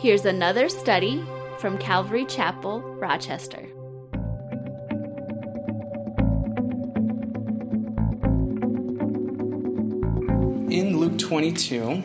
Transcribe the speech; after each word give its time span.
Here's 0.00 0.24
another 0.24 0.70
study 0.70 1.22
from 1.58 1.76
Calvary 1.76 2.24
Chapel, 2.24 2.80
Rochester. 2.80 3.60
In 10.70 10.96
Luke 10.96 11.18
22, 11.18 12.02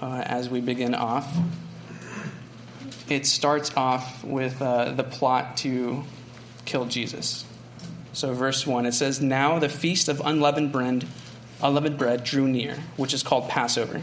uh, 0.00 0.22
as 0.26 0.48
we 0.48 0.60
begin 0.60 0.94
off, 0.94 1.36
it 3.08 3.26
starts 3.26 3.76
off 3.76 4.22
with 4.22 4.62
uh, 4.62 4.92
the 4.92 5.02
plot 5.02 5.56
to 5.56 6.04
kill 6.66 6.84
Jesus. 6.84 7.44
So, 8.12 8.32
verse 8.32 8.64
1, 8.64 8.86
it 8.86 8.92
says, 8.92 9.20
Now 9.20 9.58
the 9.58 9.68
feast 9.68 10.08
of 10.08 10.22
unleavened 10.24 10.70
bread, 10.70 11.04
unleavened 11.60 11.98
bread 11.98 12.22
drew 12.22 12.46
near, 12.46 12.76
which 12.96 13.12
is 13.12 13.24
called 13.24 13.48
Passover. 13.48 14.02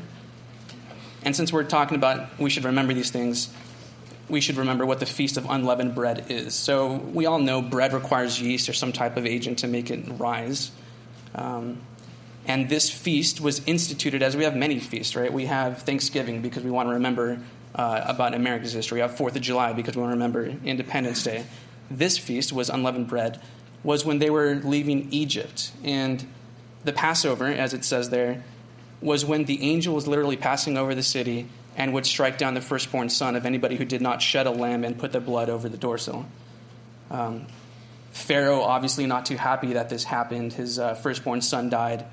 And 1.25 1.35
since 1.35 1.51
we're 1.51 1.63
talking 1.63 1.97
about 1.97 2.39
we 2.39 2.49
should 2.49 2.63
remember 2.63 2.93
these 2.93 3.09
things, 3.09 3.49
we 4.29 4.39
should 4.39 4.57
remember 4.57 4.85
what 4.85 4.99
the 4.99 5.05
feast 5.05 5.37
of 5.37 5.49
unleavened 5.49 5.93
bread 5.95 6.27
is. 6.29 6.55
So, 6.55 6.93
we 6.93 7.25
all 7.25 7.39
know 7.39 7.61
bread 7.61 7.93
requires 7.93 8.41
yeast 8.41 8.69
or 8.69 8.73
some 8.73 8.91
type 8.91 9.17
of 9.17 9.25
agent 9.25 9.59
to 9.59 9.67
make 9.67 9.91
it 9.91 10.03
rise. 10.17 10.71
Um, 11.35 11.81
and 12.47 12.69
this 12.69 12.89
feast 12.89 13.41
was 13.41 13.61
instituted 13.65 14.21
as 14.21 14.37
we 14.37 14.43
have 14.43 14.55
many 14.55 14.79
feasts, 14.79 15.15
right? 15.15 15.33
We 15.33 15.45
have 15.45 15.81
Thanksgiving 15.81 16.41
because 16.41 16.63
we 16.63 16.71
want 16.71 16.89
to 16.89 16.93
remember 16.93 17.39
uh, 17.73 18.03
about 18.05 18.33
America's 18.33 18.71
history. 18.71 18.97
We 18.97 19.01
have 19.01 19.17
Fourth 19.17 19.35
of 19.35 19.41
July 19.41 19.73
because 19.73 19.95
we 19.95 20.01
want 20.01 20.11
to 20.11 20.15
remember 20.15 20.45
Independence 20.63 21.23
Day. 21.23 21.45
This 21.89 22.17
feast 22.17 22.53
was 22.53 22.69
unleavened 22.69 23.07
bread, 23.07 23.41
was 23.83 24.05
when 24.05 24.19
they 24.19 24.29
were 24.29 24.55
leaving 24.63 25.11
Egypt. 25.11 25.71
And 25.83 26.25
the 26.83 26.93
Passover, 26.93 27.47
as 27.47 27.73
it 27.73 27.83
says 27.83 28.09
there, 28.11 28.43
was 29.01 29.25
when 29.25 29.45
the 29.45 29.61
angel 29.61 29.93
was 29.93 30.07
literally 30.07 30.37
passing 30.37 30.77
over 30.77 30.95
the 30.95 31.03
city 31.03 31.47
and 31.77 31.93
would 31.93 32.05
strike 32.05 32.37
down 32.37 32.53
the 32.53 32.61
firstborn 32.61 33.09
son 33.09 33.35
of 33.35 33.45
anybody 33.45 33.75
who 33.75 33.85
did 33.85 34.01
not 34.01 34.21
shed 34.21 34.47
a 34.47 34.51
lamb 34.51 34.83
and 34.83 34.97
put 34.97 35.11
the 35.11 35.19
blood 35.19 35.49
over 35.49 35.67
the 35.67 35.77
doorsill. 35.77 36.25
Um, 37.11 37.47
Pharaoh, 38.11 38.61
obviously 38.61 39.05
not 39.05 39.25
too 39.25 39.35
happy 39.35 39.73
that 39.73 39.89
this 39.89 40.05
happened, 40.05 40.53
his 40.53 40.79
uh, 40.79 40.95
firstborn 40.95 41.41
son 41.41 41.69
died, 41.69 42.05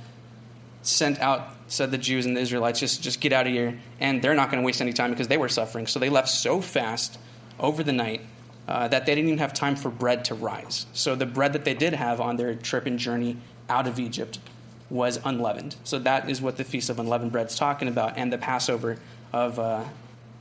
sent 0.82 1.20
out 1.20 1.48
said 1.72 1.90
the 1.90 1.98
Jews 1.98 2.26
and 2.26 2.36
the 2.36 2.40
Israelites, 2.40 2.80
just, 2.80 3.02
just 3.02 3.20
get 3.20 3.32
out 3.32 3.46
of 3.46 3.52
here. 3.52 3.78
And 3.98 4.20
they're 4.20 4.34
not 4.34 4.50
going 4.50 4.62
to 4.62 4.66
waste 4.66 4.80
any 4.80 4.92
time 4.92 5.10
because 5.10 5.28
they 5.28 5.38
were 5.38 5.48
suffering. 5.48 5.86
So 5.86 5.98
they 5.98 6.10
left 6.10 6.28
so 6.28 6.60
fast 6.60 7.18
over 7.58 7.82
the 7.82 7.92
night 7.92 8.20
uh, 8.68 8.88
that 8.88 9.06
they 9.06 9.14
didn't 9.14 9.28
even 9.28 9.38
have 9.38 9.54
time 9.54 9.76
for 9.76 9.90
bread 9.90 10.26
to 10.26 10.34
rise. 10.34 10.86
So 10.92 11.14
the 11.14 11.26
bread 11.26 11.54
that 11.54 11.64
they 11.64 11.74
did 11.74 11.94
have 11.94 12.20
on 12.20 12.36
their 12.36 12.54
trip 12.54 12.86
and 12.86 12.98
journey 12.98 13.38
out 13.68 13.86
of 13.86 13.98
Egypt 13.98 14.38
was 14.92 15.18
unleavened. 15.24 15.74
So 15.84 15.98
that 16.00 16.28
is 16.28 16.42
what 16.42 16.58
the 16.58 16.64
Feast 16.64 16.90
of 16.90 16.98
Unleavened 16.98 17.32
Bread 17.32 17.46
is 17.46 17.56
talking 17.56 17.88
about, 17.88 18.18
and 18.18 18.30
the 18.30 18.36
Passover 18.36 18.98
of 19.32 19.58
uh, 19.58 19.84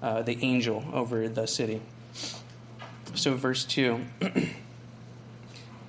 uh, 0.03 0.21
the 0.23 0.37
angel 0.43 0.83
over 0.91 1.29
the 1.29 1.47
city. 1.47 1.81
So, 3.15 3.33
verse 3.35 3.63
2 3.63 4.01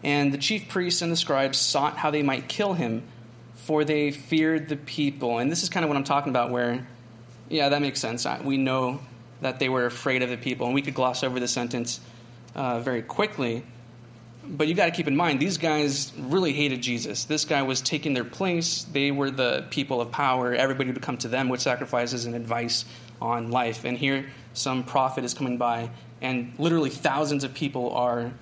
And 0.04 0.32
the 0.32 0.38
chief 0.38 0.68
priests 0.68 1.02
and 1.02 1.10
the 1.10 1.16
scribes 1.16 1.58
sought 1.58 1.96
how 1.96 2.10
they 2.10 2.22
might 2.22 2.48
kill 2.48 2.74
him 2.74 3.02
for 3.56 3.84
they 3.84 4.10
feared 4.10 4.68
the 4.68 4.76
people. 4.76 5.38
And 5.38 5.50
this 5.50 5.62
is 5.62 5.68
kind 5.68 5.84
of 5.84 5.88
what 5.88 5.96
I'm 5.96 6.04
talking 6.04 6.30
about, 6.30 6.50
where, 6.50 6.86
yeah, 7.48 7.68
that 7.68 7.80
makes 7.80 8.00
sense. 8.00 8.26
We 8.44 8.56
know 8.56 9.00
that 9.40 9.58
they 9.58 9.68
were 9.68 9.86
afraid 9.86 10.22
of 10.22 10.30
the 10.30 10.36
people, 10.36 10.66
and 10.66 10.74
we 10.74 10.82
could 10.82 10.94
gloss 10.94 11.24
over 11.24 11.38
the 11.40 11.48
sentence 11.48 12.00
uh, 12.54 12.80
very 12.80 13.02
quickly. 13.02 13.64
But 14.44 14.66
you 14.66 14.74
got 14.74 14.86
to 14.86 14.90
keep 14.90 15.06
in 15.06 15.16
mind, 15.16 15.38
these 15.40 15.56
guys 15.56 16.12
really 16.18 16.52
hated 16.52 16.80
Jesus. 16.82 17.24
This 17.24 17.44
guy 17.44 17.62
was 17.62 17.80
taking 17.80 18.12
their 18.12 18.24
place. 18.24 18.82
They 18.84 19.10
were 19.10 19.30
the 19.30 19.66
people 19.70 20.00
of 20.00 20.10
power. 20.10 20.52
Everybody 20.52 20.90
would 20.90 21.02
come 21.02 21.16
to 21.18 21.28
them 21.28 21.48
with 21.48 21.60
sacrifices 21.60 22.26
and 22.26 22.34
advice 22.34 22.84
on 23.20 23.50
life. 23.50 23.84
And 23.84 23.96
here, 23.96 24.26
some 24.52 24.82
prophet 24.82 25.24
is 25.24 25.32
coming 25.32 25.58
by, 25.58 25.90
and 26.20 26.52
literally 26.58 26.90
thousands 26.90 27.44
of 27.44 27.54
people 27.54 27.92
are, 27.92 28.32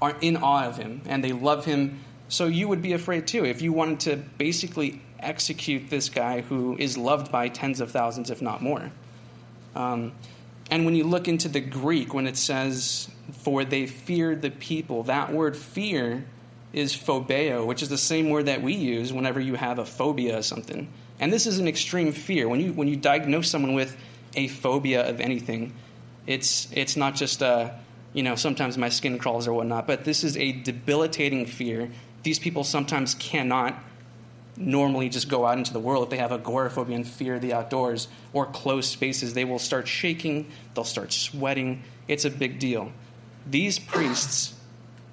are 0.00 0.16
in 0.20 0.38
awe 0.38 0.64
of 0.64 0.76
him, 0.78 1.02
and 1.06 1.22
they 1.22 1.32
love 1.32 1.64
him 1.64 2.00
so 2.30 2.46
you 2.46 2.68
would 2.68 2.80
be 2.80 2.92
afraid 2.92 3.26
too 3.26 3.44
if 3.44 3.60
you 3.60 3.72
wanted 3.72 4.00
to 4.00 4.16
basically 4.16 5.02
execute 5.18 5.90
this 5.90 6.08
guy 6.08 6.42
who 6.42 6.76
is 6.78 6.96
loved 6.96 7.32
by 7.32 7.48
tens 7.48 7.80
of 7.80 7.90
thousands, 7.90 8.30
if 8.30 8.40
not 8.40 8.62
more. 8.62 8.90
Um, 9.74 10.12
and 10.70 10.84
when 10.84 10.94
you 10.94 11.04
look 11.04 11.26
into 11.26 11.48
the 11.48 11.60
Greek, 11.60 12.14
when 12.14 12.28
it 12.28 12.36
says, 12.36 13.10
for 13.32 13.64
they 13.64 13.86
feared 13.86 14.42
the 14.42 14.50
people, 14.50 15.04
that 15.04 15.32
word 15.32 15.56
fear 15.56 16.24
is 16.72 16.94
phobeo, 16.94 17.66
which 17.66 17.82
is 17.82 17.88
the 17.88 17.98
same 17.98 18.30
word 18.30 18.46
that 18.46 18.62
we 18.62 18.74
use 18.74 19.12
whenever 19.12 19.40
you 19.40 19.54
have 19.54 19.78
a 19.78 19.84
phobia 19.84 20.38
of 20.38 20.44
something. 20.44 20.88
And 21.18 21.32
this 21.32 21.46
is 21.46 21.58
an 21.58 21.68
extreme 21.68 22.12
fear. 22.12 22.48
When 22.48 22.60
you, 22.60 22.72
when 22.72 22.88
you 22.88 22.96
diagnose 22.96 23.50
someone 23.50 23.74
with 23.74 23.96
a 24.34 24.48
phobia 24.48 25.08
of 25.08 25.20
anything, 25.20 25.74
it's, 26.26 26.68
it's 26.72 26.96
not 26.96 27.16
just 27.16 27.42
a, 27.42 27.78
you 28.12 28.22
know, 28.22 28.36
sometimes 28.36 28.78
my 28.78 28.88
skin 28.88 29.18
crawls 29.18 29.48
or 29.48 29.52
whatnot, 29.52 29.86
but 29.86 30.04
this 30.04 30.22
is 30.22 30.36
a 30.36 30.52
debilitating 30.52 31.46
fear. 31.46 31.90
These 32.22 32.38
people 32.38 32.64
sometimes 32.64 33.14
cannot 33.14 33.74
normally 34.56 35.08
just 35.08 35.28
go 35.28 35.46
out 35.46 35.58
into 35.58 35.72
the 35.72 35.80
world. 35.80 36.04
If 36.04 36.10
they 36.10 36.18
have 36.18 36.32
agoraphobia 36.32 36.94
and 36.94 37.06
fear 37.06 37.38
the 37.38 37.52
outdoors 37.54 38.08
or 38.32 38.46
closed 38.46 38.90
spaces 38.90 39.32
they 39.32 39.44
will 39.44 39.58
start 39.58 39.88
shaking 39.88 40.50
they'll 40.74 40.84
start 40.84 41.12
sweating. 41.12 41.82
It's 42.08 42.24
a 42.24 42.30
big 42.30 42.58
deal 42.58 42.92
these 43.46 43.78
priests 43.78 44.54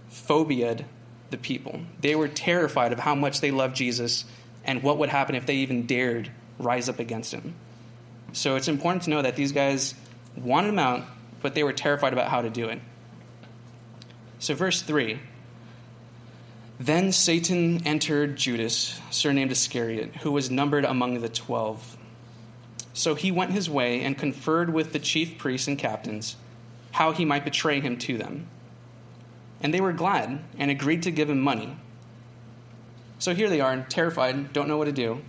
phobiaed 0.09 0.85
the 1.29 1.37
people. 1.37 1.81
They 2.01 2.15
were 2.15 2.27
terrified 2.27 2.93
of 2.93 2.99
how 2.99 3.15
much 3.15 3.41
they 3.41 3.51
loved 3.51 3.75
jesus 3.75 4.25
and 4.63 4.83
what 4.83 4.97
would 4.97 5.09
happen 5.09 5.35
if 5.35 5.45
they 5.45 5.55
even 5.55 5.85
dared 5.85 6.31
rise 6.59 6.89
up 6.89 6.99
against 6.99 7.33
him. 7.33 7.55
So 8.33 8.55
it's 8.55 8.67
important 8.67 9.03
to 9.03 9.09
know 9.09 9.21
that 9.21 9.35
these 9.35 9.51
guys 9.51 9.95
wanted 10.35 10.69
him 10.69 10.79
out 10.79 11.03
but 11.41 11.55
they 11.55 11.63
were 11.63 11.73
terrified 11.73 12.13
about 12.13 12.29
how 12.29 12.41
to 12.41 12.49
do 12.49 12.67
it. 12.69 12.79
So 14.39 14.53
verse 14.53 14.81
3 14.81 15.19
then 16.79 17.11
Satan 17.11 17.81
entered 17.87 18.35
Judas, 18.35 19.01
surnamed 19.09 19.51
Iscariot, 19.51 20.17
who 20.17 20.31
was 20.31 20.51
numbered 20.51 20.85
among 20.85 21.21
the 21.21 21.29
twelve. 21.29 21.97
So 22.93 23.15
he 23.15 23.31
went 23.31 23.51
his 23.51 23.67
way 23.67 24.01
and 24.01 24.15
conferred 24.15 24.71
with 24.71 24.93
the 24.93 24.99
chief 24.99 25.39
priests 25.39 25.67
and 25.67 25.77
captains 25.77 26.35
how 26.91 27.11
he 27.11 27.25
might 27.25 27.45
betray 27.45 27.79
him 27.79 27.97
to 27.97 28.17
them. 28.17 28.47
And 29.61 29.73
they 29.73 29.81
were 29.81 29.93
glad 29.93 30.39
and 30.57 30.69
agreed 30.71 31.03
to 31.03 31.11
give 31.11 31.29
him 31.29 31.41
money. 31.41 31.75
So 33.19 33.33
here 33.33 33.49
they 33.49 33.61
are, 33.61 33.81
terrified, 33.89 34.53
don't 34.53 34.67
know 34.67 34.77
what 34.77 34.85
to 34.85 34.91
do. 34.91 35.21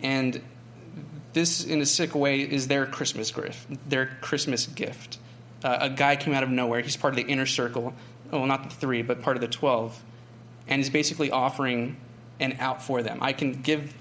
And 0.00 0.40
this, 1.32 1.64
in 1.64 1.80
a 1.80 1.86
sick 1.86 2.14
way, 2.14 2.40
is 2.40 2.68
their 2.68 2.86
Christmas 2.86 3.30
gift. 3.30 3.66
Their 3.88 4.06
Christmas 4.20 4.66
gift. 4.66 5.18
Uh, 5.64 5.78
a 5.80 5.90
guy 5.90 6.16
came 6.16 6.34
out 6.34 6.42
of 6.42 6.50
nowhere. 6.50 6.80
He's 6.80 6.96
part 6.96 7.12
of 7.12 7.16
the 7.16 7.30
inner 7.30 7.46
circle. 7.46 7.94
Well, 8.30 8.46
not 8.46 8.64
the 8.64 8.74
three, 8.74 9.02
but 9.02 9.22
part 9.22 9.36
of 9.36 9.40
the 9.40 9.48
twelve 9.48 10.02
and 10.68 10.80
is 10.80 10.90
basically 10.90 11.30
offering 11.30 11.96
an 12.40 12.56
out 12.60 12.82
for 12.82 13.02
them. 13.02 13.18
I 13.20 13.32
can 13.32 13.62
give 13.62 13.94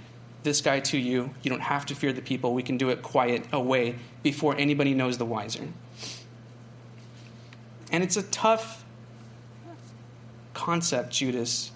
this 0.44 0.62
guy 0.62 0.80
to 0.80 0.98
you. 0.98 1.31
You 1.44 1.50
don't 1.50 1.62
have 1.62 1.86
to 1.88 1.96
fear 1.96 2.13
the 2.13 2.22
people. 2.22 2.53
We 2.53 2.63
can 2.63 2.78
do 2.78 2.90
it 2.90 3.02
quiet 3.02 3.46
away 3.52 3.96
before 4.24 4.56
anybody 4.58 4.94
knows 4.94 5.18
the 5.18 5.25
wiser. 5.25 5.68
And 7.91 8.03
it's 8.03 8.18
a 8.18 8.24
tough 8.24 8.84
concept, 10.53 11.12
Judas. 11.12 11.72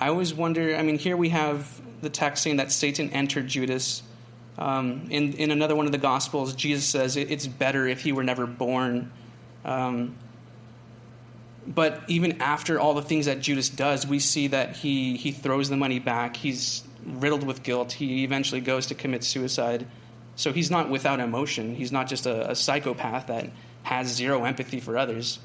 I 0.00 0.08
always 0.08 0.34
wonder. 0.34 0.76
I 0.76 0.82
mean, 0.82 0.98
here 0.98 1.16
we 1.16 1.30
have 1.30 1.80
the 2.02 2.10
text 2.10 2.42
saying 2.42 2.56
that 2.56 2.70
Satan 2.72 3.10
entered 3.10 3.48
Judas. 3.48 4.02
Um, 4.58 5.06
in, 5.10 5.34
in 5.34 5.52
another 5.52 5.76
one 5.76 5.86
of 5.86 5.92
the 5.92 5.98
Gospels, 5.98 6.52
Jesus 6.54 6.84
says 6.84 7.16
it's 7.16 7.46
better 7.46 7.86
if 7.86 8.00
he 8.00 8.10
were 8.10 8.24
never 8.24 8.46
born. 8.46 9.12
Um, 9.64 10.16
but 11.66 12.02
even 12.08 12.40
after 12.40 12.80
all 12.80 12.94
the 12.94 13.02
things 13.02 13.26
that 13.26 13.40
Judas 13.40 13.68
does, 13.68 14.06
we 14.06 14.18
see 14.18 14.48
that 14.48 14.76
he, 14.76 15.16
he 15.16 15.30
throws 15.30 15.68
the 15.68 15.76
money 15.76 15.98
back. 15.98 16.36
He's 16.36 16.82
riddled 17.04 17.44
with 17.44 17.62
guilt. 17.62 17.92
He 17.92 18.24
eventually 18.24 18.60
goes 18.60 18.86
to 18.86 18.94
commit 18.94 19.22
suicide. 19.22 19.86
So 20.34 20.52
he's 20.52 20.70
not 20.70 20.88
without 20.88 21.20
emotion. 21.20 21.74
He's 21.74 21.92
not 21.92 22.08
just 22.08 22.26
a, 22.26 22.50
a 22.50 22.54
psychopath 22.54 23.26
that 23.26 23.50
has 23.88 24.06
zero 24.06 24.44
empathy 24.44 24.80
for 24.80 24.98
others. 24.98 25.38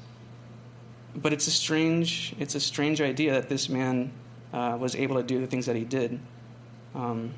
But 1.16 1.32
it's 1.32 1.46
a 1.46 1.50
strange, 1.50 2.34
it's 2.38 2.54
a 2.54 2.60
strange 2.60 3.00
idea 3.00 3.32
that 3.32 3.48
this 3.48 3.70
man 3.70 4.12
uh, 4.52 4.76
was 4.78 4.94
able 4.94 5.16
to 5.16 5.22
do 5.22 5.40
the 5.40 5.46
things 5.46 5.64
that 5.64 5.76
he 5.76 5.84
did. 5.84 6.20
Um, 6.94 7.32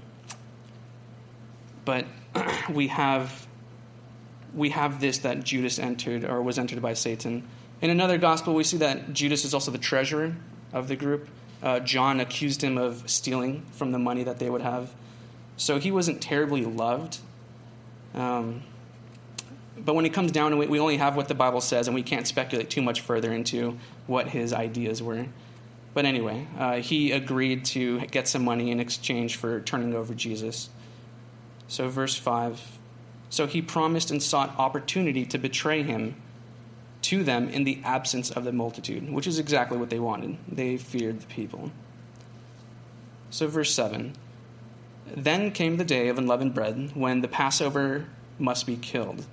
but 1.85 2.07
we 2.73 2.89
have, 2.89 3.47
we 4.53 4.71
have 4.71 5.01
this 5.01 5.19
that 5.19 5.45
Judas 5.45 5.79
entered 5.79 6.25
or 6.25 6.43
was 6.43 6.59
entered 6.59 6.83
by 6.83 6.95
Satan. 6.95 7.45
In 7.81 7.91
another 7.91 8.19
gospel, 8.19 8.55
we 8.55 8.65
see 8.65 8.79
that 8.79 9.13
Judas 9.13 9.45
is 9.45 9.55
also 9.55 9.71
the 9.71 9.79
treasurer 9.79 10.35
of 10.73 10.89
the 10.89 10.97
group. 10.97 11.29
Uh, 11.63 11.79
John 11.79 12.19
accused 12.19 12.63
him 12.63 12.77
of 12.77 13.09
stealing 13.09 13.65
from 13.71 13.93
the 13.93 13.99
money 14.01 14.25
that 14.25 14.41
they 14.41 14.51
would 14.51 14.63
have. 14.63 14.93
So 15.57 15.79
he 15.79 15.93
wasn't 15.93 16.21
terribly 16.21 16.65
loved. 16.65 17.19
Um, 18.13 18.65
but 19.79 19.95
when 19.95 20.07
it 20.07 20.13
comes 20.13 20.33
down 20.33 20.53
to 20.53 20.63
it, 20.63 20.71
we 20.71 20.81
only 20.81 20.97
have 20.97 21.17
what 21.17 21.29
the 21.29 21.35
Bible 21.35 21.61
says, 21.61 21.87
and 21.87 21.95
we 21.95 22.03
can't 22.03 22.27
speculate 22.27 22.71
too 22.71 22.83
much 22.83 23.03
further 23.03 23.33
into 23.33 23.79
what 24.07 24.29
his 24.29 24.53
ideas 24.53 25.03
were. 25.03 25.27
But 25.93 26.05
anyway, 26.05 26.47
uh, 26.59 26.77
he 26.77 27.13
agreed 27.13 27.65
to 27.67 28.01
get 28.07 28.29
some 28.29 28.45
money 28.45 28.71
in 28.71 28.81
exchange 28.81 29.37
for 29.37 29.61
turning 29.61 29.95
over 29.95 30.15
Jesus. 30.15 30.71
So, 31.69 31.89
verse 31.89 32.17
5 32.17 32.61
So 33.31 33.47
he 33.47 33.63
promised 33.63 34.11
and 34.11 34.23
sought 34.23 34.59
opportunity 34.59 35.25
to 35.27 35.39
betray 35.39 35.83
him 35.83 36.17
to 37.03 37.23
them 37.23 37.49
in 37.49 37.65
the 37.65 37.81
absence 37.85 38.31
of 38.31 38.45
the 38.45 38.53
multitude, 38.53 39.11
which 39.11 39.27
is 39.27 39.39
exactly 39.39 39.79
what 39.79 39.91
they 39.91 39.99
wanted. 39.99 40.39
They 40.51 40.77
feared 40.77 41.21
the 41.21 41.27
people. 41.27 41.71
So, 43.31 43.47
verse 43.47 43.75
7 43.75 44.15
Then 45.15 45.51
came 45.51 45.77
the 45.77 45.85
day 45.85 46.09
of 46.09 46.19
unleavened 46.19 46.55
bread 46.55 46.93
when 46.95 47.21
the 47.21 47.29
Passover 47.29 48.07
must 48.39 48.67
be 48.67 48.77
killed. 48.77 49.25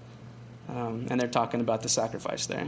Um, 0.69 1.07
and 1.09 1.19
they're 1.19 1.27
talking 1.27 1.61
about 1.61 1.81
the 1.81 1.89
sacrifice 1.89 2.45
there. 2.45 2.67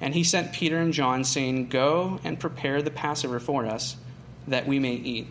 And 0.00 0.14
he 0.14 0.24
sent 0.24 0.52
Peter 0.52 0.78
and 0.78 0.92
John, 0.92 1.24
saying, 1.24 1.68
Go 1.68 2.20
and 2.24 2.38
prepare 2.38 2.82
the 2.82 2.90
Passover 2.90 3.40
for 3.40 3.66
us, 3.66 3.96
that 4.46 4.66
we 4.66 4.78
may 4.78 4.94
eat. 4.94 5.26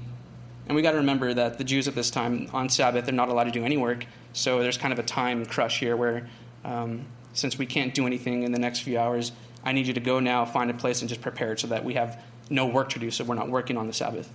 And 0.67 0.75
we 0.75 0.81
got 0.81 0.91
to 0.91 0.97
remember 0.97 1.33
that 1.33 1.57
the 1.57 1.63
Jews 1.63 1.87
at 1.87 1.95
this 1.95 2.11
time, 2.11 2.49
on 2.51 2.67
Sabbath, 2.69 3.05
they're 3.05 3.13
not 3.13 3.29
allowed 3.29 3.45
to 3.45 3.51
do 3.51 3.63
any 3.63 3.77
work. 3.77 4.05
So 4.33 4.59
there's 4.59 4.77
kind 4.77 4.91
of 4.91 4.99
a 4.99 5.03
time 5.03 5.45
crush 5.45 5.79
here 5.79 5.95
where, 5.95 6.27
um, 6.65 7.05
since 7.33 7.57
we 7.57 7.65
can't 7.65 7.93
do 7.93 8.05
anything 8.05 8.43
in 8.43 8.51
the 8.51 8.59
next 8.59 8.79
few 8.79 8.99
hours, 8.99 9.31
I 9.63 9.71
need 9.71 9.87
you 9.87 9.93
to 9.93 9.99
go 9.99 10.19
now, 10.19 10.45
find 10.45 10.69
a 10.69 10.73
place, 10.73 11.01
and 11.01 11.07
just 11.07 11.21
prepare 11.21 11.53
it 11.53 11.59
so 11.59 11.67
that 11.67 11.85
we 11.85 11.93
have 11.93 12.21
no 12.49 12.65
work 12.65 12.89
to 12.89 12.99
do, 12.99 13.11
so 13.11 13.23
we're 13.23 13.35
not 13.35 13.49
working 13.49 13.77
on 13.77 13.87
the 13.87 13.93
Sabbath. 13.93 14.31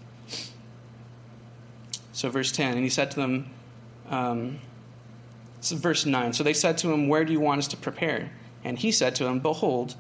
So, 2.13 2.31
verse 2.31 2.53
10, 2.53 2.75
and 2.75 2.83
he 2.83 2.91
said 2.91 3.11
to 3.13 3.17
them, 3.17 3.51
um, 4.09 4.61
verse 5.71 6.05
9, 6.05 6.33
so 6.33 6.43
they 6.43 6.53
said 6.53 6.79
to 6.79 6.93
him, 6.93 7.07
Where 7.07 7.25
do 7.25 7.33
you 7.33 7.41
want 7.41 7.61
us 7.61 7.69
to 7.69 7.77
prepare? 7.77 8.33
And 8.65 8.79
he 8.79 8.91
said 8.91 9.15
to 9.17 9.25
them, 9.25 9.39
Behold, 9.39 9.95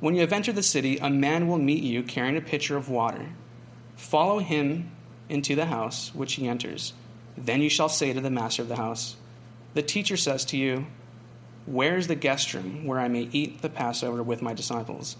when 0.00 0.14
you 0.14 0.22
have 0.22 0.32
entered 0.32 0.54
the 0.54 0.62
city, 0.62 0.98
a 0.98 1.10
man 1.10 1.46
will 1.46 1.58
meet 1.58 1.82
you 1.82 2.02
carrying 2.02 2.36
a 2.36 2.40
pitcher 2.40 2.76
of 2.76 2.88
water. 2.88 3.26
Follow 3.96 4.38
him 4.38 4.90
into 5.28 5.54
the 5.54 5.66
house 5.66 6.14
which 6.14 6.34
he 6.34 6.48
enters. 6.48 6.94
Then 7.36 7.62
you 7.62 7.68
shall 7.68 7.88
say 7.88 8.12
to 8.12 8.20
the 8.20 8.30
master 8.30 8.62
of 8.62 8.68
the 8.68 8.76
house, 8.76 9.16
The 9.74 9.82
teacher 9.82 10.16
says 10.16 10.44
to 10.46 10.56
you, 10.56 10.86
Where 11.66 11.96
is 11.96 12.06
the 12.06 12.14
guest 12.14 12.54
room 12.54 12.86
where 12.86 13.00
I 13.00 13.08
may 13.08 13.28
eat 13.32 13.62
the 13.62 13.68
Passover 13.68 14.22
with 14.22 14.42
my 14.42 14.54
disciples? 14.54 15.16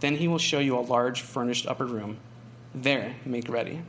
Then 0.00 0.16
he 0.16 0.28
will 0.28 0.38
show 0.38 0.58
you 0.58 0.78
a 0.78 0.80
large 0.80 1.22
furnished 1.22 1.66
upper 1.66 1.86
room. 1.86 2.18
There, 2.74 3.16
make 3.24 3.48
ready. 3.48 3.82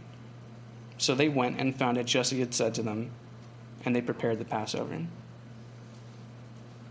So 0.97 1.15
they 1.15 1.29
went 1.29 1.59
and 1.59 1.75
found 1.75 1.97
it 1.97 2.05
just 2.05 2.31
as 2.31 2.35
he 2.35 2.39
had 2.39 2.53
said 2.53 2.73
to 2.75 2.83
them, 2.83 3.11
and 3.85 3.95
they 3.95 4.01
prepared 4.01 4.39
the 4.39 4.45
Passover. 4.45 5.05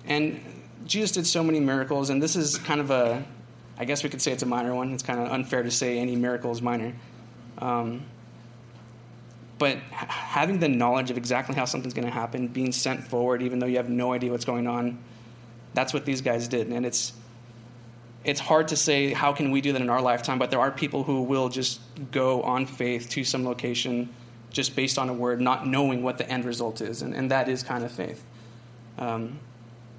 And 0.05 0.41
Jesus 0.87 1.13
did 1.13 1.27
so 1.27 1.43
many 1.43 1.61
miracles, 1.61 2.11
and 2.11 2.23
this 2.23 2.37
is 2.37 2.57
kind 2.59 2.81
of 2.81 2.91
a, 2.91 3.25
I 3.79 3.85
guess 3.85 4.03
we 4.03 4.11
could 4.11 4.23
say 4.23 4.33
it's 4.33 4.43
a 4.43 4.47
minor 4.47 4.75
one. 4.75 4.93
It's 4.93 5.03
kind 5.03 5.21
of 5.21 5.31
unfair 5.31 5.63
to 5.63 5.71
say 5.71 5.99
any 5.99 6.17
miracle 6.17 6.51
is 6.51 6.63
minor. 6.63 6.95
Um, 7.59 8.05
but 9.59 9.79
having 9.91 10.61
the 10.61 10.69
knowledge 10.69 11.11
of 11.11 11.17
exactly 11.17 11.55
how 11.57 11.65
something's 11.65 11.95
going 11.95 12.07
to 12.07 12.13
happen, 12.13 12.47
being 12.49 12.73
sent 12.73 13.05
forward, 13.05 13.43
even 13.43 13.59
though 13.59 13.67
you 13.67 13.77
have 13.77 13.91
no 13.91 14.13
idea 14.13 14.31
what's 14.31 14.45
going 14.45 14.67
on, 14.67 14.99
that's 15.75 15.93
what 15.93 16.05
these 16.05 16.21
guys 16.21 16.49
did. 16.49 16.69
And 16.69 16.87
it's, 16.87 17.13
it's 18.25 18.41
hard 18.41 18.69
to 18.69 18.77
say 18.77 19.13
how 19.13 19.33
can 19.33 19.51
we 19.51 19.61
do 19.61 19.73
that 19.73 19.83
in 19.83 19.91
our 19.91 20.01
lifetime, 20.01 20.39
but 20.39 20.51
there 20.51 20.61
are 20.61 20.71
people 20.71 21.03
who 21.03 21.23
will 21.23 21.49
just 21.49 21.81
go 22.13 22.43
on 22.43 22.67
faith 22.67 23.11
to 23.11 23.25
some 23.25 23.45
location 23.45 24.09
just 24.51 24.77
based 24.77 24.99
on 24.99 25.09
a 25.09 25.13
word, 25.13 25.41
not 25.41 25.67
knowing 25.67 26.03
what 26.03 26.19
the 26.19 26.29
end 26.31 26.45
result 26.45 26.81
is. 26.81 27.03
And, 27.03 27.15
and 27.15 27.31
that 27.31 27.49
is 27.49 27.63
kind 27.63 27.85
of 27.85 27.91
faith. 27.91 28.25
Um, 28.97 29.39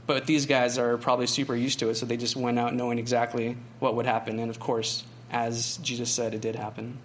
but 0.09 0.25
these 0.25 0.47
guys 0.47 0.79
are 0.79 0.97
probably 0.97 1.27
super 1.27 1.55
used 1.55 1.77
to 1.77 1.89
it, 1.89 1.95
so 1.95 2.03
they 2.03 2.17
just 2.17 2.35
went 2.35 2.57
out 2.57 2.73
knowing 2.73 2.97
exactly 2.97 3.55
what 3.77 3.93
would 3.93 4.07
happen. 4.07 4.39
And 4.39 4.49
of 4.49 4.59
course, 4.59 5.03
as 5.29 5.77
Jesus 5.83 6.09
said, 6.09 6.33
it 6.33 6.41
did 6.41 6.55
happen 6.55 6.97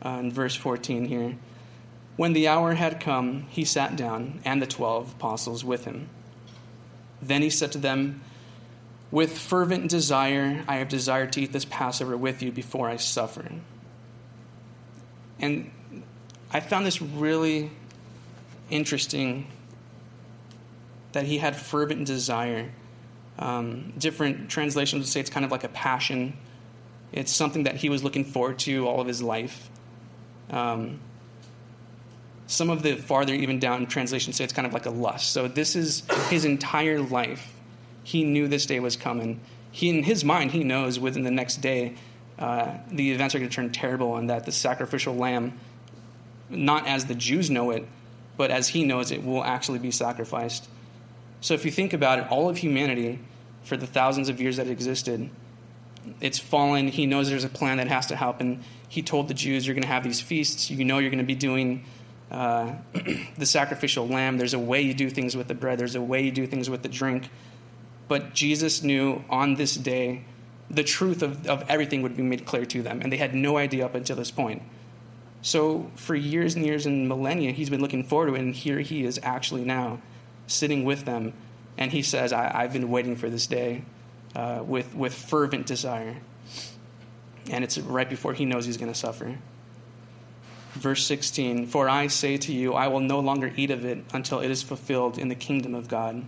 uh, 0.00 0.10
in 0.20 0.30
verse 0.30 0.54
14 0.54 1.06
here. 1.06 1.36
When 2.16 2.34
the 2.34 2.46
hour 2.46 2.74
had 2.74 3.00
come, 3.00 3.46
he 3.48 3.64
sat 3.64 3.96
down, 3.96 4.40
and 4.44 4.62
the 4.62 4.66
twelve 4.68 5.14
apostles 5.14 5.64
with 5.64 5.86
him. 5.86 6.08
Then 7.20 7.42
he 7.42 7.50
said 7.50 7.72
to 7.72 7.78
them, 7.78 8.20
With 9.10 9.36
fervent 9.36 9.90
desire, 9.90 10.62
I 10.68 10.76
have 10.76 10.88
desired 10.88 11.32
to 11.32 11.40
eat 11.40 11.52
this 11.52 11.64
Passover 11.64 12.16
with 12.16 12.44
you 12.44 12.52
before 12.52 12.88
I 12.88 12.94
suffer. 12.94 13.50
And 15.40 15.72
I 16.52 16.60
found 16.60 16.86
this 16.86 17.02
really 17.02 17.72
interesting 18.70 19.48
that 21.12 21.24
he 21.24 21.38
had 21.38 21.56
fervent 21.56 22.06
desire. 22.06 22.70
Um, 23.38 23.92
different 23.96 24.50
translations 24.50 25.00
would 25.00 25.08
say 25.08 25.20
it's 25.20 25.30
kind 25.30 25.44
of 25.44 25.50
like 25.52 25.64
a 25.64 25.68
passion. 25.68 26.36
It's 27.12 27.32
something 27.32 27.64
that 27.64 27.76
he 27.76 27.88
was 27.88 28.04
looking 28.04 28.24
forward 28.24 28.58
to 28.60 28.86
all 28.86 29.00
of 29.00 29.06
his 29.06 29.22
life. 29.22 29.70
Um, 30.50 31.00
some 32.46 32.70
of 32.70 32.82
the 32.82 32.96
farther 32.96 33.34
even 33.34 33.58
down 33.58 33.86
translations 33.86 34.36
say 34.36 34.44
it's 34.44 34.52
kind 34.52 34.66
of 34.66 34.72
like 34.72 34.86
a 34.86 34.90
lust. 34.90 35.32
So 35.32 35.48
this 35.48 35.76
is 35.76 36.02
his 36.30 36.44
entire 36.44 37.00
life. 37.00 37.54
He 38.04 38.24
knew 38.24 38.48
this 38.48 38.66
day 38.66 38.80
was 38.80 38.96
coming. 38.96 39.40
He, 39.70 39.90
in 39.90 40.02
his 40.02 40.24
mind, 40.24 40.50
he 40.50 40.64
knows 40.64 40.98
within 40.98 41.24
the 41.24 41.30
next 41.30 41.56
day 41.56 41.94
uh, 42.38 42.78
the 42.90 43.12
events 43.12 43.34
are 43.34 43.38
going 43.38 43.50
to 43.50 43.54
turn 43.54 43.70
terrible, 43.70 44.16
and 44.16 44.30
that 44.30 44.46
the 44.46 44.52
sacrificial 44.52 45.14
lamb, 45.14 45.58
not 46.48 46.86
as 46.86 47.06
the 47.06 47.14
Jews 47.14 47.50
know 47.50 47.70
it, 47.70 47.86
but 48.36 48.50
as 48.50 48.68
he 48.68 48.84
knows 48.84 49.10
it, 49.10 49.24
will 49.24 49.44
actually 49.44 49.78
be 49.78 49.90
sacrificed. 49.90 50.68
So 51.40 51.54
if 51.54 51.64
you 51.64 51.70
think 51.70 51.92
about 51.92 52.18
it, 52.18 52.26
all 52.30 52.48
of 52.48 52.58
humanity, 52.58 53.20
for 53.62 53.76
the 53.76 53.86
thousands 53.86 54.28
of 54.28 54.40
years 54.40 54.56
that 54.56 54.66
it 54.66 54.70
existed, 54.70 55.30
it's 56.20 56.38
fallen. 56.38 56.88
He 56.88 57.06
knows 57.06 57.28
there's 57.28 57.44
a 57.44 57.48
plan 57.48 57.76
that 57.76 57.88
has 57.88 58.06
to 58.06 58.16
happen 58.16 58.64
he 58.88 59.02
told 59.02 59.28
the 59.28 59.34
Jews, 59.34 59.66
You're 59.66 59.74
going 59.74 59.82
to 59.82 59.88
have 59.88 60.02
these 60.02 60.20
feasts. 60.20 60.70
You 60.70 60.84
know 60.84 60.98
you're 60.98 61.10
going 61.10 61.18
to 61.18 61.24
be 61.24 61.34
doing 61.34 61.84
uh, 62.30 62.72
the 63.38 63.46
sacrificial 63.46 64.08
lamb. 64.08 64.38
There's 64.38 64.54
a 64.54 64.58
way 64.58 64.80
you 64.80 64.94
do 64.94 65.10
things 65.10 65.36
with 65.36 65.48
the 65.48 65.54
bread, 65.54 65.78
there's 65.78 65.94
a 65.94 66.00
way 66.00 66.24
you 66.24 66.32
do 66.32 66.46
things 66.46 66.70
with 66.70 66.82
the 66.82 66.88
drink. 66.88 67.28
But 68.08 68.32
Jesus 68.32 68.82
knew 68.82 69.22
on 69.28 69.54
this 69.56 69.74
day 69.74 70.24
the 70.70 70.82
truth 70.82 71.22
of, 71.22 71.46
of 71.46 71.64
everything 71.68 72.02
would 72.02 72.16
be 72.16 72.22
made 72.22 72.46
clear 72.46 72.64
to 72.66 72.82
them, 72.82 73.00
and 73.02 73.12
they 73.12 73.18
had 73.18 73.34
no 73.34 73.58
idea 73.58 73.84
up 73.84 73.94
until 73.94 74.16
this 74.16 74.30
point. 74.30 74.62
So, 75.40 75.90
for 75.94 76.16
years 76.16 76.56
and 76.56 76.66
years 76.66 76.84
and 76.84 77.08
millennia, 77.08 77.52
he's 77.52 77.70
been 77.70 77.80
looking 77.80 78.02
forward 78.02 78.26
to 78.26 78.34
it, 78.34 78.40
and 78.40 78.54
here 78.54 78.80
he 78.80 79.04
is 79.04 79.20
actually 79.22 79.64
now 79.64 80.00
sitting 80.48 80.84
with 80.84 81.04
them. 81.04 81.32
And 81.76 81.92
he 81.92 82.02
says, 82.02 82.32
I, 82.32 82.62
have 82.62 82.72
been 82.72 82.90
waiting 82.90 83.14
for 83.14 83.30
this 83.30 83.46
day 83.46 83.84
uh, 84.34 84.62
with, 84.66 84.96
with 84.96 85.14
fervent 85.14 85.66
desire 85.66 86.16
and 87.50 87.64
it's 87.64 87.78
right 87.78 88.08
before 88.08 88.34
he 88.34 88.44
knows 88.44 88.66
he's 88.66 88.76
going 88.76 88.92
to 88.92 88.98
suffer. 88.98 89.36
Verse 90.72 91.04
16 91.06 91.66
For 91.66 91.88
I 91.88 92.06
say 92.08 92.36
to 92.38 92.52
you, 92.52 92.74
I 92.74 92.88
will 92.88 93.00
no 93.00 93.20
longer 93.20 93.52
eat 93.56 93.70
of 93.70 93.84
it 93.84 94.04
until 94.12 94.40
it 94.40 94.50
is 94.50 94.62
fulfilled 94.62 95.18
in 95.18 95.28
the 95.28 95.34
kingdom 95.34 95.74
of 95.74 95.88
God. 95.88 96.24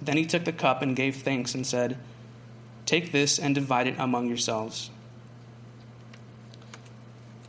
Then 0.00 0.16
he 0.16 0.24
took 0.24 0.44
the 0.44 0.52
cup 0.52 0.80
and 0.80 0.94
gave 0.94 1.16
thanks 1.16 1.54
and 1.54 1.66
said, 1.66 1.98
Take 2.86 3.12
this 3.12 3.38
and 3.38 3.54
divide 3.54 3.86
it 3.88 3.96
among 3.98 4.28
yourselves. 4.28 4.90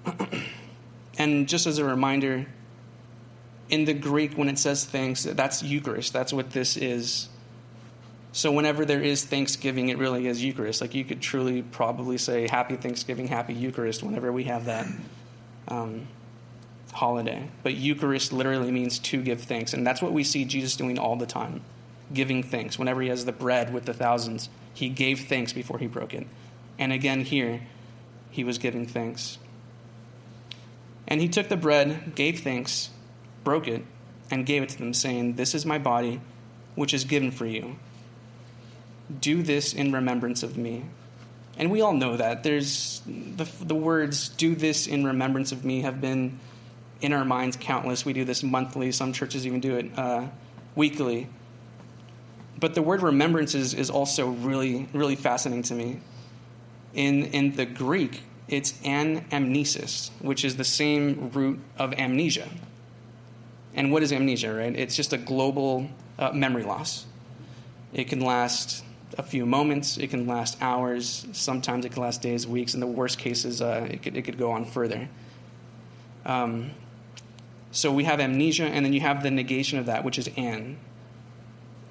and 1.18 1.48
just 1.48 1.68
as 1.68 1.78
a 1.78 1.86
reminder, 1.86 2.48
in 3.70 3.86
the 3.86 3.94
Greek, 3.94 4.34
when 4.34 4.50
it 4.50 4.58
says 4.58 4.86
thanks, 4.86 5.24
that's 5.24 5.62
Eucharist. 5.64 6.12
That's 6.14 6.34
what 6.34 6.52
this 6.52 6.76
is. 6.76 7.30
So 8.32 8.52
whenever 8.52 8.86
there 8.86 9.02
is 9.02 9.26
Thanksgiving, 9.26 9.90
it 9.90 9.98
really 9.98 10.28
is 10.28 10.44
Eucharist. 10.44 10.82
Like 10.82 10.94
you 10.94 11.04
could 11.04 11.22
truly 11.22 11.62
probably 11.62 12.18
say 12.18 12.48
Happy 12.48 12.76
Thanksgiving, 12.76 13.28
Happy 13.28 13.54
Eucharist 13.54 14.04
whenever 14.04 14.32
we 14.32 14.44
have 14.46 14.66
that 14.66 14.88
um, 15.68 16.08
holiday. 16.94 17.50
But 17.64 17.76
Eucharist 17.76 18.34
literally 18.34 18.72
means 18.72 19.00
to 19.00 19.22
give 19.22 19.42
thanks, 19.42 19.74
and 19.74 19.86
that's 19.86 20.02
what 20.02 20.14
we 20.14 20.24
see 20.24 20.46
Jesus 20.46 20.76
doing 20.76 21.00
all 21.00 21.16
the 21.16 21.26
time, 21.26 21.62
giving 22.14 22.44
thanks. 22.44 22.78
Whenever 22.78 23.02
he 23.02 23.10
has 23.10 23.26
the 23.26 23.32
bread 23.32 23.74
with 23.74 23.86
the 23.86 23.94
thousands, 23.94 24.50
he 24.74 24.90
gave 24.90 25.28
thanks 25.28 25.54
before 25.54 25.80
he 25.80 25.88
broke 25.88 26.14
it. 26.14 26.28
And 26.78 26.94
again 26.94 27.22
here, 27.22 27.62
he 28.32 28.44
was 28.44 28.58
giving 28.58 28.86
thanks. 28.86 29.38
And 31.08 31.20
he 31.20 31.28
took 31.28 31.50
the 31.50 31.58
bread, 31.58 32.14
gave 32.16 32.42
thanks, 32.42 32.92
broke 33.44 33.68
it, 33.68 33.84
and 34.32 34.46
gave 34.46 34.64
it 34.64 34.70
to 34.70 34.78
them, 34.78 34.94
saying, 34.94 35.36
This 35.36 35.56
is 35.56 35.66
my 35.66 35.78
body, 35.78 36.22
which 36.76 36.94
is 36.94 37.04
given 37.04 37.32
for 37.32 37.46
you. 37.46 37.78
Do 39.22 39.42
this 39.42 39.74
in 39.74 39.92
remembrance 39.92 40.44
of 40.44 40.58
me. 40.58 40.86
And 41.58 41.72
we 41.72 41.82
all 41.82 41.94
know 41.94 42.16
that. 42.16 42.44
There's 42.44 43.02
the, 43.06 43.48
the 43.62 43.76
words, 43.76 44.30
do 44.30 44.56
this 44.56 44.88
in 44.88 45.04
remembrance 45.04 45.52
of 45.52 45.66
me, 45.66 45.82
have 45.82 46.00
been 46.00 46.40
in 47.02 47.12
our 47.12 47.26
minds 47.26 47.58
countless. 47.60 48.06
We 48.06 48.14
do 48.14 48.24
this 48.24 48.44
monthly, 48.44 48.92
some 48.92 49.14
churches 49.14 49.46
even 49.46 49.60
do 49.60 49.76
it 49.76 49.98
uh, 49.98 50.28
weekly. 50.76 51.28
But 52.60 52.76
the 52.76 52.82
word 52.82 53.02
remembrance 53.02 53.56
is, 53.56 53.74
is 53.74 53.90
also 53.90 54.28
really, 54.28 54.88
really 54.94 55.16
fascinating 55.16 55.64
to 55.64 55.76
me. 55.76 56.00
In, 56.94 57.26
in 57.26 57.56
the 57.56 57.66
Greek, 57.66 58.22
it's 58.48 58.74
anamnesis, 58.84 60.12
which 60.22 60.44
is 60.44 60.58
the 60.58 60.64
same 60.64 61.30
root 61.32 61.60
of 61.78 61.94
amnesia. 61.94 62.50
And 63.74 63.92
what 63.92 64.04
is 64.04 64.12
amnesia, 64.12 64.54
right? 64.54 64.76
It's 64.76 64.96
just 64.96 65.14
a 65.14 65.18
global 65.18 65.90
uh, 66.18 66.32
memory 66.32 66.64
loss. 66.64 67.06
It 67.94 68.08
can 68.08 68.20
last 68.20 68.84
a 69.18 69.24
few 69.24 69.46
moments. 69.46 69.98
It 69.98 70.10
can 70.10 70.28
last 70.28 70.58
hours. 70.62 71.26
Sometimes 71.34 71.86
it 71.86 71.94
can 71.94 72.02
last 72.02 72.22
days, 72.22 72.48
weeks. 72.48 72.74
In 72.74 72.80
the 72.80 72.88
worst 72.88 73.18
cases, 73.18 73.62
uh, 73.62 73.88
it, 73.90 74.02
could, 74.02 74.18
it 74.18 74.24
could 74.24 74.38
go 74.38 74.52
on 74.52 74.66
further. 74.66 75.10
Um, 76.26 76.72
So 77.72 77.92
we 77.94 78.04
have 78.06 78.20
amnesia, 78.20 78.66
and 78.66 78.84
then 78.84 78.94
you 78.94 79.02
have 79.02 79.22
the 79.22 79.30
negation 79.30 79.78
of 79.78 79.86
that, 79.86 80.04
which 80.04 80.18
is 80.18 80.28
an. 80.36 80.78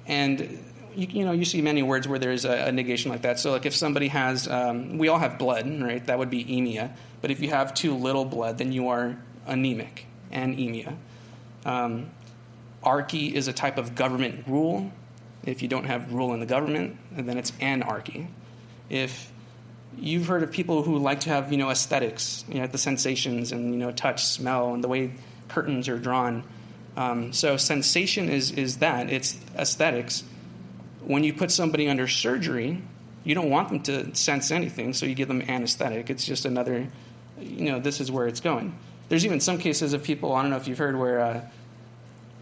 And 0.05 0.59
you, 0.93 1.07
you 1.09 1.25
know, 1.25 1.31
you 1.31 1.45
see 1.45 1.61
many 1.61 1.83
words 1.83 2.05
where 2.05 2.19
there's 2.19 2.43
a, 2.43 2.67
a 2.67 2.71
negation 2.71 3.11
like 3.11 3.21
that. 3.21 3.39
So, 3.39 3.51
like 3.51 3.65
if 3.65 3.73
somebody 3.73 4.09
has, 4.09 4.47
um, 4.47 4.97
we 4.97 5.07
all 5.07 5.19
have 5.19 5.37
blood, 5.37 5.65
right? 5.81 6.05
That 6.05 6.19
would 6.19 6.29
be 6.29 6.43
emia. 6.43 6.91
But 7.21 7.31
if 7.31 7.39
you 7.39 7.49
have 7.51 7.73
too 7.73 7.95
little 7.95 8.25
blood, 8.25 8.57
then 8.57 8.73
you 8.73 8.89
are 8.89 9.17
anemic, 9.47 10.05
anemia. 10.31 10.97
Um, 11.65 12.11
archy 12.83 13.35
is 13.35 13.47
a 13.47 13.53
type 13.53 13.77
of 13.77 13.95
government 13.95 14.45
rule. 14.47 14.91
If 15.45 15.61
you 15.61 15.67
don't 15.67 15.85
have 15.85 16.13
rule 16.13 16.33
in 16.33 16.39
the 16.39 16.45
government, 16.45 16.97
then 17.11 17.37
it's 17.37 17.53
anarchy. 17.59 18.27
If 18.89 19.31
you've 19.97 20.27
heard 20.27 20.43
of 20.43 20.51
people 20.51 20.83
who 20.83 20.97
like 20.97 21.21
to 21.21 21.29
have, 21.29 21.51
you 21.51 21.57
know, 21.57 21.69
aesthetics, 21.69 22.45
you 22.47 22.59
know, 22.59 22.67
the 22.67 22.77
sensations 22.77 23.51
and, 23.51 23.73
you 23.73 23.79
know, 23.79 23.91
touch, 23.91 24.25
smell, 24.25 24.73
and 24.73 24.83
the 24.83 24.87
way 24.87 25.13
curtains 25.47 25.87
are 25.89 25.97
drawn. 25.97 26.43
Um, 26.95 27.33
so 27.33 27.57
sensation 27.57 28.29
is, 28.29 28.51
is 28.51 28.77
that, 28.77 29.09
it's 29.09 29.37
aesthetics. 29.55 30.23
When 31.01 31.23
you 31.23 31.33
put 31.33 31.51
somebody 31.51 31.87
under 31.87 32.07
surgery, 32.07 32.81
you 33.23 33.35
don't 33.35 33.49
want 33.49 33.69
them 33.69 33.81
to 33.83 34.15
sense 34.15 34.51
anything, 34.51 34.93
so 34.93 35.05
you 35.05 35.15
give 35.15 35.27
them 35.27 35.41
anesthetic. 35.41 36.09
It's 36.09 36.25
just 36.25 36.45
another, 36.45 36.87
you 37.39 37.71
know, 37.71 37.79
this 37.79 37.99
is 37.99 38.11
where 38.11 38.27
it's 38.27 38.39
going. 38.41 38.77
There's 39.09 39.25
even 39.25 39.39
some 39.39 39.57
cases 39.57 39.93
of 39.93 40.03
people, 40.03 40.33
I 40.33 40.41
don't 40.41 40.51
know 40.51 40.57
if 40.57 40.67
you've 40.67 40.77
heard, 40.77 40.97
where 40.97 41.19
uh, 41.19 41.41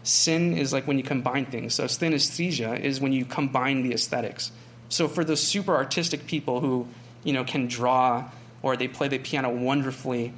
sin 0.02 0.56
is 0.56 0.72
like 0.72 0.86
when 0.86 0.98
you 0.98 1.02
combine 1.02 1.46
things. 1.46 1.74
So 1.74 1.84
synesthesia 1.84 2.78
is 2.78 3.00
when 3.00 3.12
you 3.12 3.24
combine 3.24 3.82
the 3.82 3.92
aesthetics. 3.92 4.52
So 4.88 5.08
for 5.08 5.24
those 5.24 5.42
super 5.42 5.74
artistic 5.74 6.26
people 6.26 6.60
who, 6.60 6.86
you 7.24 7.32
know, 7.32 7.44
can 7.44 7.66
draw 7.66 8.30
or 8.62 8.76
they 8.76 8.88
play 8.88 9.08
the 9.08 9.18
piano 9.18 9.50
wonderfully, 9.50 10.32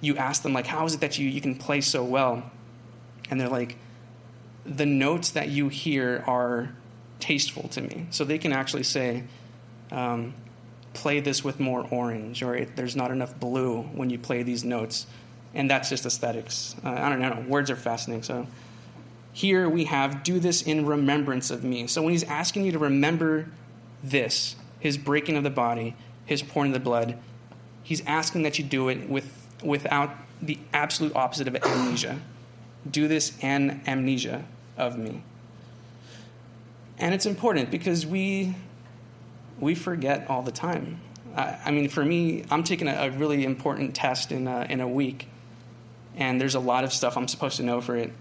you 0.00 0.16
ask 0.16 0.42
them 0.42 0.52
like, 0.52 0.66
how 0.66 0.84
is 0.84 0.94
it 0.94 1.00
that 1.00 1.18
you, 1.18 1.28
you 1.28 1.40
can 1.40 1.54
play 1.54 1.80
so 1.80 2.04
well? 2.04 2.50
And 3.30 3.40
they're 3.40 3.48
like, 3.48 3.76
the 4.64 4.86
notes 4.86 5.30
that 5.30 5.48
you 5.48 5.68
hear 5.68 6.22
are 6.26 6.70
tasteful 7.20 7.68
to 7.68 7.80
me. 7.80 8.06
So 8.10 8.24
they 8.24 8.38
can 8.38 8.52
actually 8.52 8.82
say, 8.82 9.24
um, 9.90 10.34
play 10.94 11.20
this 11.20 11.44
with 11.44 11.60
more 11.60 11.86
orange, 11.90 12.42
or 12.42 12.64
there's 12.64 12.96
not 12.96 13.10
enough 13.10 13.38
blue 13.38 13.82
when 13.82 14.10
you 14.10 14.18
play 14.18 14.42
these 14.42 14.64
notes. 14.64 15.06
And 15.56 15.70
that's 15.70 15.88
just 15.88 16.04
aesthetics. 16.04 16.76
Uh, 16.84 16.90
I 16.90 17.08
don't 17.08 17.18
know. 17.18 17.44
Words 17.48 17.70
are 17.70 17.76
fascinating. 17.76 18.22
So 18.22 18.46
here 19.32 19.68
we 19.68 19.84
have, 19.84 20.22
do 20.22 20.38
this 20.38 20.60
in 20.60 20.84
remembrance 20.84 21.50
of 21.50 21.64
me. 21.64 21.86
So 21.86 22.02
when 22.02 22.12
he's 22.12 22.24
asking 22.24 22.66
you 22.66 22.72
to 22.72 22.78
remember 22.78 23.48
this, 24.04 24.54
his 24.80 24.98
breaking 24.98 25.36
of 25.36 25.44
the 25.44 25.50
body, 25.50 25.96
his 26.26 26.42
pouring 26.42 26.72
of 26.72 26.74
the 26.74 26.84
blood, 26.84 27.18
he's 27.82 28.04
asking 28.06 28.42
that 28.42 28.58
you 28.58 28.64
do 28.66 28.90
it 28.90 29.08
with, 29.08 29.48
without 29.64 30.10
the 30.42 30.58
absolute 30.74 31.16
opposite 31.16 31.48
of 31.48 31.56
amnesia. 31.56 32.20
Do 32.90 33.08
this 33.08 33.32
and 33.42 33.80
amnesia 33.88 34.44
of 34.76 34.98
me. 34.98 35.22
And 36.98 37.14
it's 37.14 37.26
important 37.26 37.70
because 37.70 38.04
we, 38.04 38.54
we 39.58 39.74
forget 39.74 40.28
all 40.28 40.42
the 40.42 40.52
time. 40.52 41.00
I, 41.34 41.58
I 41.64 41.70
mean, 41.70 41.88
for 41.88 42.04
me, 42.04 42.44
I'm 42.50 42.62
taking 42.62 42.88
a, 42.88 42.92
a 42.92 43.10
really 43.10 43.42
important 43.44 43.94
test 43.94 44.32
in 44.32 44.46
a, 44.46 44.66
in 44.68 44.80
a 44.80 44.88
week, 44.88 45.28
and 46.16 46.40
there's 46.40 46.54
a 46.54 46.60
lot 46.60 46.84
of 46.84 46.92
stuff 46.92 47.16
I'm 47.16 47.28
supposed 47.28 47.56
to 47.58 47.62
know 47.62 47.80
for 47.80 47.96
it. 47.96 48.12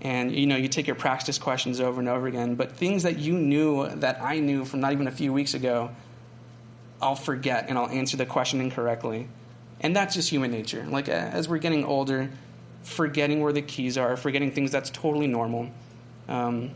And 0.00 0.34
you 0.34 0.46
know, 0.46 0.56
you 0.56 0.68
take 0.68 0.86
your 0.86 0.96
practice 0.96 1.38
questions 1.38 1.80
over 1.80 2.00
and 2.00 2.08
over 2.08 2.26
again, 2.26 2.54
but 2.54 2.72
things 2.72 3.02
that 3.02 3.18
you 3.18 3.34
knew 3.34 3.88
that 3.88 4.22
I 4.22 4.38
knew 4.38 4.64
from 4.64 4.80
not 4.80 4.92
even 4.92 5.06
a 5.06 5.12
few 5.12 5.32
weeks 5.32 5.54
ago, 5.54 5.90
I'll 7.00 7.16
forget 7.16 7.66
and 7.68 7.78
I'll 7.78 7.88
answer 7.88 8.16
the 8.16 8.26
question 8.26 8.60
incorrectly. 8.60 9.28
And 9.80 9.94
that's 9.94 10.14
just 10.14 10.30
human 10.30 10.50
nature. 10.50 10.84
Like 10.88 11.08
as 11.08 11.48
we're 11.48 11.58
getting 11.58 11.84
older, 11.84 12.30
forgetting 12.82 13.40
where 13.40 13.52
the 13.52 13.62
keys 13.62 13.98
are, 13.98 14.16
forgetting 14.16 14.52
things 14.52 14.70
that's 14.70 14.90
totally 14.90 15.26
normal. 15.26 15.70
Um, 16.28 16.72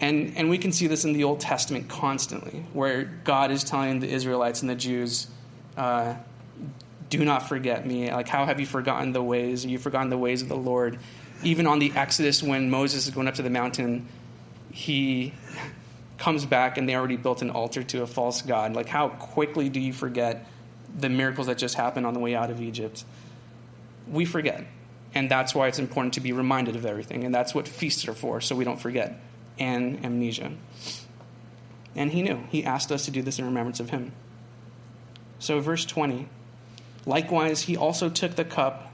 and, 0.00 0.32
and 0.36 0.48
we 0.48 0.56
can 0.56 0.72
see 0.72 0.86
this 0.86 1.04
in 1.04 1.12
the 1.12 1.24
Old 1.24 1.40
Testament 1.40 1.88
constantly, 1.88 2.64
where 2.72 3.04
God 3.24 3.50
is 3.50 3.62
telling 3.62 4.00
the 4.00 4.08
Israelites 4.08 4.62
and 4.62 4.70
the 4.70 4.74
Jews, 4.74 5.28
uh, 5.76 6.14
do 7.10 7.24
not 7.24 7.48
forget 7.48 7.84
me. 7.84 8.10
Like, 8.10 8.28
how 8.28 8.46
have 8.46 8.60
you 8.60 8.66
forgotten 8.66 9.12
the 9.12 9.22
ways? 9.22 9.66
You've 9.66 9.82
forgotten 9.82 10.10
the 10.10 10.18
ways 10.18 10.42
of 10.42 10.48
the 10.48 10.56
Lord. 10.56 10.98
Even 11.42 11.66
on 11.66 11.80
the 11.80 11.92
Exodus, 11.94 12.42
when 12.42 12.70
Moses 12.70 13.06
is 13.06 13.14
going 13.14 13.26
up 13.26 13.34
to 13.34 13.42
the 13.42 13.50
mountain, 13.50 14.06
he 14.70 15.34
comes 16.18 16.46
back 16.46 16.78
and 16.78 16.88
they 16.88 16.94
already 16.94 17.16
built 17.16 17.42
an 17.42 17.50
altar 17.50 17.82
to 17.82 18.02
a 18.02 18.06
false 18.06 18.42
god. 18.42 18.74
Like, 18.74 18.86
how 18.86 19.08
quickly 19.08 19.68
do 19.68 19.80
you 19.80 19.92
forget 19.92 20.46
the 20.96 21.08
miracles 21.08 21.48
that 21.48 21.58
just 21.58 21.74
happened 21.74 22.06
on 22.06 22.14
the 22.14 22.20
way 22.20 22.34
out 22.36 22.50
of 22.50 22.62
Egypt? 22.62 23.04
We 24.06 24.24
forget. 24.24 24.64
And 25.12 25.28
that's 25.28 25.54
why 25.54 25.66
it's 25.66 25.80
important 25.80 26.14
to 26.14 26.20
be 26.20 26.32
reminded 26.32 26.76
of 26.76 26.86
everything. 26.86 27.24
And 27.24 27.34
that's 27.34 27.54
what 27.54 27.66
feasts 27.66 28.06
are 28.06 28.14
for, 28.14 28.40
so 28.40 28.54
we 28.54 28.64
don't 28.64 28.80
forget. 28.80 29.20
And 29.58 30.04
amnesia. 30.04 30.52
And 31.96 32.12
he 32.12 32.22
knew. 32.22 32.44
He 32.50 32.64
asked 32.64 32.92
us 32.92 33.06
to 33.06 33.10
do 33.10 33.20
this 33.20 33.40
in 33.40 33.44
remembrance 33.44 33.80
of 33.80 33.90
him. 33.90 34.12
So, 35.40 35.58
verse 35.58 35.84
20 35.84 36.28
Likewise, 37.06 37.62
he 37.62 37.76
also 37.76 38.08
took 38.08 38.36
the 38.36 38.44
cup 38.44 38.92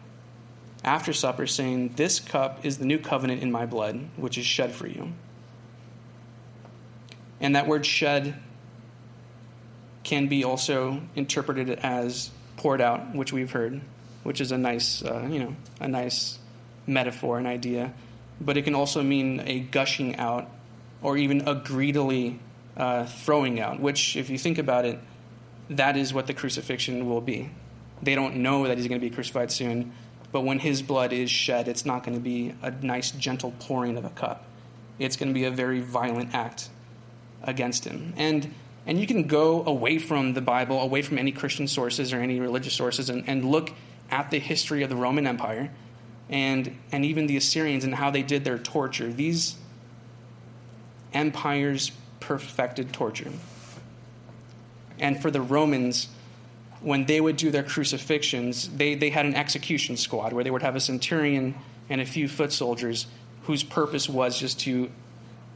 after 0.84 1.12
supper, 1.12 1.46
saying, 1.46 1.94
This 1.96 2.20
cup 2.20 2.64
is 2.64 2.78
the 2.78 2.84
new 2.84 2.98
covenant 2.98 3.42
in 3.42 3.50
my 3.50 3.66
blood, 3.66 4.08
which 4.16 4.38
is 4.38 4.46
shed 4.46 4.72
for 4.72 4.86
you. 4.86 5.12
And 7.40 7.56
that 7.56 7.66
word 7.66 7.84
shed 7.84 8.34
can 10.04 10.28
be 10.28 10.44
also 10.44 11.02
interpreted 11.16 11.70
as 11.82 12.30
poured 12.56 12.80
out, 12.80 13.14
which 13.14 13.32
we've 13.32 13.50
heard, 13.50 13.80
which 14.22 14.40
is 14.40 14.52
a 14.52 14.58
nice, 14.58 15.04
uh, 15.04 15.26
you 15.28 15.40
know, 15.40 15.56
a 15.80 15.88
nice 15.88 16.38
metaphor, 16.86 17.38
an 17.38 17.46
idea. 17.46 17.92
But 18.40 18.56
it 18.56 18.62
can 18.62 18.74
also 18.74 19.02
mean 19.02 19.42
a 19.44 19.60
gushing 19.60 20.16
out, 20.16 20.48
or 21.02 21.16
even 21.16 21.48
a 21.48 21.56
greedily 21.56 22.38
uh, 22.76 23.06
throwing 23.06 23.58
out. 23.58 23.80
Which, 23.80 24.16
if 24.16 24.30
you 24.30 24.38
think 24.38 24.58
about 24.58 24.84
it, 24.84 25.00
that 25.70 25.96
is 25.96 26.14
what 26.14 26.28
the 26.28 26.34
crucifixion 26.34 27.08
will 27.08 27.20
be. 27.20 27.50
They 28.02 28.14
don't 28.14 28.36
know 28.36 28.66
that 28.66 28.76
he's 28.76 28.88
going 28.88 29.00
to 29.00 29.06
be 29.06 29.14
crucified 29.14 29.50
soon, 29.50 29.92
but 30.32 30.42
when 30.42 30.58
his 30.58 30.82
blood 30.82 31.12
is 31.12 31.30
shed, 31.30 31.68
it's 31.68 31.86
not 31.86 32.04
going 32.04 32.16
to 32.16 32.22
be 32.22 32.54
a 32.62 32.70
nice, 32.70 33.10
gentle 33.10 33.54
pouring 33.58 33.96
of 33.96 34.04
a 34.04 34.10
cup. 34.10 34.44
It's 34.98 35.16
going 35.16 35.28
to 35.28 35.34
be 35.34 35.44
a 35.44 35.50
very 35.50 35.80
violent 35.80 36.34
act 36.34 36.68
against 37.42 37.84
him. 37.84 38.14
And 38.16 38.54
and 38.86 39.00
you 39.00 39.06
can 39.06 39.24
go 39.24 39.64
away 39.64 39.98
from 39.98 40.34
the 40.34 40.40
Bible, 40.40 40.80
away 40.80 41.02
from 41.02 41.18
any 41.18 41.32
Christian 41.32 41.66
sources 41.66 42.12
or 42.12 42.20
any 42.20 42.38
religious 42.38 42.72
sources, 42.72 43.10
and, 43.10 43.24
and 43.28 43.44
look 43.44 43.72
at 44.10 44.30
the 44.30 44.38
history 44.38 44.84
of 44.84 44.88
the 44.88 44.96
Roman 44.96 45.26
Empire 45.26 45.70
and, 46.28 46.76
and 46.92 47.04
even 47.04 47.26
the 47.26 47.36
Assyrians 47.36 47.82
and 47.82 47.96
how 47.96 48.10
they 48.10 48.22
did 48.22 48.44
their 48.44 48.58
torture. 48.58 49.12
These 49.12 49.56
empires 51.12 51.90
perfected 52.20 52.92
torture. 52.92 53.32
And 55.00 55.20
for 55.20 55.32
the 55.32 55.40
Romans, 55.40 56.08
when 56.86 57.04
they 57.06 57.20
would 57.20 57.36
do 57.36 57.50
their 57.50 57.64
crucifixions, 57.64 58.68
they, 58.68 58.94
they 58.94 59.10
had 59.10 59.26
an 59.26 59.34
execution 59.34 59.96
squad 59.96 60.32
where 60.32 60.44
they 60.44 60.52
would 60.52 60.62
have 60.62 60.76
a 60.76 60.80
centurion 60.80 61.52
and 61.88 62.00
a 62.00 62.06
few 62.06 62.28
foot 62.28 62.52
soldiers 62.52 63.08
whose 63.42 63.64
purpose 63.64 64.08
was 64.08 64.38
just 64.38 64.60
to 64.60 64.88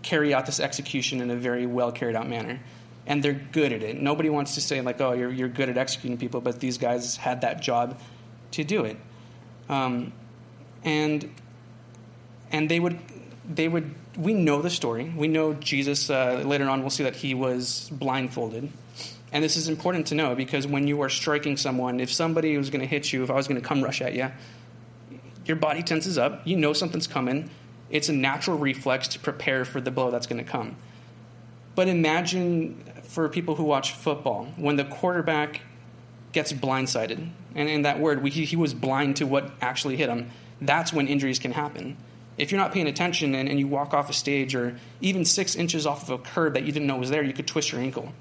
carry 0.02 0.34
out 0.34 0.44
this 0.44 0.58
execution 0.58 1.20
in 1.20 1.30
a 1.30 1.36
very 1.36 1.66
well 1.66 1.92
carried 1.92 2.16
out 2.16 2.28
manner. 2.28 2.58
And 3.06 3.22
they're 3.22 3.40
good 3.52 3.72
at 3.72 3.80
it. 3.84 4.02
Nobody 4.02 4.28
wants 4.28 4.56
to 4.56 4.60
say, 4.60 4.80
like, 4.80 5.00
oh, 5.00 5.12
you're, 5.12 5.30
you're 5.30 5.48
good 5.48 5.68
at 5.68 5.78
executing 5.78 6.18
people, 6.18 6.40
but 6.40 6.58
these 6.58 6.78
guys 6.78 7.14
had 7.14 7.42
that 7.42 7.62
job 7.62 8.00
to 8.50 8.64
do 8.64 8.84
it. 8.84 8.96
Um, 9.68 10.12
and 10.82 11.32
and 12.50 12.68
they 12.68 12.80
would 12.80 12.98
they 13.48 13.68
would 13.68 13.94
we 14.18 14.34
know 14.34 14.62
the 14.62 14.70
story 14.70 15.12
we 15.16 15.28
know 15.28 15.52
jesus 15.54 16.10
uh, 16.10 16.42
later 16.44 16.68
on 16.68 16.80
we'll 16.80 16.90
see 16.90 17.04
that 17.04 17.14
he 17.14 17.34
was 17.34 17.88
blindfolded 17.92 18.72
and 19.32 19.44
this 19.44 19.56
is 19.56 19.68
important 19.68 20.06
to 20.08 20.14
know 20.14 20.34
because 20.34 20.66
when 20.66 20.86
you 20.86 21.00
are 21.02 21.08
striking 21.08 21.56
someone 21.56 22.00
if 22.00 22.12
somebody 22.12 22.56
was 22.56 22.70
going 22.70 22.80
to 22.80 22.86
hit 22.86 23.12
you 23.12 23.22
if 23.22 23.30
i 23.30 23.34
was 23.34 23.48
going 23.48 23.60
to 23.60 23.66
come 23.66 23.82
rush 23.82 24.00
at 24.00 24.14
you 24.14 24.30
your 25.46 25.56
body 25.56 25.82
tenses 25.82 26.18
up 26.18 26.46
you 26.46 26.56
know 26.56 26.72
something's 26.72 27.06
coming 27.06 27.50
it's 27.90 28.08
a 28.08 28.12
natural 28.12 28.56
reflex 28.56 29.08
to 29.08 29.18
prepare 29.18 29.64
for 29.64 29.80
the 29.80 29.90
blow 29.90 30.10
that's 30.10 30.26
going 30.26 30.42
to 30.42 30.50
come. 30.50 30.76
But 31.74 31.88
imagine 31.88 32.82
for 33.02 33.28
people 33.28 33.56
who 33.56 33.64
watch 33.64 33.92
football, 33.92 34.46
when 34.56 34.76
the 34.76 34.84
quarterback 34.84 35.60
gets 36.32 36.52
blindsided, 36.52 37.28
and 37.54 37.68
in 37.68 37.82
that 37.82 37.98
word, 37.98 38.22
we, 38.22 38.30
he 38.30 38.56
was 38.56 38.74
blind 38.74 39.16
to 39.16 39.26
what 39.26 39.50
actually 39.60 39.96
hit 39.96 40.08
him, 40.08 40.30
that's 40.60 40.92
when 40.92 41.08
injuries 41.08 41.38
can 41.38 41.52
happen. 41.52 41.96
If 42.38 42.52
you're 42.52 42.60
not 42.60 42.72
paying 42.72 42.86
attention 42.86 43.34
and, 43.34 43.48
and 43.48 43.58
you 43.58 43.66
walk 43.66 43.92
off 43.92 44.08
a 44.08 44.12
stage 44.12 44.54
or 44.54 44.78
even 45.00 45.24
six 45.24 45.56
inches 45.56 45.86
off 45.86 46.04
of 46.04 46.10
a 46.10 46.18
curb 46.18 46.54
that 46.54 46.64
you 46.64 46.72
didn't 46.72 46.86
know 46.86 46.96
was 46.96 47.10
there, 47.10 47.22
you 47.22 47.32
could 47.32 47.46
twist 47.46 47.72
your 47.72 47.80
ankle. 47.80 48.12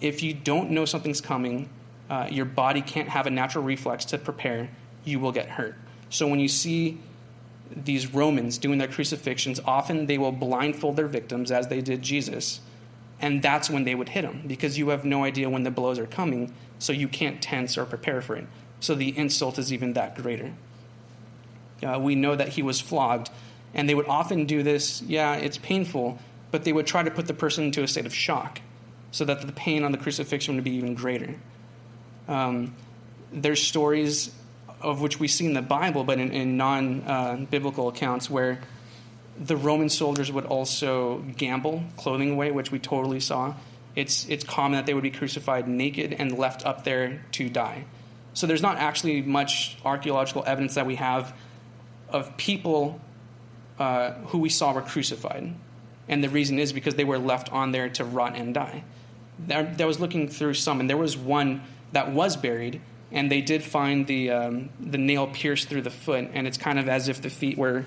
If 0.00 0.22
you 0.22 0.32
don't 0.34 0.70
know 0.70 0.84
something's 0.84 1.20
coming, 1.20 1.68
uh, 2.08 2.26
your 2.30 2.44
body 2.44 2.82
can't 2.82 3.08
have 3.08 3.26
a 3.26 3.30
natural 3.30 3.64
reflex 3.64 4.04
to 4.06 4.18
prepare, 4.18 4.70
you 5.04 5.20
will 5.20 5.32
get 5.32 5.48
hurt. 5.48 5.76
So 6.08 6.26
when 6.26 6.40
you 6.40 6.48
see 6.48 6.98
these 7.74 8.12
Romans 8.12 8.58
doing 8.58 8.78
their 8.78 8.88
crucifixions, 8.88 9.60
often 9.64 10.06
they 10.06 10.18
will 10.18 10.32
blindfold 10.32 10.96
their 10.96 11.06
victims 11.06 11.52
as 11.52 11.68
they 11.68 11.80
did 11.80 12.02
Jesus. 12.02 12.60
And 13.20 13.42
that's 13.42 13.70
when 13.70 13.84
they 13.84 13.94
would 13.94 14.08
hit 14.08 14.22
them 14.22 14.42
because 14.46 14.78
you 14.78 14.88
have 14.88 15.04
no 15.04 15.24
idea 15.24 15.48
when 15.48 15.62
the 15.62 15.70
blows 15.70 15.98
are 15.98 16.06
coming, 16.06 16.52
so 16.78 16.92
you 16.92 17.06
can't 17.06 17.40
tense 17.40 17.78
or 17.78 17.84
prepare 17.84 18.22
for 18.22 18.34
it. 18.34 18.46
So 18.80 18.94
the 18.94 19.16
insult 19.16 19.58
is 19.58 19.72
even 19.72 19.92
that 19.92 20.16
greater. 20.16 20.52
Uh, 21.82 21.98
we 22.00 22.14
know 22.14 22.34
that 22.34 22.48
he 22.48 22.62
was 22.62 22.80
flogged. 22.80 23.30
And 23.72 23.88
they 23.88 23.94
would 23.94 24.08
often 24.08 24.46
do 24.46 24.64
this, 24.64 25.00
yeah, 25.02 25.34
it's 25.34 25.58
painful, 25.58 26.18
but 26.50 26.64
they 26.64 26.72
would 26.72 26.86
try 26.86 27.04
to 27.04 27.10
put 27.10 27.26
the 27.26 27.34
person 27.34 27.64
into 27.64 27.84
a 27.84 27.88
state 27.88 28.06
of 28.06 28.14
shock 28.14 28.60
so 29.10 29.24
that 29.24 29.40
the 29.40 29.52
pain 29.52 29.84
on 29.84 29.92
the 29.92 29.98
crucifixion 29.98 30.54
would 30.54 30.64
be 30.64 30.72
even 30.72 30.94
greater. 30.94 31.34
Um, 32.28 32.74
there's 33.32 33.62
stories 33.62 34.32
of 34.80 35.00
which 35.00 35.20
we 35.20 35.28
see 35.28 35.46
in 35.46 35.54
the 35.54 35.62
Bible, 35.62 36.04
but 36.04 36.18
in, 36.18 36.32
in 36.32 36.56
non 36.56 37.02
uh, 37.02 37.46
biblical 37.50 37.88
accounts, 37.88 38.30
where 38.30 38.60
the 39.38 39.56
Roman 39.56 39.88
soldiers 39.88 40.30
would 40.30 40.46
also 40.46 41.18
gamble 41.36 41.82
clothing 41.96 42.32
away, 42.32 42.50
which 42.50 42.70
we 42.70 42.78
totally 42.78 43.20
saw. 43.20 43.54
It's, 43.96 44.28
it's 44.28 44.44
common 44.44 44.72
that 44.72 44.86
they 44.86 44.94
would 44.94 45.02
be 45.02 45.10
crucified 45.10 45.66
naked 45.66 46.12
and 46.12 46.38
left 46.38 46.64
up 46.64 46.84
there 46.84 47.24
to 47.32 47.48
die. 47.48 47.84
So 48.34 48.46
there's 48.46 48.62
not 48.62 48.76
actually 48.76 49.22
much 49.22 49.76
archaeological 49.84 50.44
evidence 50.46 50.74
that 50.74 50.86
we 50.86 50.94
have 50.96 51.34
of 52.08 52.36
people 52.36 53.00
uh, 53.78 54.12
who 54.26 54.38
we 54.38 54.48
saw 54.48 54.72
were 54.72 54.82
crucified. 54.82 55.54
And 56.08 56.22
the 56.22 56.28
reason 56.28 56.58
is 56.58 56.72
because 56.72 56.94
they 56.94 57.04
were 57.04 57.18
left 57.18 57.52
on 57.52 57.72
there 57.72 57.88
to 57.90 58.04
rot 58.04 58.36
and 58.36 58.54
die. 58.54 58.84
I 59.48 59.84
was 59.84 60.00
looking 60.00 60.28
through 60.28 60.54
some, 60.54 60.80
and 60.80 60.90
there 60.90 60.96
was 60.96 61.16
one 61.16 61.62
that 61.92 62.12
was 62.12 62.36
buried, 62.36 62.80
and 63.12 63.30
they 63.30 63.40
did 63.40 63.62
find 63.62 64.06
the, 64.06 64.30
um, 64.30 64.70
the 64.78 64.98
nail 64.98 65.26
pierced 65.26 65.68
through 65.68 65.82
the 65.82 65.90
foot, 65.90 66.28
and 66.32 66.46
it's 66.46 66.58
kind 66.58 66.78
of 66.78 66.88
as 66.88 67.08
if 67.08 67.22
the 67.22 67.30
feet 67.30 67.56
were 67.58 67.84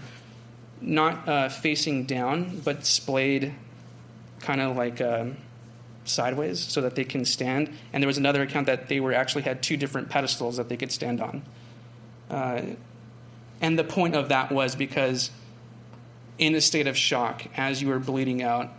not 0.82 1.28
uh, 1.28 1.50
facing 1.50 2.06
down, 2.06 2.60
but 2.64 2.86
splayed 2.86 3.54
kind 4.40 4.60
of 4.60 4.76
like 4.76 5.00
uh, 5.00 5.26
sideways 6.04 6.60
so 6.60 6.82
that 6.82 6.96
they 6.96 7.06
can 7.06 7.26
stand. 7.26 7.70
And 7.94 8.04
there 8.04 8.08
was 8.08 8.18
another 8.18 8.42
account 8.42 8.68
that 8.68 8.90
they 8.90 9.00
were 9.00 9.14
actually 9.14 9.44
had 9.44 9.64
two 9.64 9.78
different 9.78 10.10
pedestals 10.10 10.58
that 10.58 10.70
they 10.70 10.78
could 10.78 10.92
stand 10.92 11.22
on. 11.22 11.44
Uh, 12.30 12.62
and 13.62 13.80
the 13.80 13.84
point 13.84 14.16
of 14.16 14.30
that 14.30 14.52
was 14.52 14.76
because 14.76 15.32
in 16.38 16.56
a 16.56 16.62
state 16.62 16.88
of 16.88 16.98
shock, 16.98 17.44
as 17.56 17.82
you 17.82 17.88
were 17.88 18.00
bleeding 18.00 18.44
out, 18.44 18.70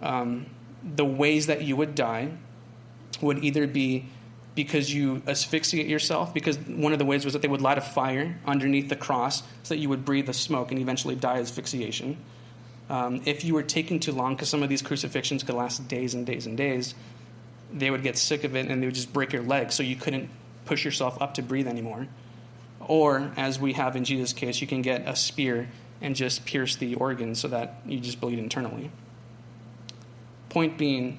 um, 0.00 0.46
the 0.82 1.04
ways 1.04 1.46
that 1.46 1.62
you 1.62 1.76
would 1.76 1.94
die 1.94 2.32
would 3.20 3.44
either 3.44 3.66
be 3.66 4.06
because 4.54 4.92
you 4.92 5.22
asphyxiate 5.26 5.86
yourself, 5.86 6.34
because 6.34 6.58
one 6.58 6.92
of 6.92 6.98
the 6.98 7.04
ways 7.04 7.24
was 7.24 7.32
that 7.32 7.42
they 7.42 7.48
would 7.48 7.62
light 7.62 7.78
a 7.78 7.82
fire 7.82 8.38
underneath 8.44 8.88
the 8.88 8.96
cross 8.96 9.42
so 9.62 9.74
that 9.74 9.78
you 9.78 9.88
would 9.88 10.04
breathe 10.04 10.26
the 10.26 10.34
smoke 10.34 10.70
and 10.70 10.80
eventually 10.80 11.14
die 11.14 11.38
of 11.38 11.46
asphyxiation. 11.46 12.18
Um, 12.90 13.22
if 13.24 13.44
you 13.44 13.54
were 13.54 13.62
taking 13.62 14.00
too 14.00 14.12
long, 14.12 14.34
because 14.34 14.50
some 14.50 14.62
of 14.62 14.68
these 14.68 14.82
crucifixions 14.82 15.42
could 15.42 15.54
last 15.54 15.88
days 15.88 16.12
and 16.12 16.26
days 16.26 16.46
and 16.46 16.56
days, 16.56 16.94
they 17.72 17.90
would 17.90 18.02
get 18.02 18.18
sick 18.18 18.44
of 18.44 18.54
it 18.54 18.66
and 18.66 18.82
they 18.82 18.86
would 18.86 18.94
just 18.94 19.12
break 19.12 19.32
your 19.32 19.42
leg 19.42 19.72
so 19.72 19.82
you 19.82 19.96
couldn't 19.96 20.28
push 20.66 20.84
yourself 20.84 21.20
up 21.22 21.34
to 21.34 21.42
breathe 21.42 21.66
anymore. 21.66 22.06
Or, 22.80 23.32
as 23.36 23.58
we 23.58 23.72
have 23.74 23.96
in 23.96 24.04
Jesus' 24.04 24.32
case, 24.32 24.60
you 24.60 24.66
can 24.66 24.82
get 24.82 25.08
a 25.08 25.16
spear 25.16 25.68
and 26.02 26.14
just 26.14 26.44
pierce 26.44 26.76
the 26.76 26.96
organ 26.96 27.34
so 27.34 27.48
that 27.48 27.80
you 27.86 28.00
just 28.00 28.20
bleed 28.20 28.38
internally. 28.38 28.90
Point 30.52 30.76
being, 30.76 31.16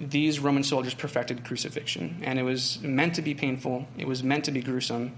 these 0.00 0.40
Roman 0.40 0.62
soldiers 0.62 0.94
perfected 0.94 1.44
crucifixion, 1.44 2.22
and 2.22 2.38
it 2.38 2.42
was 2.42 2.80
meant 2.80 3.14
to 3.16 3.22
be 3.22 3.34
painful, 3.34 3.86
it 3.98 4.08
was 4.08 4.22
meant 4.22 4.46
to 4.46 4.50
be 4.50 4.62
gruesome. 4.62 5.14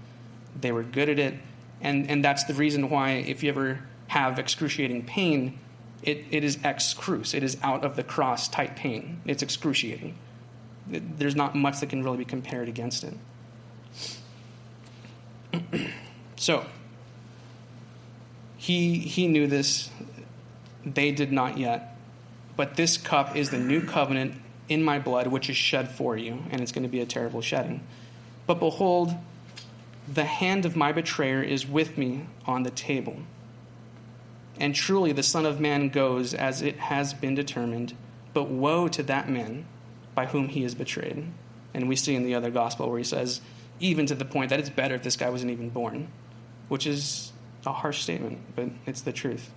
They 0.59 0.73
were 0.73 0.83
good 0.83 1.07
at 1.07 1.17
it, 1.17 1.35
and, 1.79 2.09
and 2.09 2.21
that's 2.21 2.43
the 2.43 2.53
reason 2.53 2.89
why, 2.89 3.11
if 3.11 3.43
you 3.43 3.49
ever 3.49 3.79
have 4.07 4.37
excruciating 4.39 5.05
pain, 5.05 5.57
it, 6.03 6.25
it 6.31 6.43
is 6.43 6.59
ex 6.65 6.93
cruce, 6.93 7.33
it 7.33 7.43
is 7.43 7.57
out 7.63 7.85
of 7.85 7.95
the 7.95 8.03
cross 8.03 8.49
type 8.49 8.75
pain. 8.75 9.21
It's 9.25 9.41
excruciating. 9.41 10.17
There's 10.89 11.37
not 11.37 11.55
much 11.55 11.79
that 11.79 11.87
can 11.87 12.03
really 12.03 12.17
be 12.17 12.25
compared 12.25 12.67
against 12.67 13.05
it. 13.05 13.13
so, 16.35 16.65
he, 18.57 18.99
he 18.99 19.29
knew 19.29 19.47
this, 19.47 19.91
they 20.83 21.13
did 21.13 21.31
not 21.31 21.57
yet. 21.57 21.96
But 22.57 22.75
this 22.75 22.97
cup 22.97 23.35
is 23.35 23.51
the 23.51 23.59
new 23.59 23.81
covenant 23.81 24.33
in 24.67 24.83
my 24.83 24.99
blood, 24.99 25.27
which 25.27 25.49
is 25.49 25.55
shed 25.55 25.89
for 25.89 26.17
you, 26.17 26.43
and 26.51 26.59
it's 26.59 26.73
going 26.73 26.83
to 26.83 26.89
be 26.89 26.99
a 26.99 27.05
terrible 27.05 27.41
shedding. 27.41 27.81
But 28.45 28.59
behold, 28.59 29.13
the 30.11 30.25
hand 30.25 30.65
of 30.65 30.75
my 30.75 30.91
betrayer 30.91 31.41
is 31.41 31.67
with 31.67 31.97
me 31.97 32.25
on 32.45 32.63
the 32.63 32.71
table. 32.71 33.19
And 34.59 34.73
truly, 34.73 35.11
the 35.11 35.23
Son 35.23 35.45
of 35.45 35.59
Man 35.59 35.89
goes 35.89 36.33
as 36.33 36.61
it 36.61 36.77
has 36.77 37.13
been 37.13 37.35
determined, 37.35 37.95
but 38.33 38.49
woe 38.49 38.87
to 38.87 39.03
that 39.03 39.29
man 39.29 39.65
by 40.15 40.25
whom 40.25 40.49
he 40.49 40.63
is 40.63 40.73
betrayed. 40.73 41.25
And 41.73 41.87
we 41.87 41.95
see 41.95 42.15
in 42.15 42.23
the 42.23 42.33
other 42.33 42.49
gospel 42.49 42.89
where 42.89 42.97
he 42.97 43.03
says, 43.03 43.39
even 43.79 44.07
to 44.07 44.15
the 44.15 44.25
point 44.25 44.49
that 44.49 44.59
it's 44.59 44.69
better 44.69 44.95
if 44.95 45.03
this 45.03 45.15
guy 45.15 45.29
wasn't 45.29 45.51
even 45.51 45.69
born, 45.69 46.07
which 46.69 46.87
is 46.87 47.31
a 47.65 47.71
harsh 47.71 48.01
statement, 48.01 48.39
but 48.55 48.69
it's 48.87 49.01
the 49.01 49.13
truth. 49.13 49.51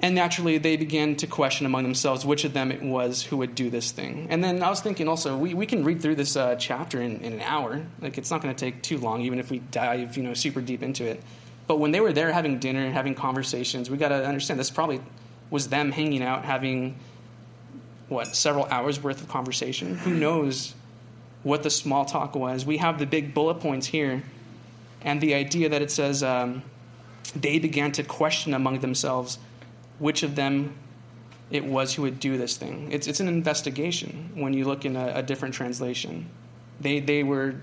And 0.00 0.14
naturally, 0.14 0.58
they 0.58 0.76
began 0.76 1.16
to 1.16 1.26
question 1.26 1.64
among 1.64 1.82
themselves 1.84 2.26
which 2.26 2.44
of 2.44 2.52
them 2.52 2.70
it 2.70 2.82
was 2.82 3.22
who 3.22 3.38
would 3.38 3.54
do 3.54 3.70
this 3.70 3.92
thing. 3.92 4.26
And 4.28 4.44
then 4.44 4.62
I 4.62 4.68
was 4.68 4.80
thinking 4.80 5.08
also, 5.08 5.36
we, 5.36 5.54
we 5.54 5.64
can 5.64 5.84
read 5.84 6.02
through 6.02 6.16
this 6.16 6.36
uh, 6.36 6.56
chapter 6.56 7.00
in, 7.00 7.20
in, 7.22 7.34
an 7.34 7.40
hour. 7.40 7.82
Like, 8.00 8.18
it's 8.18 8.30
not 8.30 8.42
going 8.42 8.54
to 8.54 8.58
take 8.58 8.82
too 8.82 8.98
long, 8.98 9.22
even 9.22 9.38
if 9.38 9.50
we 9.50 9.60
dive, 9.60 10.16
you 10.16 10.22
know, 10.22 10.34
super 10.34 10.60
deep 10.60 10.82
into 10.82 11.04
it. 11.04 11.22
But 11.66 11.78
when 11.78 11.92
they 11.92 12.00
were 12.00 12.12
there 12.12 12.30
having 12.30 12.58
dinner, 12.58 12.84
and 12.84 12.92
having 12.92 13.14
conversations, 13.14 13.88
we 13.90 13.96
got 13.96 14.10
to 14.10 14.26
understand 14.26 14.60
this 14.60 14.70
probably 14.70 15.00
was 15.50 15.68
them 15.68 15.92
hanging 15.92 16.22
out, 16.22 16.44
having, 16.44 16.96
what, 18.08 18.36
several 18.36 18.66
hours 18.66 19.02
worth 19.02 19.22
of 19.22 19.28
conversation. 19.28 19.96
Who 19.98 20.12
knows 20.12 20.74
what 21.42 21.62
the 21.62 21.70
small 21.70 22.04
talk 22.04 22.34
was? 22.34 22.66
We 22.66 22.76
have 22.76 22.98
the 22.98 23.06
big 23.06 23.32
bullet 23.32 23.60
points 23.60 23.86
here, 23.86 24.22
and 25.00 25.20
the 25.20 25.34
idea 25.34 25.70
that 25.70 25.80
it 25.80 25.90
says 25.90 26.22
um, 26.22 26.62
they 27.34 27.58
began 27.58 27.92
to 27.92 28.02
question 28.02 28.52
among 28.52 28.80
themselves 28.80 29.38
which 29.98 30.22
of 30.22 30.34
them 30.34 30.76
it 31.50 31.64
was 31.64 31.94
who 31.94 32.02
would 32.02 32.18
do 32.18 32.36
this 32.36 32.56
thing. 32.56 32.90
It's, 32.90 33.06
it's 33.06 33.20
an 33.20 33.28
investigation 33.28 34.30
when 34.34 34.52
you 34.52 34.64
look 34.64 34.84
in 34.84 34.96
a, 34.96 35.12
a 35.16 35.22
different 35.22 35.54
translation. 35.54 36.28
They, 36.80 37.00
they 37.00 37.22
were 37.22 37.54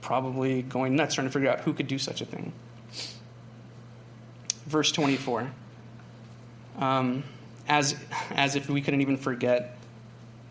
probably 0.00 0.62
going 0.62 0.96
nuts 0.96 1.14
trying 1.14 1.28
to 1.28 1.32
figure 1.32 1.48
out 1.48 1.60
who 1.60 1.72
could 1.72 1.86
do 1.86 1.98
such 1.98 2.20
a 2.20 2.24
thing. 2.24 2.52
Verse 4.66 4.90
24. 4.90 5.50
Um, 6.78 7.22
as, 7.68 7.94
as 8.30 8.56
if 8.56 8.68
we 8.68 8.80
couldn't 8.80 9.00
even 9.02 9.16
forget, 9.16 9.78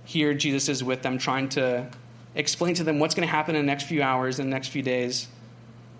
here 0.06 0.34
Jesus 0.34 0.70
is 0.70 0.84
with 0.84 1.02
them 1.02 1.18
trying 1.18 1.50
to 1.50 1.88
explain 2.36 2.74
to 2.76 2.84
them 2.84 3.00
what's 3.00 3.14
going 3.14 3.28
to 3.28 3.32
happen 3.32 3.56
in 3.56 3.66
the 3.66 3.68
next 3.68 3.84
few 3.84 4.02
hours, 4.02 4.40
in 4.40 4.50
the 4.50 4.52
next 4.52 4.70
few 4.70 4.82
days, 4.82 5.28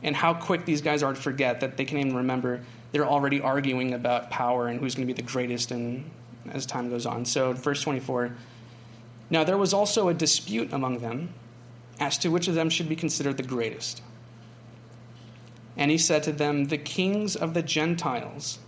and 0.04 0.16
how 0.16 0.34
quick 0.34 0.66
these 0.66 0.82
guys 0.82 1.04
are 1.04 1.14
to 1.14 1.20
forget 1.20 1.60
that 1.60 1.76
they 1.76 1.84
can't 1.84 2.00
even 2.00 2.16
remember 2.16 2.62
they're 2.92 3.08
already 3.08 3.42
arguing 3.42 3.94
about 3.94 4.30
power 4.30 4.68
and 4.68 4.80
who's 4.80 4.96
going 4.96 5.08
to 5.08 5.14
be 5.14 5.20
the 5.20 5.28
greatest 5.28 5.72
and 5.72 6.10
as 6.52 6.66
time 6.66 6.90
goes 6.90 7.06
on. 7.06 7.26
So, 7.26 7.54
verse 7.54 7.82
24 7.82 8.36
Now 9.30 9.44
there 9.44 9.58
was 9.58 9.74
also 9.74 10.10
a 10.10 10.14
dispute 10.14 10.74
among 10.74 11.00
them 11.00 11.34
as 12.00 12.18
to 12.20 12.30
which 12.30 12.48
of 12.48 12.56
them 12.56 12.70
should 12.70 12.90
be 12.90 12.96
considered 12.96 13.38
the 13.38 13.44
greatest. 13.44 14.02
And 15.78 15.90
he 15.90 15.98
said 15.98 16.24
to 16.24 16.32
them, 16.32 16.66
The 16.66 16.78
kings 16.78 17.36
of 17.36 17.54
the 17.54 17.62
Gentiles 17.62 18.60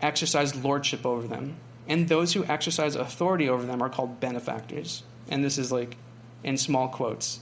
exercise 0.00 0.54
lordship 0.54 1.04
over 1.04 1.26
them, 1.26 1.56
and 1.88 2.08
those 2.08 2.34
who 2.34 2.44
exercise 2.44 2.94
authority 2.96 3.48
over 3.48 3.64
them 3.64 3.82
are 3.82 3.88
called 3.88 4.20
benefactors. 4.20 5.02
And 5.28 5.44
this 5.44 5.58
is 5.58 5.72
like 5.72 5.96
in 6.44 6.56
small 6.56 6.88
quotes, 6.88 7.40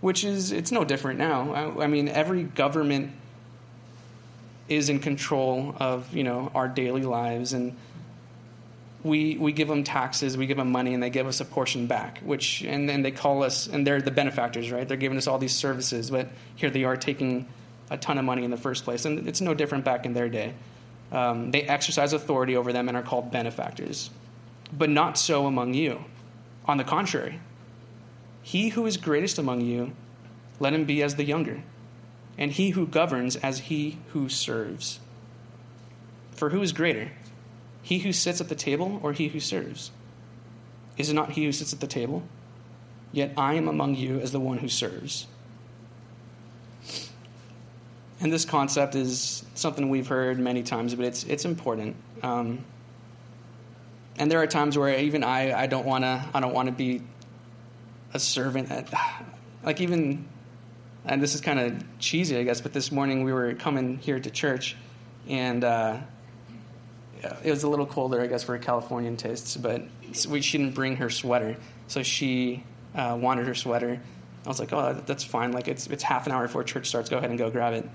which 0.00 0.24
is, 0.24 0.50
it's 0.50 0.72
no 0.72 0.84
different 0.84 1.18
now. 1.18 1.52
I, 1.52 1.84
I 1.84 1.86
mean, 1.86 2.08
every 2.08 2.42
government 2.42 3.12
is 4.74 4.88
in 4.88 4.98
control 4.98 5.74
of 5.78 6.14
you 6.14 6.24
know 6.24 6.50
our 6.54 6.68
daily 6.68 7.02
lives. 7.02 7.52
And 7.52 7.76
we 9.02 9.36
we 9.36 9.52
give 9.52 9.66
them 9.66 9.82
taxes 9.82 10.36
we 10.36 10.46
give 10.46 10.56
them 10.56 10.70
money 10.70 10.94
and 10.94 11.02
they 11.02 11.10
give 11.10 11.26
us 11.26 11.40
a 11.40 11.44
portion 11.44 11.88
back 11.88 12.20
which 12.20 12.62
and 12.62 12.88
then 12.88 13.02
they 13.02 13.10
call 13.10 13.42
us 13.42 13.66
and 13.66 13.84
they're 13.84 14.00
the 14.00 14.12
benefactors 14.12 14.70
right? 14.70 14.86
They're 14.86 14.96
giving 14.96 15.18
us 15.18 15.26
all 15.26 15.38
these 15.38 15.54
services 15.54 16.10
but 16.10 16.28
here 16.54 16.70
they 16.70 16.84
are 16.84 16.96
taking 16.96 17.48
a 17.90 17.96
ton 17.96 18.16
of 18.16 18.24
money 18.24 18.44
in 18.44 18.50
the 18.50 18.56
first 18.56 18.84
place. 18.84 19.04
And 19.04 19.28
it's 19.28 19.40
no 19.40 19.54
different 19.54 19.84
back 19.84 20.06
in 20.06 20.14
their 20.14 20.28
day. 20.28 20.54
Um, 21.10 21.50
they 21.50 21.62
exercise 21.62 22.12
authority 22.12 22.56
over 22.56 22.72
them 22.72 22.88
and 22.88 22.96
are 22.96 23.02
called 23.02 23.30
benefactors. 23.30 24.08
But 24.72 24.88
not 24.88 25.18
so 25.18 25.46
among 25.46 25.74
you. 25.74 26.04
On 26.64 26.76
the 26.78 26.84
contrary 26.84 27.40
he 28.42 28.70
who 28.70 28.86
is 28.86 28.96
greatest 28.96 29.38
among 29.38 29.60
you 29.60 29.92
let 30.60 30.72
him 30.72 30.84
be 30.84 31.02
as 31.02 31.16
the 31.16 31.24
younger 31.24 31.62
and 32.38 32.52
he 32.52 32.70
who 32.70 32.86
governs 32.86 33.36
as 33.36 33.60
he 33.60 33.98
who 34.08 34.28
serves. 34.28 35.00
For 36.32 36.50
who 36.50 36.62
is 36.62 36.72
greater, 36.72 37.12
he 37.82 38.00
who 38.00 38.12
sits 38.12 38.40
at 38.40 38.48
the 38.48 38.54
table 38.54 39.00
or 39.02 39.12
he 39.12 39.28
who 39.28 39.40
serves? 39.40 39.90
Is 40.96 41.10
it 41.10 41.14
not 41.14 41.32
he 41.32 41.44
who 41.44 41.52
sits 41.52 41.72
at 41.72 41.80
the 41.80 41.86
table? 41.86 42.22
Yet 43.12 43.32
I 43.36 43.54
am 43.54 43.68
among 43.68 43.96
you 43.96 44.20
as 44.20 44.32
the 44.32 44.40
one 44.40 44.58
who 44.58 44.68
serves. 44.68 45.26
And 48.20 48.32
this 48.32 48.44
concept 48.44 48.94
is 48.94 49.44
something 49.54 49.90
we've 49.90 50.06
heard 50.06 50.38
many 50.38 50.62
times, 50.62 50.94
but 50.94 51.04
it's, 51.04 51.24
it's 51.24 51.44
important. 51.44 51.96
Um, 52.22 52.64
and 54.16 54.30
there 54.30 54.40
are 54.40 54.46
times 54.46 54.78
where 54.78 54.98
even 54.98 55.24
I, 55.24 55.52
I 55.52 55.66
don't 55.66 55.86
want 55.86 56.04
to 56.04 56.24
I 56.34 56.40
don't 56.40 56.52
want 56.52 56.66
to 56.66 56.72
be 56.72 57.02
a 58.14 58.18
servant. 58.18 58.70
At, 58.70 58.92
like 59.64 59.80
even 59.80 60.28
and 61.04 61.22
this 61.22 61.34
is 61.34 61.40
kind 61.40 61.58
of 61.58 61.98
cheesy, 61.98 62.36
I 62.36 62.42
guess, 62.44 62.60
but 62.60 62.72
this 62.72 62.92
morning 62.92 63.24
we 63.24 63.32
were 63.32 63.54
coming 63.54 63.98
here 63.98 64.20
to 64.20 64.30
church, 64.30 64.76
and 65.28 65.64
uh, 65.64 65.98
it 67.42 67.50
was 67.50 67.62
a 67.62 67.68
little 67.68 67.86
colder, 67.86 68.20
I 68.20 68.26
guess, 68.26 68.44
for 68.44 68.54
a 68.54 68.58
Californian 68.58 69.16
tastes, 69.16 69.56
but 69.56 69.82
we, 70.28 70.40
she 70.40 70.58
didn't 70.58 70.74
bring 70.74 70.96
her 70.96 71.10
sweater. 71.10 71.56
So 71.88 72.02
she 72.02 72.64
uh, 72.94 73.18
wanted 73.20 73.46
her 73.46 73.54
sweater. 73.54 74.00
I 74.44 74.48
was 74.48 74.58
like, 74.58 74.72
oh, 74.72 75.00
that's 75.06 75.24
fine. 75.24 75.52
Like, 75.52 75.68
it's, 75.68 75.86
it's 75.86 76.02
half 76.02 76.26
an 76.26 76.32
hour 76.32 76.42
before 76.42 76.64
church 76.64 76.88
starts. 76.88 77.08
Go 77.08 77.18
ahead 77.18 77.30
and 77.30 77.38
go 77.38 77.50
grab 77.50 77.74
it. 77.74 77.88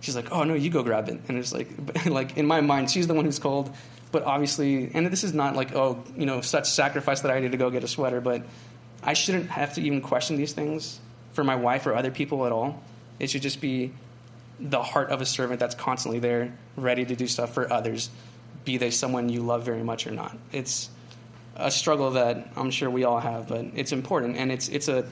She's 0.00 0.16
like, 0.16 0.32
oh, 0.32 0.42
no, 0.42 0.54
you 0.54 0.70
go 0.70 0.82
grab 0.82 1.08
it. 1.08 1.20
And 1.28 1.38
it's 1.38 1.52
like, 1.52 1.68
like 2.06 2.36
in 2.36 2.46
my 2.46 2.60
mind, 2.60 2.90
she's 2.90 3.06
the 3.06 3.14
one 3.14 3.24
who's 3.24 3.38
cold. 3.38 3.74
But 4.10 4.24
obviously, 4.24 4.90
and 4.92 5.06
this 5.06 5.24
is 5.24 5.32
not 5.32 5.54
like, 5.56 5.74
oh, 5.74 6.02
you 6.16 6.26
know, 6.26 6.40
such 6.40 6.68
sacrifice 6.68 7.20
that 7.20 7.30
I 7.30 7.40
need 7.40 7.52
to 7.52 7.56
go 7.56 7.70
get 7.70 7.84
a 7.84 7.88
sweater. 7.88 8.20
But 8.20 8.44
I 9.02 9.14
shouldn't 9.14 9.48
have 9.50 9.74
to 9.74 9.80
even 9.80 10.00
question 10.00 10.36
these 10.36 10.52
things 10.52 11.00
for 11.32 11.44
my 11.44 11.56
wife 11.56 11.86
or 11.86 11.94
other 11.94 12.10
people 12.10 12.46
at 12.46 12.52
all. 12.52 12.82
It 13.18 13.30
should 13.30 13.42
just 13.42 13.60
be 13.60 13.92
the 14.60 14.82
heart 14.82 15.10
of 15.10 15.20
a 15.20 15.26
servant 15.26 15.60
that's 15.60 15.74
constantly 15.74 16.20
there, 16.20 16.52
ready 16.76 17.04
to 17.04 17.16
do 17.16 17.26
stuff 17.26 17.54
for 17.54 17.72
others 17.72 18.10
be 18.64 18.76
they 18.76 18.90
someone 18.90 19.28
you 19.28 19.42
love 19.42 19.64
very 19.64 19.82
much 19.82 20.06
or 20.06 20.10
not. 20.10 20.36
It's 20.52 20.90
a 21.56 21.70
struggle 21.70 22.12
that 22.12 22.48
I'm 22.56 22.70
sure 22.70 22.88
we 22.90 23.04
all 23.04 23.20
have, 23.20 23.48
but 23.48 23.66
it's 23.74 23.92
important. 23.92 24.36
And 24.36 24.50
it's, 24.52 24.68
it's 24.68 24.88
a 24.88 25.06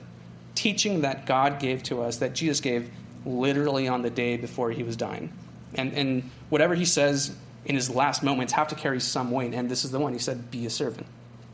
teaching 0.54 1.02
that 1.02 1.26
God 1.26 1.58
gave 1.58 1.82
to 1.84 2.02
us, 2.02 2.18
that 2.18 2.34
Jesus 2.34 2.60
gave 2.60 2.90
literally 3.24 3.88
on 3.88 4.02
the 4.02 4.10
day 4.10 4.36
before 4.36 4.70
he 4.70 4.82
was 4.82 4.96
dying. 4.96 5.32
And, 5.74 5.92
and 5.92 6.30
whatever 6.48 6.74
he 6.74 6.84
says 6.84 7.34
in 7.64 7.74
his 7.74 7.90
last 7.90 8.22
moments 8.22 8.52
have 8.54 8.68
to 8.68 8.74
carry 8.74 9.00
some 9.00 9.30
weight. 9.30 9.54
And 9.54 9.70
this 9.70 9.84
is 9.84 9.90
the 9.90 9.98
one. 9.98 10.12
He 10.12 10.18
said, 10.18 10.50
Be 10.50 10.66
a 10.66 10.70
servant. 10.70 11.06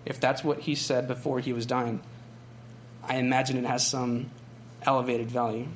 If 0.05 0.20
that's 0.20 0.44
what 0.44 0.61
he 0.61 0.74
said 0.74 1.09
before 1.09 1.40
he 1.40 1.52
was 1.52 1.66
dying, 1.66 2.00
I 3.02 3.16
imagine 3.16 3.57
it 3.57 3.66
has 3.66 3.87
some 3.87 4.31
elevated 4.87 5.31
value. 5.31 5.68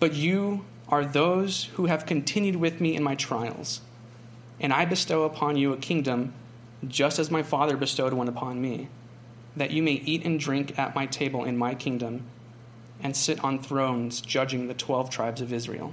but 0.00 0.14
you 0.14 0.64
are 0.88 1.04
those 1.04 1.64
who 1.74 1.86
have 1.86 2.06
continued 2.06 2.56
with 2.56 2.80
me 2.80 2.94
in 2.94 3.02
my 3.02 3.14
trials. 3.14 3.80
And 4.60 4.72
I 4.72 4.84
bestow 4.84 5.24
upon 5.24 5.56
you 5.56 5.72
a 5.72 5.76
kingdom, 5.76 6.32
just 6.86 7.18
as 7.18 7.30
my 7.30 7.42
Father 7.42 7.76
bestowed 7.76 8.12
one 8.12 8.28
upon 8.28 8.60
me, 8.60 8.88
that 9.56 9.70
you 9.70 9.82
may 9.82 9.92
eat 9.92 10.24
and 10.24 10.38
drink 10.38 10.78
at 10.78 10.94
my 10.94 11.06
table 11.06 11.44
in 11.44 11.56
my 11.56 11.74
kingdom, 11.74 12.24
and 13.02 13.16
sit 13.16 13.42
on 13.44 13.62
thrones 13.62 14.20
judging 14.20 14.66
the 14.66 14.74
twelve 14.74 15.10
tribes 15.10 15.40
of 15.40 15.52
Israel. 15.52 15.92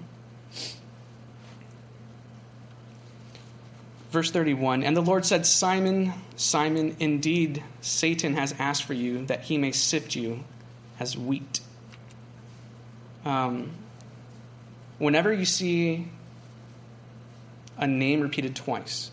Verse 4.15 4.32
31 4.32 4.84
And 4.84 4.95
the 4.95 5.01
Lord 5.01 5.25
said, 5.25 5.45
Simon, 5.45 6.13
Simon, 6.38 6.95
indeed 7.01 7.62
Satan 7.82 8.36
has 8.36 8.56
asked 8.58 8.86
for 8.86 8.93
you 8.93 9.25
that 9.25 9.41
he 9.41 9.58
may 9.58 9.73
sift 9.73 10.15
you 10.15 10.45
as 11.01 11.17
wheat. 11.17 11.60
Um, 13.25 13.71
whenever 14.99 15.34
you 15.34 15.43
see 15.43 16.08
a 17.78 17.86
name 17.86 18.21
repeated 18.21 18.56
twice, 18.56 19.12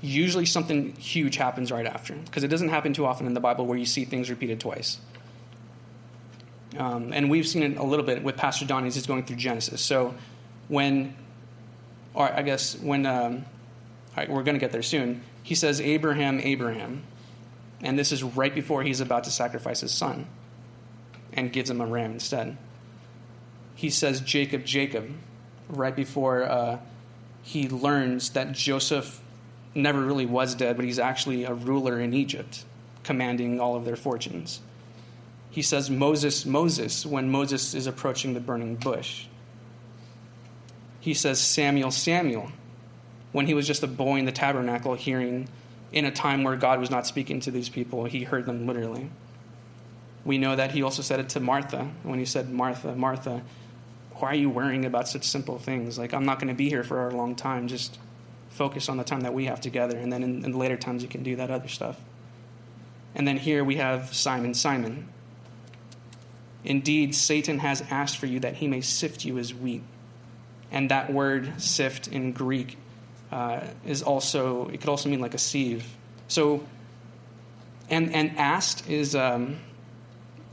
usually 0.00 0.46
something 0.46 0.94
huge 0.94 1.36
happens 1.36 1.70
right 1.70 1.84
after, 1.84 2.14
because 2.14 2.44
it 2.44 2.48
doesn't 2.48 2.70
happen 2.70 2.94
too 2.94 3.04
often 3.04 3.26
in 3.26 3.34
the 3.34 3.40
Bible 3.40 3.66
where 3.66 3.76
you 3.76 3.84
see 3.84 4.06
things 4.06 4.30
repeated 4.30 4.60
twice. 4.60 4.96
Um, 6.78 7.12
and 7.12 7.28
we've 7.28 7.46
seen 7.46 7.62
it 7.64 7.76
a 7.76 7.84
little 7.84 8.06
bit 8.06 8.22
with 8.22 8.38
Pastor 8.38 8.64
Donnie 8.64 8.86
as 8.86 8.94
he's 8.94 9.06
going 9.06 9.26
through 9.26 9.36
Genesis. 9.36 9.82
So 9.82 10.14
when, 10.68 11.14
or 12.14 12.32
I 12.32 12.40
guess 12.40 12.74
when, 12.74 13.04
um, 13.04 13.44
right, 14.18 14.30
we're 14.30 14.42
going 14.42 14.54
to 14.54 14.60
get 14.60 14.72
there 14.72 14.82
soon, 14.82 15.22
he 15.42 15.54
says, 15.54 15.80
Abraham, 15.80 16.40
Abraham. 16.40 17.02
And 17.80 17.98
this 17.98 18.12
is 18.12 18.22
right 18.22 18.54
before 18.54 18.82
he's 18.82 19.00
about 19.00 19.24
to 19.24 19.30
sacrifice 19.30 19.80
his 19.80 19.92
son 19.92 20.26
and 21.32 21.52
gives 21.52 21.70
him 21.70 21.80
a 21.80 21.86
ram 21.86 22.12
instead 22.12 22.56
he 23.78 23.90
says 23.90 24.20
Jacob, 24.22 24.64
Jacob, 24.64 25.08
right 25.68 25.94
before 25.94 26.42
uh, 26.42 26.80
he 27.42 27.68
learns 27.68 28.30
that 28.30 28.50
Joseph 28.50 29.22
never 29.72 30.00
really 30.00 30.26
was 30.26 30.56
dead, 30.56 30.74
but 30.74 30.84
he's 30.84 30.98
actually 30.98 31.44
a 31.44 31.54
ruler 31.54 32.00
in 32.00 32.12
Egypt, 32.12 32.64
commanding 33.04 33.60
all 33.60 33.76
of 33.76 33.84
their 33.84 33.94
fortunes. 33.94 34.60
He 35.50 35.62
says 35.62 35.90
Moses, 35.90 36.44
Moses, 36.44 37.06
when 37.06 37.30
Moses 37.30 37.72
is 37.72 37.86
approaching 37.86 38.34
the 38.34 38.40
burning 38.40 38.74
bush. 38.74 39.26
He 40.98 41.14
says 41.14 41.40
Samuel, 41.40 41.92
Samuel, 41.92 42.50
when 43.32 43.46
he 43.46 43.54
was 43.54 43.66
just 43.66 43.82
a 43.82 43.86
boy 43.86 44.16
in 44.16 44.24
the 44.24 44.32
tabernacle 44.32 44.94
hearing 44.94 45.48
in 45.92 46.04
a 46.04 46.10
time 46.10 46.44
where 46.44 46.56
God 46.56 46.80
was 46.80 46.90
not 46.90 47.06
speaking 47.06 47.40
to 47.40 47.50
these 47.50 47.68
people, 47.68 48.04
he 48.04 48.24
heard 48.24 48.46
them 48.46 48.66
literally. 48.66 49.10
We 50.24 50.38
know 50.38 50.56
that 50.56 50.72
he 50.72 50.82
also 50.82 51.02
said 51.02 51.20
it 51.20 51.28
to 51.30 51.40
Martha 51.40 51.90
when 52.02 52.18
he 52.18 52.24
said, 52.24 52.50
Martha, 52.50 52.94
Martha, 52.94 53.42
why 54.16 54.30
are 54.30 54.34
you 54.34 54.50
worrying 54.50 54.84
about 54.84 55.08
such 55.08 55.24
simple 55.24 55.58
things? 55.58 55.98
Like, 55.98 56.12
I'm 56.12 56.24
not 56.24 56.38
going 56.38 56.48
to 56.48 56.54
be 56.54 56.68
here 56.68 56.82
for 56.82 57.08
a 57.08 57.14
long 57.14 57.34
time. 57.34 57.68
Just 57.68 57.98
focus 58.50 58.88
on 58.88 58.96
the 58.96 59.04
time 59.04 59.20
that 59.20 59.32
we 59.32 59.46
have 59.46 59.60
together. 59.60 59.96
And 59.96 60.12
then 60.12 60.22
in, 60.22 60.44
in 60.44 60.58
later 60.58 60.76
times, 60.76 61.02
you 61.02 61.08
can 61.08 61.22
do 61.22 61.36
that 61.36 61.50
other 61.50 61.68
stuff. 61.68 62.00
And 63.14 63.26
then 63.26 63.36
here 63.36 63.64
we 63.64 63.76
have 63.76 64.12
Simon, 64.12 64.54
Simon. 64.54 65.08
Indeed, 66.64 67.14
Satan 67.14 67.60
has 67.60 67.82
asked 67.88 68.18
for 68.18 68.26
you 68.26 68.40
that 68.40 68.56
he 68.56 68.66
may 68.66 68.80
sift 68.80 69.24
you 69.24 69.38
as 69.38 69.54
wheat. 69.54 69.82
And 70.70 70.90
that 70.90 71.12
word 71.12 71.62
sift 71.62 72.08
in 72.08 72.32
Greek 72.32 72.76
uh, 73.30 73.60
is 73.86 74.02
also, 74.02 74.68
it 74.68 74.80
could 74.80 74.88
also 74.88 75.08
mean 75.08 75.20
like 75.20 75.34
a 75.34 75.38
sieve. 75.38 75.86
So, 76.28 76.64
and, 77.90 78.14
and 78.14 78.36
asked 78.38 78.88
is 78.88 79.14
um, 79.14 79.58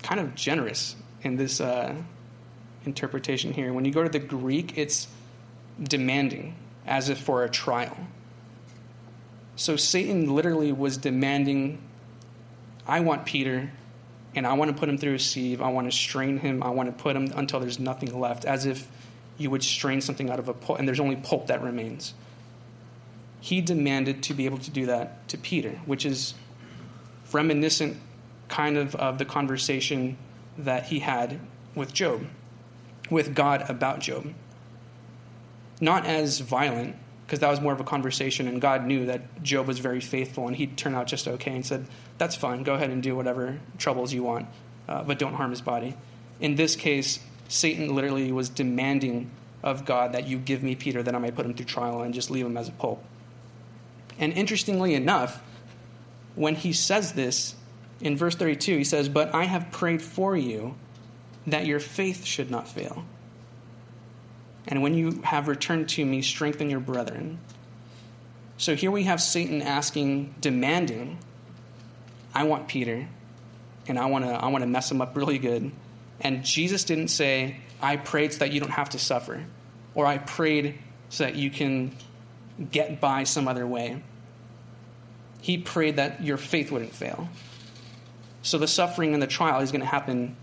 kind 0.03 0.19
of 0.19 0.35
generous 0.35 0.95
in 1.21 1.35
this, 1.35 1.59
uh, 1.59 1.95
interpretation 2.85 3.53
here. 3.53 3.73
When 3.73 3.85
you 3.85 3.91
go 3.91 4.03
to 4.03 4.09
the 4.09 4.19
Greek, 4.19 4.77
it's 4.77 5.07
demanding, 5.81 6.55
as 6.85 7.09
if 7.09 7.19
for 7.19 7.43
a 7.43 7.49
trial. 7.49 7.97
So 9.55 9.75
Satan 9.75 10.33
literally 10.33 10.71
was 10.71 10.97
demanding 10.97 11.81
I 12.87 12.99
want 12.99 13.25
Peter, 13.25 13.71
and 14.35 14.45
I 14.45 14.53
want 14.53 14.69
to 14.69 14.77
put 14.77 14.87
him 14.87 14.97
through 14.97 15.15
a 15.15 15.19
sieve. 15.19 15.59
I 15.61 15.69
want 15.69 15.89
to 15.89 15.97
strain 15.97 16.37
him. 16.37 16.61
I 16.61 16.69
want 16.69 16.95
to 16.95 17.03
put 17.03 17.15
him 17.15 17.31
until 17.35 17.59
there's 17.59 17.79
nothing 17.79 18.19
left, 18.19 18.45
as 18.45 18.65
if 18.67 18.87
you 19.37 19.49
would 19.49 19.63
strain 19.63 20.01
something 20.01 20.29
out 20.29 20.37
of 20.37 20.49
a 20.49 20.53
pulp, 20.53 20.77
and 20.77 20.87
there's 20.87 20.99
only 20.99 21.15
pulp 21.15 21.47
that 21.47 21.63
remains. 21.63 22.13
He 23.39 23.61
demanded 23.61 24.23
to 24.23 24.33
be 24.33 24.45
able 24.45 24.57
to 24.59 24.71
do 24.71 24.85
that 24.87 25.27
to 25.29 25.37
Peter, 25.37 25.79
which 25.85 26.05
is 26.05 26.33
reminiscent 27.31 27.97
kind 28.47 28.77
of 28.77 28.95
of 28.95 29.17
the 29.17 29.25
conversation 29.25 30.17
that 30.57 30.85
he 30.85 30.99
had 30.99 31.39
with 31.75 31.93
Job 31.93 32.25
with 33.09 33.35
God 33.35 33.69
about 33.69 33.99
Job. 33.99 34.33
Not 35.81 36.05
as 36.05 36.39
violent, 36.39 36.95
because 37.25 37.39
that 37.39 37.49
was 37.49 37.61
more 37.61 37.73
of 37.73 37.79
a 37.79 37.83
conversation, 37.83 38.47
and 38.47 38.61
God 38.61 38.85
knew 38.85 39.05
that 39.07 39.43
Job 39.43 39.67
was 39.67 39.79
very 39.79 39.99
faithful, 39.99 40.47
and 40.47 40.55
he'd 40.55 40.77
turn 40.77 40.95
out 40.95 41.07
just 41.07 41.27
okay 41.27 41.53
and 41.53 41.65
said, 41.65 41.85
That's 42.17 42.35
fine, 42.35 42.63
go 42.63 42.75
ahead 42.75 42.89
and 42.89 43.03
do 43.03 43.15
whatever 43.15 43.59
troubles 43.77 44.13
you 44.13 44.23
want, 44.23 44.47
uh, 44.87 45.03
but 45.03 45.19
don't 45.19 45.33
harm 45.33 45.51
his 45.51 45.61
body. 45.61 45.95
In 46.39 46.55
this 46.55 46.75
case, 46.75 47.19
Satan 47.47 47.93
literally 47.93 48.31
was 48.31 48.49
demanding 48.49 49.29
of 49.63 49.85
God 49.85 50.13
that 50.13 50.27
you 50.27 50.37
give 50.37 50.63
me 50.63 50.75
Peter 50.75 51.01
that 51.03 51.15
I 51.15 51.17
may 51.17 51.31
put 51.31 51.45
him 51.45 51.53
through 51.53 51.65
trial 51.65 52.01
and 52.01 52.13
just 52.13 52.29
leave 52.29 52.45
him 52.45 52.57
as 52.57 52.67
a 52.67 52.71
pulp. 52.71 53.03
And 54.19 54.33
interestingly 54.33 54.93
enough, 54.93 55.41
when 56.35 56.55
he 56.55 56.73
says 56.73 57.13
this 57.13 57.55
in 58.01 58.17
verse 58.17 58.35
32, 58.35 58.77
he 58.77 58.83
says, 58.83 59.09
But 59.09 59.33
I 59.33 59.43
have 59.43 59.71
prayed 59.71 60.01
for 60.01 60.35
you 60.35 60.75
that 61.47 61.65
your 61.65 61.79
faith 61.79 62.25
should 62.25 62.49
not 62.49 62.67
fail. 62.67 63.05
And 64.67 64.81
when 64.81 64.95
you 64.95 65.21
have 65.23 65.47
returned 65.47 65.89
to 65.89 66.05
me, 66.05 66.21
strengthen 66.21 66.69
your 66.69 66.79
brethren. 66.79 67.39
So 68.57 68.75
here 68.75 68.89
we 68.89 69.03
have 69.03 69.21
Satan 69.21 69.61
asking, 69.61 70.33
demanding, 70.39 71.19
I 72.33 72.43
want 72.43 72.67
Peter, 72.67 73.07
and 73.87 73.99
I 73.99 74.05
want 74.05 74.25
to 74.25 74.31
I 74.31 74.47
want 74.47 74.63
to 74.63 74.67
mess 74.67 74.89
him 74.89 75.01
up 75.01 75.15
really 75.15 75.37
good. 75.37 75.71
And 76.19 76.43
Jesus 76.43 76.83
didn't 76.83 77.09
say, 77.09 77.57
I 77.81 77.97
prayed 77.97 78.33
so 78.33 78.39
that 78.39 78.51
you 78.51 78.59
don't 78.59 78.71
have 78.71 78.89
to 78.91 78.99
suffer, 78.99 79.45
or 79.93 80.05
I 80.05 80.17
prayed 80.17 80.79
so 81.09 81.25
that 81.25 81.35
you 81.35 81.51
can 81.51 81.95
get 82.71 82.99
by 83.01 83.23
some 83.23 83.47
other 83.47 83.67
way. 83.67 84.01
He 85.41 85.57
prayed 85.57 85.97
that 85.97 86.23
your 86.23 86.37
faith 86.37 86.71
wouldn't 86.71 86.93
fail. 86.93 87.29
So 88.41 88.57
the 88.57 88.67
suffering 88.67 89.13
and 89.13 89.21
the 89.21 89.27
trial 89.27 89.61
is 89.61 89.71
going 89.71 89.81
to 89.81 89.87
happen 89.87 90.35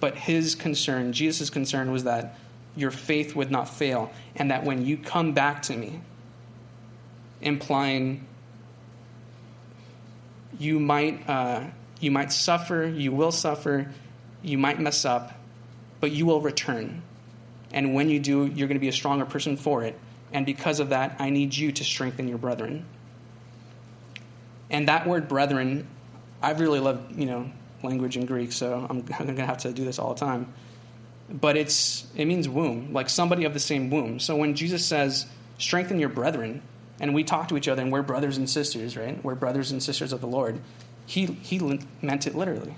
but 0.00 0.16
his 0.16 0.54
concern, 0.54 1.12
Jesus' 1.12 1.50
concern, 1.50 1.90
was 1.90 2.04
that 2.04 2.38
your 2.76 2.90
faith 2.90 3.36
would 3.36 3.50
not 3.50 3.68
fail, 3.68 4.10
and 4.34 4.50
that 4.50 4.64
when 4.64 4.84
you 4.84 4.96
come 4.96 5.32
back 5.32 5.62
to 5.62 5.76
me, 5.76 6.00
implying 7.40 8.26
you 10.58 10.80
might, 10.80 11.28
uh, 11.28 11.64
you 12.00 12.10
might 12.10 12.32
suffer, 12.32 12.84
you 12.84 13.12
will 13.12 13.32
suffer, 13.32 13.92
you 14.42 14.58
might 14.58 14.80
mess 14.80 15.04
up, 15.04 15.32
but 16.00 16.10
you 16.10 16.26
will 16.26 16.40
return. 16.40 17.02
And 17.72 17.94
when 17.94 18.08
you 18.08 18.20
do, 18.20 18.46
you're 18.46 18.68
going 18.68 18.76
to 18.76 18.80
be 18.80 18.88
a 18.88 18.92
stronger 18.92 19.24
person 19.24 19.56
for 19.56 19.84
it. 19.84 19.98
And 20.34 20.44
because 20.44 20.80
of 20.80 20.90
that, 20.90 21.16
I 21.20 21.30
need 21.30 21.56
you 21.56 21.72
to 21.72 21.84
strengthen 21.84 22.28
your 22.28 22.38
brethren. 22.38 22.84
And 24.68 24.88
that 24.88 25.06
word 25.06 25.28
brethren, 25.28 25.86
I 26.42 26.50
really 26.50 26.80
love, 26.80 27.16
you 27.16 27.24
know, 27.24 27.50
language 27.82 28.16
in 28.16 28.26
Greek, 28.26 28.50
so 28.52 28.86
I'm, 28.90 28.98
I'm 29.18 29.26
going 29.26 29.36
to 29.36 29.46
have 29.46 29.58
to 29.58 29.72
do 29.72 29.84
this 29.84 29.98
all 29.98 30.12
the 30.12 30.20
time. 30.20 30.52
But 31.30 31.56
it's, 31.56 32.06
it 32.16 32.26
means 32.26 32.48
womb, 32.48 32.92
like 32.92 33.08
somebody 33.08 33.44
of 33.44 33.54
the 33.54 33.60
same 33.60 33.88
womb. 33.90 34.18
So 34.18 34.36
when 34.36 34.54
Jesus 34.54 34.84
says, 34.84 35.26
strengthen 35.56 35.98
your 35.98 36.10
brethren, 36.10 36.60
and 37.00 37.14
we 37.14 37.24
talk 37.24 37.48
to 37.48 37.56
each 37.56 37.68
other 37.68 37.82
and 37.82 37.90
we're 37.90 38.02
brothers 38.02 38.36
and 38.36 38.48
sisters, 38.48 38.96
right? 38.96 39.22
We're 39.24 39.34
brothers 39.34 39.72
and 39.72 39.82
sisters 39.82 40.12
of 40.12 40.20
the 40.20 40.26
Lord. 40.26 40.60
He, 41.06 41.26
he 41.26 41.80
meant 42.02 42.26
it 42.26 42.34
literally. 42.34 42.76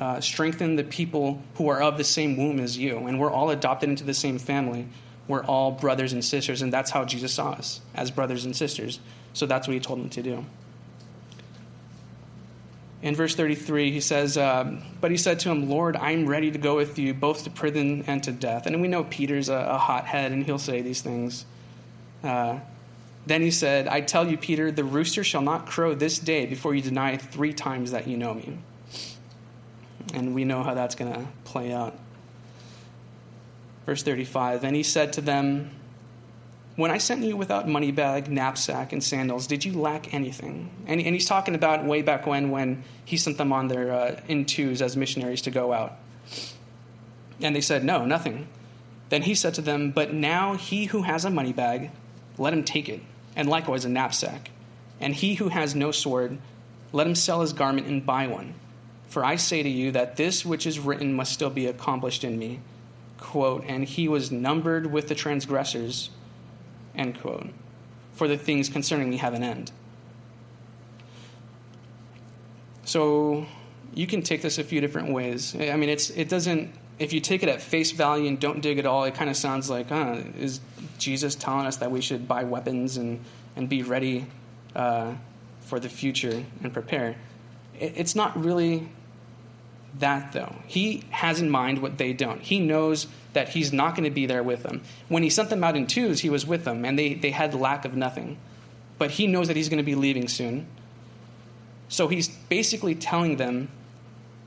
Uh, 0.00 0.20
strengthen 0.20 0.76
the 0.76 0.84
people 0.84 1.42
who 1.54 1.68
are 1.68 1.82
of 1.82 1.98
the 1.98 2.04
same 2.04 2.36
womb 2.36 2.58
as 2.58 2.76
you, 2.76 3.06
and 3.06 3.20
we're 3.20 3.30
all 3.30 3.50
adopted 3.50 3.88
into 3.88 4.04
the 4.04 4.14
same 4.14 4.38
family. 4.38 4.88
We're 5.28 5.44
all 5.44 5.70
brothers 5.70 6.12
and 6.12 6.24
sisters, 6.24 6.62
and 6.62 6.72
that's 6.72 6.90
how 6.90 7.04
Jesus 7.04 7.32
saw 7.32 7.50
us 7.52 7.80
as 7.94 8.10
brothers 8.10 8.44
and 8.44 8.56
sisters. 8.56 8.98
So 9.32 9.46
that's 9.46 9.66
what 9.66 9.74
he 9.74 9.80
told 9.80 10.00
them 10.00 10.10
to 10.10 10.22
do. 10.22 10.44
In 13.02 13.16
verse 13.16 13.34
33, 13.34 13.90
he 13.90 14.00
says, 14.00 14.38
um, 14.38 14.82
But 15.00 15.10
he 15.10 15.16
said 15.16 15.40
to 15.40 15.50
him, 15.50 15.68
Lord, 15.68 15.96
I'm 15.96 16.26
ready 16.26 16.52
to 16.52 16.58
go 16.58 16.76
with 16.76 16.98
you 16.98 17.12
both 17.12 17.44
to 17.44 17.50
prison 17.50 18.04
and 18.06 18.22
to 18.22 18.32
death. 18.32 18.66
And 18.66 18.80
we 18.80 18.86
know 18.86 19.04
Peter's 19.04 19.48
a, 19.48 19.56
a 19.56 19.78
hothead, 19.78 20.30
and 20.30 20.44
he'll 20.44 20.58
say 20.58 20.82
these 20.82 21.00
things. 21.00 21.44
Uh, 22.22 22.60
then 23.26 23.42
he 23.42 23.50
said, 23.50 23.88
I 23.88 24.00
tell 24.00 24.28
you, 24.28 24.36
Peter, 24.36 24.70
the 24.70 24.84
rooster 24.84 25.24
shall 25.24 25.42
not 25.42 25.66
crow 25.66 25.94
this 25.94 26.18
day 26.18 26.46
before 26.46 26.74
you 26.74 26.82
deny 26.82 27.16
three 27.16 27.52
times 27.52 27.90
that 27.90 28.06
you 28.06 28.16
know 28.16 28.34
me. 28.34 28.58
And 30.14 30.34
we 30.34 30.44
know 30.44 30.62
how 30.62 30.74
that's 30.74 30.94
going 30.94 31.12
to 31.12 31.26
play 31.44 31.72
out. 31.72 31.96
Verse 33.86 34.02
35 34.02 34.64
And 34.64 34.76
he 34.76 34.82
said 34.82 35.12
to 35.14 35.20
them, 35.20 35.70
when 36.74 36.90
I 36.90 36.98
sent 36.98 37.22
you 37.22 37.36
without 37.36 37.68
money 37.68 37.90
bag, 37.90 38.30
knapsack, 38.30 38.92
and 38.92 39.04
sandals, 39.04 39.46
did 39.46 39.62
you 39.64 39.72
lack 39.74 40.14
anything? 40.14 40.70
And, 40.86 41.02
and 41.02 41.14
he's 41.14 41.26
talking 41.26 41.54
about 41.54 41.84
way 41.84 42.00
back 42.00 42.26
when, 42.26 42.50
when 42.50 42.82
he 43.04 43.18
sent 43.18 43.36
them 43.36 43.52
on 43.52 43.68
their 43.68 43.92
uh, 43.92 44.20
in 44.26 44.46
twos 44.46 44.80
as 44.80 44.96
missionaries 44.96 45.42
to 45.42 45.50
go 45.50 45.74
out. 45.74 45.98
And 47.40 47.54
they 47.54 47.60
said, 47.60 47.84
No, 47.84 48.06
nothing. 48.06 48.48
Then 49.10 49.22
he 49.22 49.34
said 49.34 49.52
to 49.54 49.60
them, 49.60 49.90
But 49.90 50.14
now 50.14 50.54
he 50.54 50.86
who 50.86 51.02
has 51.02 51.26
a 51.26 51.30
money 51.30 51.52
bag, 51.52 51.90
let 52.38 52.54
him 52.54 52.64
take 52.64 52.88
it, 52.88 53.02
and 53.36 53.48
likewise 53.48 53.84
a 53.84 53.90
knapsack. 53.90 54.50
And 54.98 55.14
he 55.14 55.34
who 55.34 55.48
has 55.48 55.74
no 55.74 55.90
sword, 55.90 56.38
let 56.92 57.06
him 57.06 57.14
sell 57.14 57.42
his 57.42 57.52
garment 57.52 57.86
and 57.86 58.06
buy 58.06 58.28
one. 58.28 58.54
For 59.08 59.22
I 59.22 59.36
say 59.36 59.62
to 59.62 59.68
you 59.68 59.90
that 59.92 60.16
this 60.16 60.46
which 60.46 60.66
is 60.66 60.78
written 60.78 61.12
must 61.12 61.32
still 61.32 61.50
be 61.50 61.66
accomplished 61.66 62.24
in 62.24 62.38
me. 62.38 62.60
Quote, 63.22 63.64
and 63.68 63.84
he 63.84 64.08
was 64.08 64.32
numbered 64.32 64.84
with 64.86 65.06
the 65.06 65.14
transgressors 65.14 66.10
end 66.96 67.20
quote. 67.20 67.46
For 68.14 68.26
the 68.26 68.36
things 68.36 68.68
concerning 68.68 69.08
me 69.08 69.16
have 69.18 69.32
an 69.32 69.44
end. 69.44 69.70
So 72.84 73.46
you 73.94 74.08
can 74.08 74.22
take 74.22 74.42
this 74.42 74.58
a 74.58 74.64
few 74.64 74.80
different 74.80 75.12
ways. 75.12 75.54
I 75.54 75.76
mean, 75.76 75.88
it's 75.88 76.10
it 76.10 76.28
doesn't. 76.28 76.74
If 76.98 77.12
you 77.12 77.20
take 77.20 77.44
it 77.44 77.48
at 77.48 77.62
face 77.62 77.92
value 77.92 78.26
and 78.26 78.40
don't 78.40 78.60
dig 78.60 78.78
at 78.80 78.86
all, 78.86 79.04
it 79.04 79.14
kind 79.14 79.30
of 79.30 79.36
sounds 79.36 79.70
like, 79.70 79.86
is 80.36 80.60
Jesus 80.98 81.36
telling 81.36 81.66
us 81.66 81.76
that 81.76 81.92
we 81.92 82.00
should 82.00 82.26
buy 82.26 82.42
weapons 82.42 82.96
and 82.96 83.20
and 83.54 83.68
be 83.68 83.84
ready 83.84 84.26
uh, 84.74 85.14
for 85.60 85.78
the 85.78 85.88
future 85.88 86.44
and 86.64 86.72
prepare? 86.72 87.14
It, 87.78 87.92
it's 87.96 88.16
not 88.16 88.36
really 88.36 88.88
that 89.98 90.32
though. 90.32 90.56
He 90.66 91.04
has 91.10 91.40
in 91.40 91.50
mind 91.50 91.80
what 91.80 91.98
they 91.98 92.12
don't. 92.12 92.40
He 92.40 92.60
knows 92.60 93.06
that 93.32 93.50
he's 93.50 93.72
not 93.72 93.94
going 93.94 94.04
to 94.04 94.10
be 94.10 94.26
there 94.26 94.42
with 94.42 94.62
them. 94.62 94.82
When 95.08 95.22
he 95.22 95.30
sent 95.30 95.50
them 95.50 95.64
out 95.64 95.76
in 95.76 95.86
twos, 95.86 96.20
he 96.20 96.30
was 96.30 96.46
with 96.46 96.64
them, 96.64 96.84
and 96.84 96.98
they, 96.98 97.14
they 97.14 97.30
had 97.30 97.54
lack 97.54 97.84
of 97.84 97.94
nothing. 97.94 98.38
But 98.98 99.12
he 99.12 99.26
knows 99.26 99.48
that 99.48 99.56
he's 99.56 99.68
going 99.68 99.78
to 99.78 99.84
be 99.84 99.94
leaving 99.94 100.28
soon. 100.28 100.66
So 101.88 102.08
he's 102.08 102.28
basically 102.28 102.94
telling 102.94 103.36
them, 103.36 103.68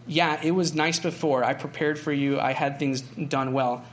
yeah, 0.07 0.39
it 0.43 0.51
was 0.51 0.73
nice 0.75 0.99
before. 0.99 1.43
I 1.43 1.53
prepared 1.53 1.97
for 1.99 2.11
you, 2.11 2.39
I 2.39 2.53
had 2.53 2.79
things 2.79 3.01
done 3.01 3.53
well. 3.53 3.83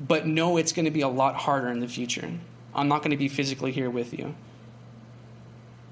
But 0.00 0.26
no, 0.26 0.56
it's 0.56 0.72
going 0.72 0.84
to 0.84 0.90
be 0.90 1.00
a 1.00 1.08
lot 1.08 1.36
harder 1.36 1.68
in 1.68 1.80
the 1.80 1.88
future. 1.88 2.30
I'm 2.74 2.88
not 2.88 3.00
going 3.00 3.12
to 3.12 3.16
be 3.16 3.28
physically 3.28 3.72
here 3.72 3.88
with 3.88 4.18
you. 4.18 4.34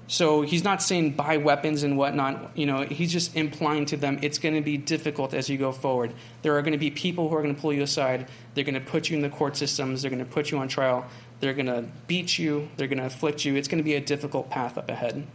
So 0.07 0.41
he's 0.41 0.63
not 0.63 0.81
saying 0.81 1.11
buy 1.11 1.37
weapons 1.37 1.83
and 1.83 1.97
whatnot. 1.97 2.57
You 2.57 2.65
know, 2.65 2.81
he's 2.81 3.11
just 3.11 3.35
implying 3.35 3.85
to 3.85 3.97
them 3.97 4.19
it's 4.21 4.37
going 4.37 4.55
to 4.55 4.61
be 4.61 4.77
difficult 4.77 5.33
as 5.33 5.49
you 5.49 5.57
go 5.57 5.71
forward. 5.71 6.13
There 6.41 6.57
are 6.57 6.61
going 6.61 6.73
to 6.73 6.77
be 6.77 6.91
people 6.91 7.29
who 7.29 7.35
are 7.35 7.41
going 7.41 7.55
to 7.55 7.61
pull 7.61 7.73
you 7.73 7.83
aside. 7.83 8.27
They're 8.53 8.65
going 8.65 8.73
to 8.75 8.81
put 8.81 9.09
you 9.09 9.15
in 9.15 9.21
the 9.21 9.29
court 9.29 9.55
systems. 9.55 10.01
They're 10.01 10.11
going 10.11 10.23
to 10.23 10.29
put 10.29 10.51
you 10.51 10.57
on 10.57 10.67
trial. 10.67 11.05
They're 11.39 11.53
going 11.53 11.67
to 11.67 11.85
beat 12.07 12.37
you. 12.37 12.69
They're 12.75 12.87
going 12.87 12.99
to 12.99 13.05
afflict 13.05 13.45
you. 13.45 13.55
It's 13.55 13.67
going 13.67 13.79
to 13.79 13.83
be 13.83 13.95
a 13.95 14.01
difficult 14.01 14.49
path 14.49 14.77
up 14.77 14.89
ahead. 14.89 15.25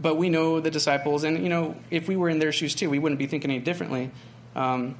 But 0.00 0.16
we 0.16 0.28
know 0.28 0.60
the 0.60 0.70
disciples, 0.70 1.24
and 1.24 1.42
you 1.42 1.48
know, 1.48 1.76
if 1.90 2.08
we 2.08 2.16
were 2.16 2.28
in 2.28 2.40
their 2.40 2.52
shoes 2.52 2.74
too, 2.74 2.90
we 2.90 2.98
wouldn't 2.98 3.18
be 3.18 3.26
thinking 3.26 3.50
any 3.50 3.60
differently. 3.60 4.10
Um, 4.54 4.96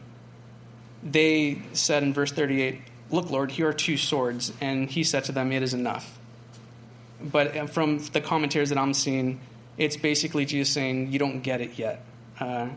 they 1.03 1.63
said 1.73 2.03
in 2.03 2.15
verse 2.15 2.33
38, 2.33 2.81
Look, 3.11 3.31
Lord, 3.31 3.51
here 3.51 3.69
are 3.69 3.73
two 3.73 3.97
swords. 3.97 4.53
And 4.61 4.89
he 4.89 5.05
said 5.05 5.25
to 5.25 5.33
them, 5.33 5.53
It 5.53 5.63
is 5.63 5.75
enough 5.75 6.19
but 7.25 7.71
from 7.71 7.99
the 7.99 8.21
commentaries 8.21 8.69
that 8.69 8.79
I'm 8.79 8.95
seeing, 8.95 9.41
it's 9.77 9.97
basically 9.97 10.45
Jesus 10.45 10.73
saying, 10.73 11.13
You 11.13 11.19
don't 11.19 11.41
get 11.41 11.61
it 11.61 11.79
yet. 11.79 12.05
Uh, 12.39 12.69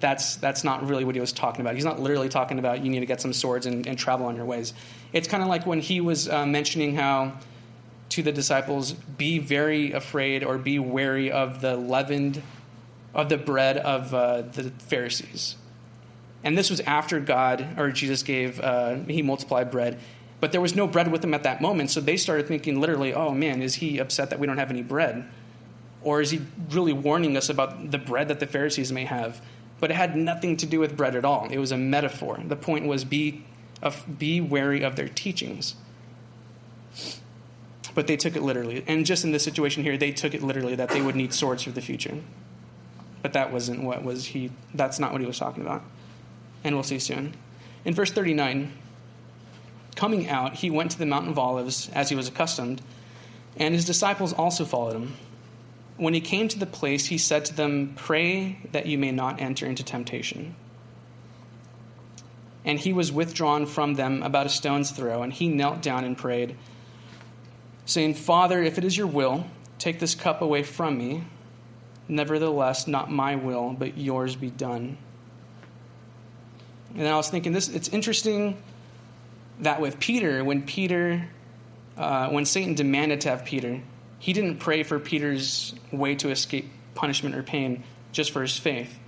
that's, 0.00 0.36
that's 0.36 0.64
not 0.64 0.86
really 0.86 1.04
what 1.04 1.14
he 1.14 1.20
was 1.20 1.32
talking 1.32 1.62
about. 1.62 1.74
He's 1.74 1.84
not 1.84 1.98
literally 1.98 2.28
talking 2.28 2.58
about 2.58 2.84
you 2.84 2.90
need 2.90 3.00
to 3.00 3.06
get 3.06 3.20
some 3.20 3.32
swords 3.32 3.64
and, 3.64 3.86
and 3.86 3.98
travel 3.98 4.26
on 4.26 4.36
your 4.36 4.44
ways. 4.44 4.74
It's 5.12 5.28
kind 5.28 5.42
of 5.42 5.48
like 5.48 5.66
when 5.66 5.80
he 5.80 6.00
was 6.00 6.28
uh, 6.28 6.44
mentioning 6.44 6.94
how 6.94 7.32
to 8.10 8.22
the 8.22 8.32
disciples, 8.32 8.92
be 8.92 9.38
very 9.38 9.92
afraid 9.92 10.44
or 10.44 10.58
be 10.58 10.78
wary 10.78 11.30
of 11.30 11.60
the 11.60 11.76
leavened, 11.76 12.42
of 13.14 13.28
the 13.28 13.38
bread 13.38 13.76
of 13.78 14.12
uh, 14.12 14.42
the 14.42 14.70
Pharisees. 14.78 15.56
And 16.44 16.58
this 16.58 16.68
was 16.68 16.80
after 16.80 17.18
God 17.18 17.78
or 17.78 17.90
Jesus 17.90 18.22
gave, 18.22 18.60
uh, 18.60 18.96
he 19.08 19.22
multiplied 19.22 19.70
bread. 19.70 19.98
But 20.44 20.52
there 20.52 20.60
was 20.60 20.76
no 20.76 20.86
bread 20.86 21.10
with 21.10 21.22
them 21.22 21.32
at 21.32 21.42
that 21.44 21.62
moment, 21.62 21.90
so 21.90 22.02
they 22.02 22.18
started 22.18 22.46
thinking 22.46 22.78
literally, 22.78 23.14
oh 23.14 23.30
man, 23.30 23.62
is 23.62 23.76
he 23.76 23.96
upset 23.96 24.28
that 24.28 24.38
we 24.38 24.46
don't 24.46 24.58
have 24.58 24.68
any 24.68 24.82
bread? 24.82 25.26
Or 26.02 26.20
is 26.20 26.32
he 26.32 26.42
really 26.68 26.92
warning 26.92 27.34
us 27.38 27.48
about 27.48 27.90
the 27.90 27.96
bread 27.96 28.28
that 28.28 28.40
the 28.40 28.46
Pharisees 28.46 28.92
may 28.92 29.06
have? 29.06 29.40
But 29.80 29.90
it 29.90 29.94
had 29.94 30.18
nothing 30.18 30.58
to 30.58 30.66
do 30.66 30.80
with 30.80 30.98
bread 30.98 31.16
at 31.16 31.24
all. 31.24 31.48
It 31.50 31.56
was 31.56 31.72
a 31.72 31.78
metaphor. 31.78 32.38
The 32.44 32.56
point 32.56 32.84
was 32.84 33.06
be, 33.06 33.42
be 34.18 34.42
wary 34.42 34.82
of 34.82 34.96
their 34.96 35.08
teachings. 35.08 35.76
But 37.94 38.06
they 38.06 38.18
took 38.18 38.36
it 38.36 38.42
literally. 38.42 38.84
And 38.86 39.06
just 39.06 39.24
in 39.24 39.32
this 39.32 39.44
situation 39.44 39.82
here, 39.82 39.96
they 39.96 40.12
took 40.12 40.34
it 40.34 40.42
literally 40.42 40.74
that 40.74 40.90
they 40.90 41.00
would 41.00 41.16
need 41.16 41.32
swords 41.32 41.62
for 41.62 41.70
the 41.70 41.80
future. 41.80 42.20
But 43.22 43.32
that 43.32 43.50
wasn't 43.50 43.82
what 43.82 44.04
was 44.04 44.26
he, 44.26 44.50
that's 44.74 44.98
not 44.98 45.10
what 45.10 45.22
he 45.22 45.26
was 45.26 45.38
talking 45.38 45.62
about. 45.62 45.82
And 46.62 46.74
we'll 46.74 46.84
see 46.84 46.98
soon. 46.98 47.32
In 47.86 47.94
verse 47.94 48.10
39, 48.10 48.70
Coming 49.94 50.28
out, 50.28 50.54
he 50.54 50.70
went 50.70 50.90
to 50.92 50.98
the 50.98 51.06
Mount 51.06 51.28
of 51.28 51.38
Olives 51.38 51.88
as 51.90 52.08
he 52.08 52.16
was 52.16 52.28
accustomed, 52.28 52.82
and 53.56 53.74
his 53.74 53.84
disciples 53.84 54.32
also 54.32 54.64
followed 54.64 54.94
him. 54.94 55.14
When 55.96 56.14
he 56.14 56.20
came 56.20 56.48
to 56.48 56.58
the 56.58 56.66
place, 56.66 57.06
he 57.06 57.18
said 57.18 57.44
to 57.44 57.54
them, 57.54 57.92
Pray 57.94 58.58
that 58.72 58.86
you 58.86 58.98
may 58.98 59.12
not 59.12 59.40
enter 59.40 59.66
into 59.66 59.84
temptation. 59.84 60.56
And 62.64 62.80
he 62.80 62.92
was 62.92 63.12
withdrawn 63.12 63.66
from 63.66 63.94
them 63.94 64.22
about 64.22 64.46
a 64.46 64.48
stone's 64.48 64.90
throw, 64.90 65.22
and 65.22 65.32
he 65.32 65.46
knelt 65.46 65.82
down 65.82 66.04
and 66.04 66.16
prayed, 66.16 66.56
saying, 67.86 68.14
Father, 68.14 68.62
if 68.62 68.78
it 68.78 68.84
is 68.84 68.96
your 68.96 69.06
will, 69.06 69.46
take 69.78 70.00
this 70.00 70.16
cup 70.16 70.42
away 70.42 70.64
from 70.64 70.98
me. 70.98 71.22
Nevertheless, 72.08 72.88
not 72.88 73.10
my 73.10 73.36
will, 73.36 73.70
but 73.70 73.96
yours 73.96 74.34
be 74.34 74.50
done. 74.50 74.96
And 76.96 77.06
I 77.06 77.16
was 77.16 77.28
thinking, 77.28 77.52
this 77.52 77.68
it's 77.68 77.88
interesting 77.88 78.56
that 79.60 79.80
with 79.80 80.00
Peter, 80.00 80.44
when 80.44 80.62
Peter, 80.62 81.28
uh, 81.96 82.28
when 82.28 82.44
Satan 82.44 82.74
demanded 82.74 83.20
to 83.22 83.30
have 83.30 83.44
Peter, 83.44 83.80
he 84.18 84.32
didn't 84.32 84.58
pray 84.58 84.82
for 84.82 84.98
Peter's 84.98 85.74
way 85.92 86.14
to 86.16 86.30
escape 86.30 86.70
punishment 86.94 87.34
or 87.34 87.42
pain 87.42 87.84
just 88.12 88.30
for 88.30 88.42
his 88.42 88.56
faith. 88.58 88.98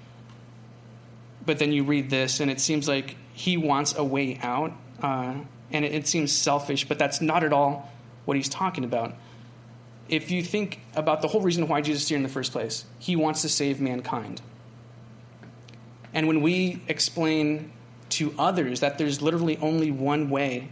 But 1.45 1.59
then 1.59 1.73
you 1.73 1.85
read 1.85 2.11
this, 2.11 2.41
and 2.41 2.51
it 2.51 2.61
seems 2.61 2.89
like 2.89 3.17
he 3.33 3.57
wants 3.57 3.97
a 3.97 4.05
way 4.05 4.39
out, 4.43 4.73
uh, 5.01 5.35
and 5.71 5.85
it, 5.85 5.95
it 5.95 6.09
seems 6.09 6.33
selfish, 6.33 6.87
but 6.87 6.99
that's 6.99 7.21
not 7.21 7.45
at 7.45 7.53
all 7.53 7.91
what 8.25 8.37
he's 8.37 8.49
talking 8.49 8.85
about. 8.85 9.15
If 10.09 10.31
you 10.31 10.43
think 10.43 10.81
about 10.95 11.23
the 11.23 11.29
whole 11.29 11.41
reason 11.41 11.67
why 11.69 11.81
Jesus 11.81 12.05
is 12.05 12.09
here 12.09 12.17
in 12.17 12.23
the 12.23 12.29
first 12.29 12.53
place, 12.53 12.85
he 12.99 13.17
wants 13.17 13.43
to 13.43 13.49
save 13.49 13.81
mankind. 13.81 14.41
And 16.13 16.29
when 16.29 16.41
we 16.41 16.83
explain 16.89 17.73
to 18.09 18.35
others 18.39 18.81
that 18.81 18.99
there's 18.99 19.21
literally 19.21 19.57
only 19.59 19.91
one 19.91 20.31
way 20.31 20.69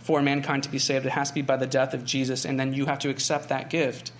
for 0.00 0.22
mankind 0.22 0.64
to 0.64 0.68
be 0.68 0.78
saved. 0.78 1.06
It 1.06 1.10
has 1.10 1.28
to 1.28 1.34
be 1.34 1.42
by 1.42 1.56
the 1.56 1.66
death 1.66 1.94
of 1.94 2.04
Jesus, 2.04 2.44
and 2.44 2.58
then 2.58 2.72
you 2.72 2.86
have 2.86 2.98
to 3.00 3.08
accept 3.08 3.48
that 3.48 3.70
gift. 3.70 4.12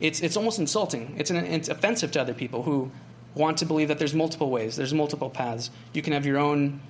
It's, 0.00 0.20
it's 0.20 0.36
almost 0.36 0.58
insulting. 0.58 1.14
It's, 1.18 1.30
an, 1.30 1.36
it's 1.36 1.68
offensive 1.68 2.10
to 2.12 2.20
other 2.20 2.34
people 2.34 2.62
who 2.62 2.90
want 3.34 3.58
to 3.58 3.66
believe 3.66 3.88
that 3.88 3.98
there's 3.98 4.14
multiple 4.14 4.50
ways, 4.50 4.76
there's 4.76 4.94
multiple 4.94 5.30
paths. 5.30 5.70
You 5.92 6.02
can 6.02 6.12
have 6.12 6.26
your 6.26 6.38
own 6.38 6.80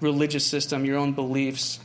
religious 0.00 0.46
system, 0.46 0.84
your 0.84 0.96
own 0.96 1.12
beliefs, 1.12 1.80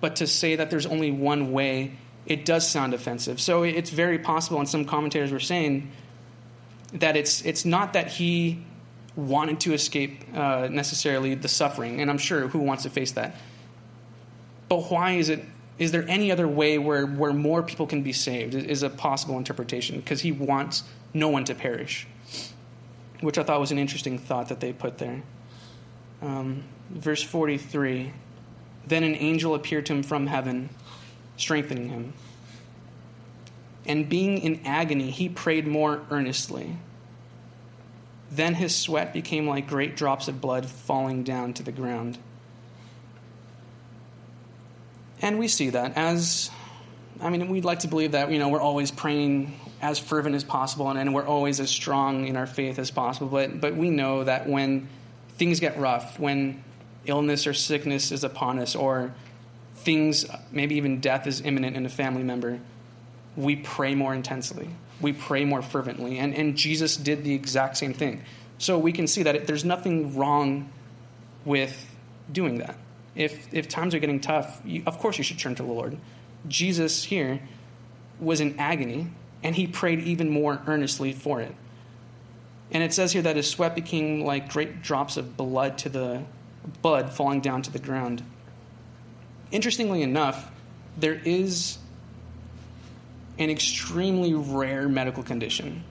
but 0.00 0.16
to 0.16 0.26
say 0.26 0.56
that 0.56 0.70
there's 0.70 0.86
only 0.86 1.10
one 1.10 1.52
way, 1.52 1.96
it 2.24 2.44
does 2.44 2.66
sound 2.66 2.94
offensive. 2.94 3.40
So 3.40 3.62
it's 3.62 3.90
very 3.90 4.18
possible, 4.18 4.58
and 4.58 4.68
some 4.68 4.84
commentators 4.84 5.32
were 5.32 5.40
saying, 5.40 5.90
that 6.94 7.16
it's, 7.16 7.44
it's 7.44 7.64
not 7.64 7.92
that 7.92 8.08
he 8.08 8.64
wanted 9.16 9.60
to 9.60 9.74
escape 9.74 10.24
uh, 10.34 10.68
necessarily 10.70 11.34
the 11.34 11.48
suffering, 11.48 12.00
and 12.00 12.10
I'm 12.10 12.18
sure 12.18 12.48
who 12.48 12.58
wants 12.58 12.84
to 12.84 12.90
face 12.90 13.12
that. 13.12 13.36
But 14.68 14.90
why 14.90 15.12
is 15.12 15.28
it? 15.28 15.44
Is 15.78 15.92
there 15.92 16.04
any 16.08 16.30
other 16.30 16.46
way 16.46 16.78
where, 16.78 17.06
where 17.06 17.32
more 17.32 17.62
people 17.62 17.86
can 17.86 18.02
be 18.02 18.12
saved? 18.12 18.54
Is 18.54 18.82
a 18.82 18.90
possible 18.90 19.38
interpretation 19.38 19.96
because 19.96 20.20
he 20.20 20.30
wants 20.30 20.84
no 21.14 21.28
one 21.28 21.44
to 21.44 21.54
perish, 21.54 22.06
which 23.20 23.38
I 23.38 23.42
thought 23.42 23.60
was 23.60 23.72
an 23.72 23.78
interesting 23.78 24.18
thought 24.18 24.48
that 24.48 24.60
they 24.60 24.72
put 24.72 24.98
there. 24.98 25.22
Um, 26.22 26.64
verse 26.90 27.22
43 27.22 28.12
Then 28.86 29.02
an 29.02 29.14
angel 29.14 29.54
appeared 29.54 29.86
to 29.86 29.94
him 29.94 30.02
from 30.02 30.26
heaven, 30.26 30.68
strengthening 31.36 31.88
him. 31.88 32.12
And 33.86 34.08
being 34.08 34.38
in 34.38 34.60
agony, 34.64 35.10
he 35.10 35.28
prayed 35.28 35.66
more 35.66 36.02
earnestly. 36.10 36.76
Then 38.30 38.54
his 38.54 38.74
sweat 38.76 39.12
became 39.12 39.46
like 39.46 39.66
great 39.66 39.96
drops 39.96 40.28
of 40.28 40.40
blood 40.40 40.66
falling 40.66 41.24
down 41.24 41.54
to 41.54 41.62
the 41.62 41.72
ground. 41.72 42.18
And 45.22 45.38
we 45.38 45.48
see 45.48 45.70
that 45.70 45.96
as, 45.96 46.50
I 47.20 47.28
mean, 47.30 47.48
we'd 47.48 47.64
like 47.64 47.80
to 47.80 47.88
believe 47.88 48.12
that, 48.12 48.30
you 48.30 48.38
know, 48.38 48.48
we're 48.48 48.60
always 48.60 48.90
praying 48.90 49.58
as 49.82 49.98
fervent 49.98 50.34
as 50.34 50.44
possible 50.44 50.88
and, 50.88 50.98
and 50.98 51.14
we're 51.14 51.26
always 51.26 51.60
as 51.60 51.70
strong 51.70 52.26
in 52.26 52.36
our 52.36 52.46
faith 52.46 52.78
as 52.78 52.90
possible. 52.90 53.28
But, 53.28 53.60
but 53.60 53.76
we 53.76 53.90
know 53.90 54.24
that 54.24 54.48
when 54.48 54.88
things 55.36 55.60
get 55.60 55.78
rough, 55.78 56.18
when 56.18 56.62
illness 57.06 57.46
or 57.46 57.54
sickness 57.54 58.12
is 58.12 58.24
upon 58.24 58.58
us, 58.58 58.76
or 58.76 59.12
things, 59.76 60.26
maybe 60.52 60.76
even 60.76 61.00
death 61.00 61.26
is 61.26 61.40
imminent 61.40 61.76
in 61.76 61.86
a 61.86 61.88
family 61.88 62.22
member, 62.22 62.60
we 63.36 63.56
pray 63.56 63.94
more 63.94 64.14
intensely. 64.14 64.68
We 65.00 65.12
pray 65.12 65.44
more 65.44 65.62
fervently. 65.62 66.18
And, 66.18 66.34
and 66.34 66.56
Jesus 66.56 66.96
did 66.96 67.24
the 67.24 67.34
exact 67.34 67.76
same 67.76 67.94
thing. 67.94 68.22
So 68.58 68.78
we 68.78 68.92
can 68.92 69.06
see 69.06 69.22
that 69.22 69.34
it, 69.34 69.46
there's 69.46 69.64
nothing 69.64 70.16
wrong 70.16 70.70
with 71.44 71.94
doing 72.30 72.58
that. 72.58 72.76
If, 73.14 73.52
if 73.52 73.68
times 73.68 73.94
are 73.94 73.98
getting 73.98 74.20
tough, 74.20 74.60
you, 74.64 74.82
of 74.86 74.98
course 74.98 75.18
you 75.18 75.24
should 75.24 75.38
turn 75.38 75.54
to 75.56 75.62
the 75.62 75.72
Lord. 75.72 75.98
Jesus 76.46 77.04
here 77.04 77.40
was 78.20 78.40
in 78.40 78.58
agony, 78.58 79.08
and 79.42 79.56
he 79.56 79.66
prayed 79.66 80.00
even 80.00 80.28
more 80.28 80.60
earnestly 80.66 81.12
for 81.12 81.40
it. 81.40 81.54
And 82.70 82.82
it 82.82 82.92
says 82.92 83.12
here 83.12 83.22
that 83.22 83.36
his 83.36 83.48
sweat 83.48 83.74
became 83.74 84.24
like 84.24 84.52
great 84.52 84.82
drops 84.82 85.16
of 85.16 85.36
blood 85.36 85.78
to 85.78 85.88
the 85.88 86.22
blood 86.82 87.10
falling 87.10 87.40
down 87.40 87.62
to 87.62 87.70
the 87.70 87.78
ground. 87.78 88.22
Interestingly 89.50 90.02
enough, 90.02 90.50
there 90.96 91.14
is 91.14 91.78
an 93.40 93.50
extremely 93.50 94.34
rare 94.34 94.88
medical 94.88 95.22
condition 95.22 95.82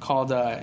called 0.00 0.30
uh, 0.30 0.60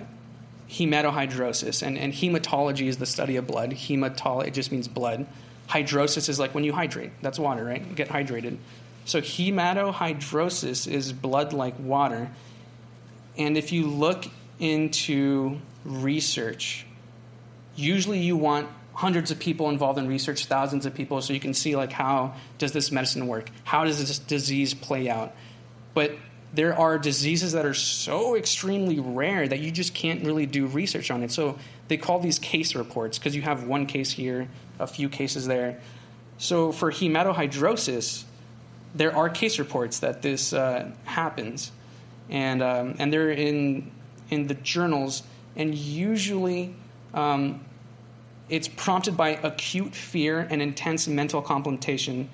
hematohydrosis. 0.70 1.82
And, 1.82 1.98
and 1.98 2.14
hematology 2.14 2.88
is 2.88 2.98
the 2.98 3.08
study 3.08 3.36
of 3.36 3.48
blood. 3.48 3.72
Hematology, 3.72 4.48
it 4.48 4.54
just 4.54 4.72
means 4.72 4.88
blood. 4.88 5.26
Hydrosis 5.68 6.30
is 6.30 6.40
like 6.40 6.54
when 6.54 6.64
you 6.64 6.74
hydrate. 6.74 7.12
That's 7.22 7.40
water, 7.40 7.66
right? 7.66 7.86
You 7.86 7.96
get 7.96 8.08
hydrated. 8.08 8.58
So 9.06 9.20
hematohydrosis 9.20 10.90
is 10.90 11.12
blood 11.12 11.54
like 11.54 11.74
water. 11.80 12.30
And 13.36 13.58
if 13.58 13.72
you 13.72 13.88
look 13.88 14.26
into 14.60 15.60
research, 15.84 16.86
usually 17.76 18.20
you 18.20 18.38
want 18.38 18.70
hundreds 18.94 19.32
of 19.32 19.40
people 19.40 19.70
involved 19.70 19.98
in 19.98 20.08
research, 20.08 20.46
thousands 20.46 20.86
of 20.86 20.94
people, 20.94 21.20
so 21.22 21.34
you 21.34 21.40
can 21.40 21.56
see 21.56 21.76
like 21.76 21.92
how 21.92 22.36
does 22.60 22.74
this 22.74 22.92
medicine 22.92 23.26
work? 23.28 23.50
How 23.64 23.86
does 23.86 23.98
this 23.98 24.20
disease 24.20 24.76
play 24.76 25.10
out? 25.10 25.34
But 25.94 26.16
there 26.54 26.78
are 26.78 26.98
diseases 26.98 27.54
that 27.54 27.66
are 27.66 27.74
so 27.74 28.36
extremely 28.36 29.00
rare 29.00 29.48
that 29.48 29.60
you 29.60 29.72
just 29.72 29.94
can't 29.94 30.26
really 30.26 30.46
do 30.46 30.68
research 30.68 31.10
on 31.10 31.24
it. 31.24 31.32
So 31.32 31.58
they 31.88 31.98
call 31.98 32.20
these 32.20 32.40
case 32.40 32.76
reports 32.76 33.18
because 33.18 33.36
you 33.36 33.42
have 33.42 33.64
one 33.64 33.86
case 33.86 34.12
here, 34.12 34.50
a 34.80 34.88
few 34.88 35.08
cases 35.08 35.48
there. 35.48 35.80
So 36.38 36.72
for 36.72 36.92
hematohydrosis, 36.92 38.24
there 38.94 39.16
are 39.16 39.30
case 39.30 39.60
reports 39.60 40.00
that 40.00 40.22
this 40.22 40.52
uh, 40.52 40.92
happens, 41.06 41.72
and 42.30 42.62
um, 42.62 42.96
and 43.00 43.14
they're 43.14 43.32
in 43.32 43.92
in 44.30 44.48
the 44.48 44.56
journals, 44.56 45.24
and 45.56 45.74
usually. 45.74 46.76
Um, 47.14 47.66
it's 48.52 48.68
prompted 48.68 49.16
by 49.16 49.30
acute 49.30 49.96
fear 49.96 50.46
and 50.50 50.62
intense 50.62 51.08
mental 51.08 51.42
contemplation 51.42 52.30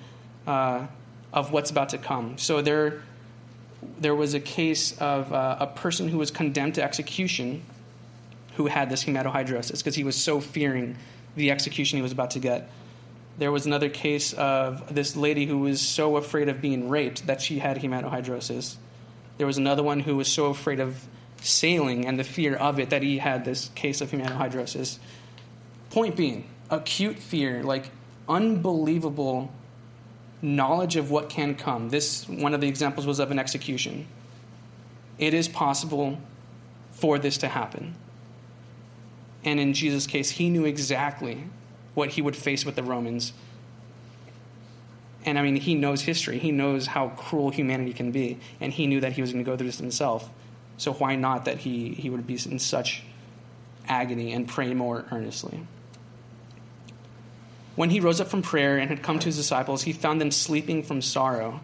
uh, 0.48 0.84
of 1.32 1.52
what's 1.52 1.70
about 1.70 1.90
to 1.90 1.98
come. 1.98 2.36
So 2.38 2.60
there, 2.60 3.02
there 3.98 4.14
was 4.14 4.34
a 4.34 4.40
case 4.40 4.96
of 4.98 5.32
uh, 5.32 5.56
a 5.60 5.66
person 5.66 6.08
who 6.08 6.18
was 6.18 6.30
condemned 6.30 6.74
to 6.76 6.82
execution 6.82 7.62
who 8.56 8.66
had 8.66 8.90
this 8.90 9.04
hematohydrosis 9.04 9.78
because 9.78 9.94
he 9.94 10.04
was 10.04 10.16
so 10.16 10.40
fearing 10.40 10.96
the 11.36 11.50
execution 11.50 11.96
he 11.96 12.02
was 12.02 12.12
about 12.12 12.32
to 12.32 12.40
get. 12.40 12.70
There 13.38 13.52
was 13.52 13.66
another 13.66 13.88
case 13.88 14.32
of 14.32 14.92
this 14.92 15.14
lady 15.14 15.46
who 15.46 15.58
was 15.58 15.80
so 15.80 16.16
afraid 16.16 16.48
of 16.48 16.60
being 16.60 16.88
raped 16.88 17.26
that 17.28 17.40
she 17.40 17.60
had 17.60 17.78
hematohydrosis. 17.78 18.76
There 19.36 19.46
was 19.46 19.58
another 19.58 19.84
one 19.84 20.00
who 20.00 20.16
was 20.16 20.26
so 20.26 20.46
afraid 20.46 20.80
of 20.80 21.06
sailing 21.40 22.04
and 22.04 22.18
the 22.18 22.24
fear 22.24 22.56
of 22.56 22.80
it 22.80 22.90
that 22.90 23.04
he 23.04 23.18
had 23.18 23.44
this 23.44 23.70
case 23.76 24.00
of 24.00 24.10
hematohydrosis. 24.10 24.98
Point 25.90 26.16
being, 26.16 26.48
acute 26.68 27.18
fear, 27.18 27.62
like 27.62 27.90
unbelievable 28.28 29.52
knowledge 30.40 30.96
of 30.96 31.10
what 31.10 31.28
can 31.28 31.54
come. 31.54 31.88
This 31.90 32.28
one 32.28 32.54
of 32.54 32.60
the 32.60 32.68
examples 32.68 33.06
was 33.06 33.18
of 33.18 33.30
an 33.30 33.38
execution. 33.38 34.06
It 35.18 35.34
is 35.34 35.48
possible 35.48 36.18
for 36.92 37.18
this 37.18 37.38
to 37.38 37.48
happen. 37.48 37.94
And 39.44 39.58
in 39.60 39.72
Jesus' 39.72 40.06
case, 40.06 40.30
he 40.30 40.50
knew 40.50 40.64
exactly 40.64 41.44
what 41.94 42.10
he 42.10 42.22
would 42.22 42.36
face 42.36 42.64
with 42.64 42.76
the 42.76 42.82
Romans. 42.82 43.32
And 45.24 45.38
I 45.38 45.42
mean, 45.42 45.56
he 45.56 45.74
knows 45.74 46.02
history. 46.02 46.38
He 46.38 46.52
knows 46.52 46.86
how 46.86 47.08
cruel 47.10 47.50
humanity 47.50 47.92
can 47.92 48.12
be. 48.12 48.38
And 48.60 48.72
he 48.72 48.86
knew 48.86 49.00
that 49.00 49.12
he 49.12 49.20
was 49.20 49.32
going 49.32 49.44
to 49.44 49.50
go 49.50 49.56
through 49.56 49.66
this 49.66 49.78
himself. 49.78 50.30
So 50.76 50.92
why 50.92 51.16
not 51.16 51.44
that 51.44 51.58
he, 51.58 51.90
he 51.90 52.08
would 52.08 52.26
be 52.26 52.38
in 52.48 52.58
such 52.58 53.02
agony 53.88 54.32
and 54.32 54.46
pray 54.46 54.74
more 54.74 55.04
earnestly? 55.10 55.66
When 57.78 57.90
he 57.90 58.00
rose 58.00 58.20
up 58.20 58.26
from 58.26 58.42
prayer 58.42 58.76
and 58.76 58.90
had 58.90 59.04
come 59.04 59.20
to 59.20 59.26
his 59.26 59.36
disciples, 59.36 59.82
he 59.82 59.92
found 59.92 60.20
them 60.20 60.32
sleeping 60.32 60.82
from 60.82 61.00
sorrow. 61.00 61.60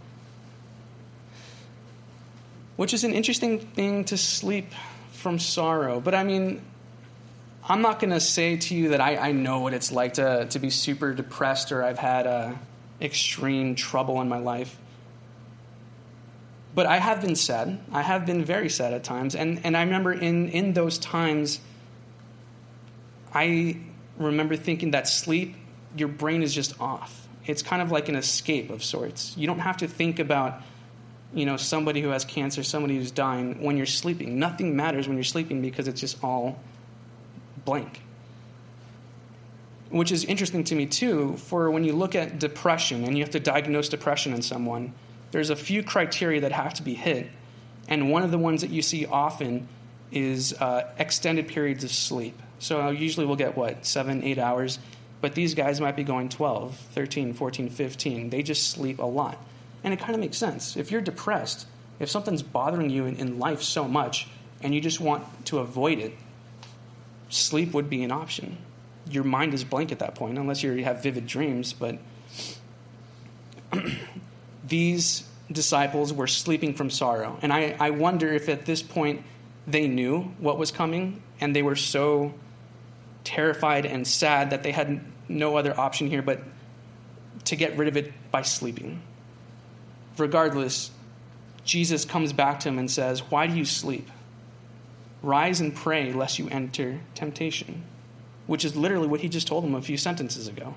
Which 2.77 2.95
is 2.95 3.03
an 3.03 3.13
interesting 3.13 3.59
thing 3.59 4.05
to 4.05 4.17
sleep 4.17 4.69
from 5.11 5.41
sorrow. 5.41 5.99
But 5.99 6.15
I 6.15 6.23
mean, 6.23 6.63
I'm 7.69 7.83
not 7.83 7.99
going 7.99 8.13
to 8.13 8.21
say 8.21 8.57
to 8.59 8.77
you 8.77 8.91
that 8.91 9.01
I, 9.01 9.17
I, 9.17 9.33
know 9.33 9.59
what 9.59 9.75
it's 9.75 9.91
like 9.91 10.15
to, 10.15 10.47
to 10.51 10.61
be 10.61 10.71
super 10.71 11.15
depressed 11.15 11.73
or 11.73 11.83
I've 11.83 11.99
had 11.99 12.29
uh, 12.29 12.53
extreme 13.01 13.75
trouble 13.75 14.21
in 14.21 14.29
my 14.29 14.39
life. 14.39 14.79
But 16.77 16.87
I 16.87 16.99
have 16.99 17.23
been 17.23 17.35
sad. 17.35 17.81
I 17.91 18.03
have 18.03 18.25
been 18.25 18.45
very 18.45 18.69
sad 18.69 18.95
at 18.95 19.03
times. 19.03 19.35
And, 19.35 19.63
and 19.65 19.77
I 19.77 19.83
remember 19.83 20.13
in, 20.13 20.49
in 20.51 20.75
those 20.75 20.97
times, 20.97 21.59
I 23.33 23.79
remember 24.17 24.55
thinking 24.55 24.93
that 24.93 25.09
sleep 25.09 25.57
your 25.97 26.09
brain 26.09 26.43
is 26.43 26.55
just 26.55 26.81
off. 26.81 27.29
It's 27.47 27.63
kind 27.63 27.83
of 27.83 27.91
like 27.91 28.09
an 28.09 28.17
escape 28.17 28.71
of 28.71 28.83
sorts. 28.83 29.37
You 29.37 29.47
don't 29.47 29.59
have 29.59 29.79
to 29.79 29.89
think 29.89 30.19
about, 30.19 30.63
you 31.35 31.47
know, 31.47 31.57
somebody 31.57 32.01
who 32.01 32.09
has 32.09 32.25
cancer, 32.25 32.63
somebody 32.63 32.97
who's 32.97 33.11
dying 33.11 33.63
when 33.63 33.77
you're 33.77 33.87
sleeping. 33.87 34.39
Nothing 34.39 34.77
matters 34.77 35.07
when 35.07 35.17
you're 35.17 35.25
sleeping 35.25 35.61
because 35.61 35.89
it's 35.89 36.01
just 36.01 36.23
all 36.25 36.59
blank. 37.65 38.01
Which 39.91 40.11
is 40.11 40.25
interesting 40.25 40.65
to 40.65 40.75
me 40.75 40.87
too, 40.87 41.37
for 41.37 41.71
when 41.71 41.85
you 41.85 41.93
look 41.93 42.15
at 42.15 42.39
depression 42.39 43.05
and 43.05 43.17
you 43.17 43.23
have 43.23 43.33
to 43.33 43.41
diagnose 43.41 43.89
depression 43.89 44.33
in 44.33 44.43
someone, 44.43 44.95
there's 45.31 45.51
a 45.51 45.57
few 45.57 45.83
criteria 45.83 46.41
that 46.41 46.53
have 46.53 46.75
to 46.75 46.83
be 46.83 46.95
hit. 46.95 47.29
And 47.89 48.11
one 48.11 48.23
of 48.23 48.31
the 48.31 48.39
ones 48.39 48.63
that 48.63 48.71
you 48.71 48.83
see 48.83 49.05
often 49.05 49.69
is 50.11 50.55
uh, 50.55 50.93
extended 50.99 51.49
periods 51.49 51.85
of 51.85 51.91
sleep. 51.91 52.41
So 52.59 52.91
usually 52.91 53.27
we'll 53.27 53.37
get 53.37 53.57
what, 53.57 53.85
seven, 53.85 54.23
eight 54.25 54.39
hours. 54.39 54.79
But 55.25 55.35
these 55.35 55.55
guys 55.55 55.81
might 55.81 55.97
be 55.97 56.05
going 56.05 56.29
12, 56.29 56.77
13, 56.77 57.33
14, 57.33 57.71
15. 57.71 58.29
They 58.29 58.43
just 58.43 58.69
sleep 58.69 58.99
a 58.99 59.07
lot. 59.07 59.43
And 59.83 59.95
it 59.95 59.99
kind 59.99 60.13
of 60.13 60.21
makes 60.21 60.37
sense. 60.37 60.77
If 60.77 60.91
you're 60.91 61.01
depressed, 61.01 61.67
if 61.99 62.11
something's 62.11 62.43
bothering 62.43 62.91
you 62.91 63.07
in, 63.07 63.17
in 63.17 63.39
life 63.39 63.63
so 63.63 63.89
much 63.89 64.29
and 64.61 64.75
you 64.75 64.83
just 64.83 65.01
want 65.01 65.25
to 65.47 65.61
avoid 65.61 65.99
it, 65.99 66.13
sleep 67.31 67.73
would 67.73 67.89
be 67.89 68.03
an 68.05 68.13
option. 68.13 68.59
Your 69.09 69.25
mind 69.25 69.55
is 69.55 69.65
blank 69.65 69.93
at 69.93 70.01
that 70.01 70.15
point, 70.15 70.37
unless 70.37 70.63
you 70.63 70.85
have 70.85 71.03
vivid 71.03 71.27
dreams. 71.27 71.73
But 71.73 71.97
these 74.69 75.27
disciples 75.51 76.13
were 76.13 76.27
sleeping 76.27 76.75
from 76.75 76.91
sorrow. 76.91 77.39
And 77.41 77.51
I, 77.51 77.75
I 77.81 77.89
wonder 77.89 78.31
if 78.31 78.51
at 78.51 78.67
this 78.67 78.83
point 78.83 79.23
they 79.67 79.89
knew 79.89 80.35
what 80.39 80.59
was 80.59 80.71
coming 80.71 81.23
and 81.41 81.57
they 81.57 81.63
were 81.63 81.77
so 81.77 82.35
terrified 83.25 83.87
and 83.87 84.07
sad 84.07 84.51
that 84.51 84.63
they 84.63 84.71
had 84.71 85.01
no 85.29 85.57
other 85.57 85.79
option 85.79 86.09
here 86.09 86.23
but 86.23 86.43
to 87.45 87.57
get 87.57 87.77
rid 87.77 87.89
of 87.89 87.97
it 87.97 88.13
by 88.31 88.43
sleeping. 88.43 89.03
Regardless, 90.17 90.91
Jesus 91.65 92.05
comes 92.05 92.33
back 92.33 92.61
to 92.61 92.69
him 92.69 92.79
and 92.79 92.91
says, 92.91 93.21
Why 93.31 93.47
do 93.47 93.55
you 93.55 93.65
sleep? 93.65 94.09
Rise 95.23 95.61
and 95.61 95.75
pray 95.75 96.13
lest 96.13 96.39
you 96.39 96.49
enter 96.49 97.01
temptation, 97.15 97.83
which 98.47 98.65
is 98.65 98.77
literally 98.77 99.09
what 99.09 99.21
he 99.21 99.29
just 99.29 99.47
told 99.47 99.65
them 99.65 99.75
a 99.75 99.83
few 99.83 99.97
sentences 99.97 100.49
ago. 100.49 100.75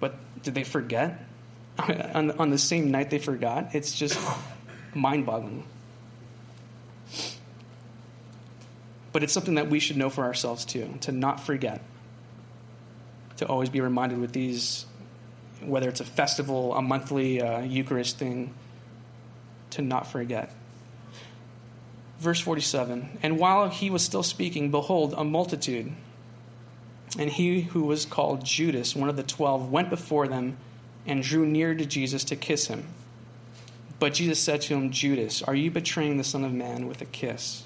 But 0.00 0.16
did 0.42 0.54
they 0.54 0.64
forget? 0.64 1.24
on, 1.78 2.32
on 2.32 2.50
the 2.50 2.58
same 2.58 2.90
night 2.90 3.10
they 3.10 3.18
forgot? 3.18 3.74
It's 3.74 3.96
just 3.96 4.18
mind 4.94 5.26
boggling. 5.26 5.64
But 9.12 9.22
it's 9.22 9.32
something 9.32 9.54
that 9.54 9.70
we 9.70 9.80
should 9.80 9.96
know 9.96 10.10
for 10.10 10.24
ourselves 10.24 10.64
too, 10.64 10.98
to 11.02 11.12
not 11.12 11.40
forget, 11.40 11.80
to 13.38 13.46
always 13.46 13.68
be 13.68 13.80
reminded 13.80 14.18
with 14.18 14.32
these, 14.32 14.86
whether 15.60 15.88
it's 15.88 16.00
a 16.00 16.04
festival, 16.04 16.74
a 16.74 16.82
monthly 16.82 17.40
uh, 17.40 17.60
Eucharist 17.60 18.18
thing, 18.18 18.54
to 19.70 19.82
not 19.82 20.06
forget. 20.06 20.52
Verse 22.18 22.40
47 22.40 23.18
And 23.22 23.38
while 23.38 23.68
he 23.68 23.90
was 23.90 24.02
still 24.02 24.22
speaking, 24.22 24.70
behold, 24.70 25.14
a 25.16 25.24
multitude, 25.24 25.92
and 27.18 27.30
he 27.30 27.62
who 27.62 27.84
was 27.84 28.04
called 28.04 28.44
Judas, 28.44 28.96
one 28.96 29.08
of 29.08 29.16
the 29.16 29.22
twelve, 29.22 29.70
went 29.70 29.90
before 29.90 30.28
them 30.28 30.56
and 31.06 31.22
drew 31.22 31.46
near 31.46 31.74
to 31.74 31.86
Jesus 31.86 32.24
to 32.24 32.36
kiss 32.36 32.66
him. 32.66 32.84
But 33.98 34.14
Jesus 34.14 34.38
said 34.38 34.60
to 34.62 34.74
him, 34.74 34.90
Judas, 34.90 35.42
are 35.42 35.54
you 35.54 35.70
betraying 35.70 36.18
the 36.18 36.24
Son 36.24 36.44
of 36.44 36.52
Man 36.52 36.86
with 36.86 37.00
a 37.00 37.06
kiss? 37.06 37.65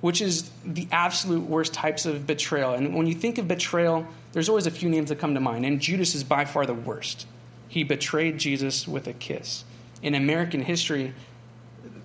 Which 0.00 0.20
is 0.20 0.50
the 0.64 0.86
absolute 0.92 1.42
worst 1.42 1.74
types 1.74 2.06
of 2.06 2.26
betrayal. 2.26 2.74
And 2.74 2.94
when 2.94 3.06
you 3.06 3.14
think 3.14 3.38
of 3.38 3.48
betrayal, 3.48 4.06
there's 4.32 4.48
always 4.48 4.66
a 4.66 4.70
few 4.70 4.88
names 4.88 5.08
that 5.08 5.18
come 5.18 5.34
to 5.34 5.40
mind, 5.40 5.64
and 5.66 5.80
Judas 5.80 6.14
is 6.14 6.22
by 6.22 6.44
far 6.44 6.66
the 6.66 6.74
worst. 6.74 7.26
He 7.68 7.82
betrayed 7.82 8.38
Jesus 8.38 8.86
with 8.86 9.06
a 9.08 9.12
kiss. 9.12 9.64
In 10.02 10.14
American 10.14 10.62
history, 10.62 11.14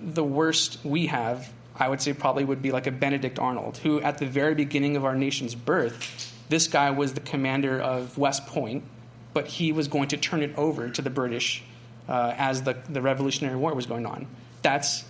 the 0.01 0.23
worst 0.23 0.79
we 0.83 1.07
have, 1.07 1.51
I 1.75 1.87
would 1.87 2.01
say, 2.01 2.13
probably 2.13 2.43
would 2.43 2.61
be 2.61 2.71
like 2.71 2.87
a 2.87 2.91
Benedict 2.91 3.39
Arnold, 3.39 3.77
who 3.77 4.01
at 4.01 4.17
the 4.17 4.25
very 4.25 4.55
beginning 4.55 4.95
of 4.97 5.05
our 5.05 5.15
nation's 5.15 5.55
birth, 5.55 6.33
this 6.49 6.67
guy 6.67 6.91
was 6.91 7.13
the 7.13 7.21
commander 7.21 7.79
of 7.79 8.17
West 8.17 8.47
Point, 8.47 8.83
but 9.33 9.47
he 9.47 9.71
was 9.71 9.87
going 9.87 10.09
to 10.09 10.17
turn 10.17 10.41
it 10.41 10.57
over 10.57 10.89
to 10.89 11.01
the 11.01 11.09
British 11.09 11.63
uh, 12.07 12.33
as 12.37 12.63
the, 12.63 12.77
the 12.89 13.01
Revolutionary 13.01 13.55
War 13.55 13.73
was 13.73 13.85
going 13.85 14.05
on. 14.05 14.27
That's 14.61 15.05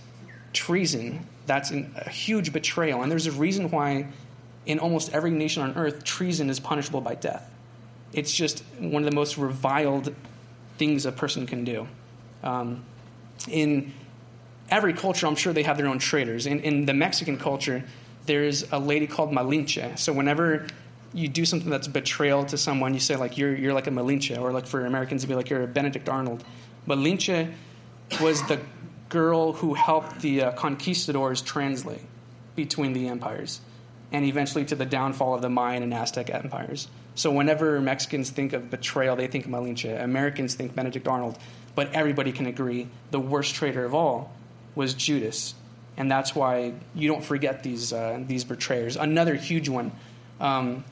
treason. 0.53 1.25
That's 1.45 1.71
an, 1.71 1.93
a 1.95 2.09
huge 2.09 2.53
betrayal. 2.53 3.01
And 3.01 3.11
there's 3.11 3.27
a 3.27 3.31
reason 3.31 3.69
why, 3.69 4.07
in 4.65 4.79
almost 4.79 5.13
every 5.13 5.31
nation 5.31 5.63
on 5.63 5.75
earth, 5.75 6.03
treason 6.03 6.49
is 6.49 6.59
punishable 6.59 7.01
by 7.01 7.15
death. 7.15 7.49
It's 8.13 8.33
just 8.33 8.63
one 8.79 9.03
of 9.03 9.09
the 9.09 9.15
most 9.15 9.37
reviled 9.37 10.13
things 10.77 11.05
a 11.05 11.11
person 11.11 11.45
can 11.45 11.63
do. 11.63 11.87
Um, 12.43 12.85
in 13.49 13.93
every 14.69 14.93
culture, 14.93 15.27
I'm 15.27 15.35
sure 15.35 15.53
they 15.53 15.63
have 15.63 15.77
their 15.77 15.87
own 15.87 15.99
traitors. 15.99 16.45
In, 16.45 16.59
in 16.61 16.85
the 16.85 16.93
Mexican 16.93 17.37
culture, 17.37 17.83
there's 18.25 18.71
a 18.71 18.79
lady 18.79 19.07
called 19.07 19.31
Malinche. 19.31 19.97
So 19.97 20.13
whenever 20.13 20.67
you 21.13 21.27
do 21.27 21.45
something 21.45 21.69
that's 21.69 21.87
betrayal 21.87 22.45
to 22.45 22.57
someone, 22.57 22.93
you 22.93 22.99
say 22.99 23.15
like 23.15 23.37
you're 23.37 23.55
you're 23.55 23.73
like 23.73 23.87
a 23.87 23.91
Malinche, 23.91 24.39
or 24.39 24.51
like 24.51 24.65
for 24.65 24.85
Americans 24.85 25.21
to 25.21 25.27
be 25.27 25.35
like 25.35 25.49
you're 25.49 25.63
a 25.63 25.67
Benedict 25.67 26.09
Arnold. 26.09 26.43
Malinche 26.87 27.51
was 28.21 28.41
the 28.47 28.59
girl 29.13 29.53
who 29.53 29.75
helped 29.75 30.21
the 30.21 30.41
uh, 30.41 30.51
conquistadors 30.53 31.41
translate 31.43 32.01
between 32.55 32.93
the 32.93 33.07
empires, 33.07 33.61
and 34.11 34.25
eventually 34.25 34.65
to 34.65 34.75
the 34.75 34.85
downfall 34.85 35.35
of 35.35 35.41
the 35.41 35.49
Mayan 35.49 35.83
and 35.83 35.93
Aztec 35.93 36.31
empires. 36.31 36.87
So 37.13 37.31
whenever 37.31 37.79
Mexicans 37.79 38.31
think 38.31 38.53
of 38.53 38.71
betrayal, 38.71 39.15
they 39.15 39.27
think 39.27 39.47
Malinche. 39.47 40.03
Americans 40.03 40.55
think 40.55 40.73
Benedict 40.73 41.07
Arnold, 41.07 41.37
but 41.75 41.93
everybody 41.93 42.31
can 42.31 42.47
agree 42.47 42.87
the 43.11 43.19
worst 43.19 43.53
traitor 43.53 43.85
of 43.85 43.93
all 43.93 44.33
was 44.73 44.95
Judas, 44.95 45.53
and 45.95 46.09
that's 46.09 46.33
why 46.33 46.73
you 46.95 47.07
don't 47.07 47.23
forget 47.23 47.61
these 47.61 47.93
uh, 47.93 48.19
these 48.27 48.43
betrayers. 48.43 48.97
Another 48.97 49.35
huge 49.35 49.69
one. 49.69 49.91
Um, 50.39 50.83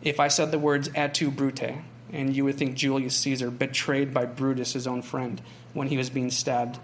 if 0.00 0.20
I 0.20 0.28
said 0.28 0.52
the 0.52 0.60
words 0.60 0.88
et 0.94 1.14
tu 1.14 1.30
brute, 1.30 1.74
and 2.12 2.36
you 2.36 2.44
would 2.44 2.56
think 2.56 2.76
Julius 2.76 3.16
Caesar 3.16 3.50
betrayed 3.50 4.14
by 4.14 4.26
Brutus, 4.26 4.74
his 4.74 4.86
own 4.86 5.02
friend, 5.02 5.42
when 5.72 5.88
he 5.88 5.96
was 5.96 6.10
being 6.10 6.30
stabbed. 6.30 6.78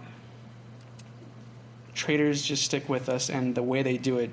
Traitors 2.00 2.40
just 2.40 2.64
stick 2.64 2.88
with 2.88 3.10
us, 3.10 3.28
and 3.28 3.54
the 3.54 3.62
way 3.62 3.82
they 3.82 3.98
do 3.98 4.16
it, 4.16 4.30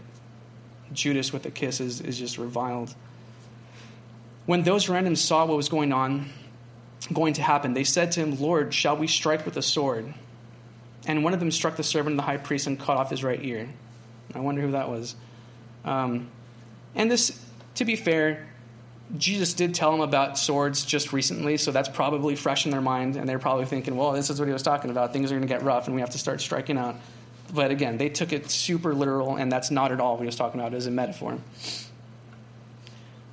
Judas 0.93 1.33
with 1.33 1.45
a 1.45 1.51
kiss, 1.51 1.81
is, 1.81 1.99
is 1.99 2.17
just 2.17 2.37
reviled. 2.37 2.95
When 4.45 4.63
those 4.63 4.85
him 4.85 5.17
saw 5.17 5.45
what 5.45 5.57
was 5.57 5.67
going 5.67 5.91
on, 5.91 6.29
going 7.11 7.33
to 7.33 7.41
happen, 7.41 7.73
they 7.73 7.83
said 7.83 8.13
to 8.13 8.21
him, 8.21 8.39
Lord, 8.39 8.73
shall 8.73 8.95
we 8.95 9.05
strike 9.05 9.43
with 9.43 9.57
a 9.57 9.61
sword? 9.61 10.13
And 11.07 11.25
one 11.25 11.33
of 11.33 11.41
them 11.41 11.51
struck 11.51 11.75
the 11.75 11.83
servant 11.83 12.13
of 12.13 12.17
the 12.17 12.23
high 12.23 12.37
priest 12.37 12.67
and 12.67 12.79
cut 12.79 12.95
off 12.95 13.09
his 13.09 13.21
right 13.21 13.43
ear. 13.43 13.67
I 14.33 14.39
wonder 14.39 14.61
who 14.61 14.71
that 14.71 14.87
was. 14.87 15.17
Um, 15.83 16.29
and 16.95 17.11
this, 17.11 17.37
to 17.75 17.83
be 17.83 17.97
fair, 17.97 18.47
Jesus 19.17 19.53
did 19.53 19.75
tell 19.75 19.91
them 19.91 19.99
about 19.99 20.37
swords 20.37 20.85
just 20.85 21.11
recently, 21.11 21.57
so 21.57 21.71
that's 21.71 21.89
probably 21.89 22.37
fresh 22.37 22.63
in 22.63 22.71
their 22.71 22.79
mind, 22.79 23.17
and 23.17 23.27
they're 23.27 23.39
probably 23.39 23.65
thinking, 23.65 23.97
well, 23.97 24.13
this 24.13 24.29
is 24.29 24.39
what 24.39 24.47
he 24.47 24.53
was 24.53 24.63
talking 24.63 24.89
about. 24.89 25.11
Things 25.11 25.33
are 25.33 25.35
going 25.35 25.45
to 25.45 25.53
get 25.53 25.63
rough, 25.63 25.87
and 25.87 25.95
we 25.95 25.99
have 25.99 26.11
to 26.11 26.17
start 26.17 26.39
striking 26.39 26.77
out. 26.77 26.95
But 27.53 27.71
again, 27.71 27.97
they 27.97 28.09
took 28.09 28.33
it 28.33 28.49
super 28.49 28.93
literal, 28.93 29.35
and 29.35 29.51
that's 29.51 29.71
not 29.71 29.91
at 29.91 29.99
all 29.99 30.13
what 30.13 30.21
he 30.21 30.25
was 30.25 30.35
talking 30.35 30.59
about 30.59 30.73
as 30.73 30.85
a 30.85 30.91
metaphor. 30.91 31.37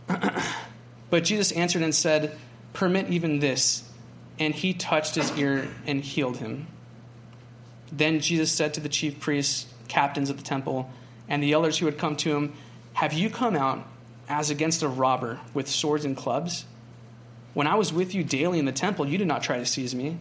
but 1.10 1.24
Jesus 1.24 1.52
answered 1.52 1.82
and 1.82 1.94
said, 1.94 2.36
Permit 2.72 3.10
even 3.10 3.38
this. 3.40 3.88
And 4.38 4.54
he 4.54 4.74
touched 4.74 5.14
his 5.14 5.36
ear 5.38 5.68
and 5.86 6.00
healed 6.00 6.38
him. 6.38 6.66
Then 7.92 8.20
Jesus 8.20 8.50
said 8.50 8.74
to 8.74 8.80
the 8.80 8.88
chief 8.88 9.20
priests, 9.20 9.66
captains 9.88 10.30
of 10.30 10.36
the 10.36 10.42
temple, 10.42 10.90
and 11.28 11.42
the 11.42 11.52
elders 11.52 11.78
who 11.78 11.86
had 11.86 11.98
come 11.98 12.16
to 12.16 12.36
him, 12.36 12.52
Have 12.94 13.12
you 13.12 13.30
come 13.30 13.56
out 13.56 13.86
as 14.28 14.50
against 14.50 14.82
a 14.82 14.88
robber 14.88 15.40
with 15.52 15.68
swords 15.68 16.04
and 16.04 16.16
clubs? 16.16 16.64
When 17.52 17.68
I 17.68 17.76
was 17.76 17.92
with 17.92 18.14
you 18.14 18.24
daily 18.24 18.58
in 18.58 18.64
the 18.64 18.72
temple, 18.72 19.06
you 19.06 19.18
did 19.18 19.28
not 19.28 19.42
try 19.42 19.58
to 19.58 19.66
seize 19.66 19.94
me, 19.94 20.18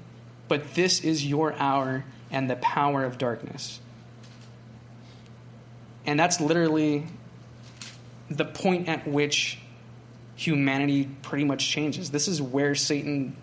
but 0.47 0.75
this 0.75 1.03
is 1.03 1.25
your 1.25 1.53
hour 1.53 2.05
and 2.33 2.49
the 2.49 2.57
power 2.57 3.05
of 3.05 3.17
darkness. 3.17 3.79
And 6.05 6.19
that's 6.19 6.41
literally 6.41 7.05
the 8.29 8.43
point 8.43 8.89
at 8.89 9.07
which 9.07 9.59
humanity 10.35 11.07
pretty 11.21 11.45
much 11.45 11.69
changes. 11.69 12.11
This 12.11 12.27
is 12.27 12.41
where 12.41 12.75
Satan 12.75 13.37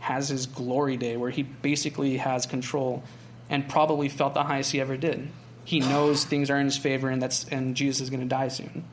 has 0.00 0.28
his 0.28 0.46
glory 0.46 0.96
day, 0.96 1.16
where 1.16 1.30
he 1.30 1.42
basically 1.42 2.16
has 2.16 2.46
control 2.46 3.04
and 3.48 3.68
probably 3.68 4.08
felt 4.08 4.34
the 4.34 4.42
highest 4.42 4.72
he 4.72 4.80
ever 4.80 4.96
did. 4.96 5.28
He 5.64 5.80
knows 5.80 6.24
things 6.24 6.50
are 6.50 6.56
in 6.56 6.64
his 6.64 6.78
favor 6.78 7.08
and 7.08 7.20
that's 7.20 7.44
and 7.48 7.76
Jesus 7.76 8.00
is 8.00 8.10
going 8.10 8.22
to 8.22 8.26
die 8.26 8.48
soon. 8.48 8.84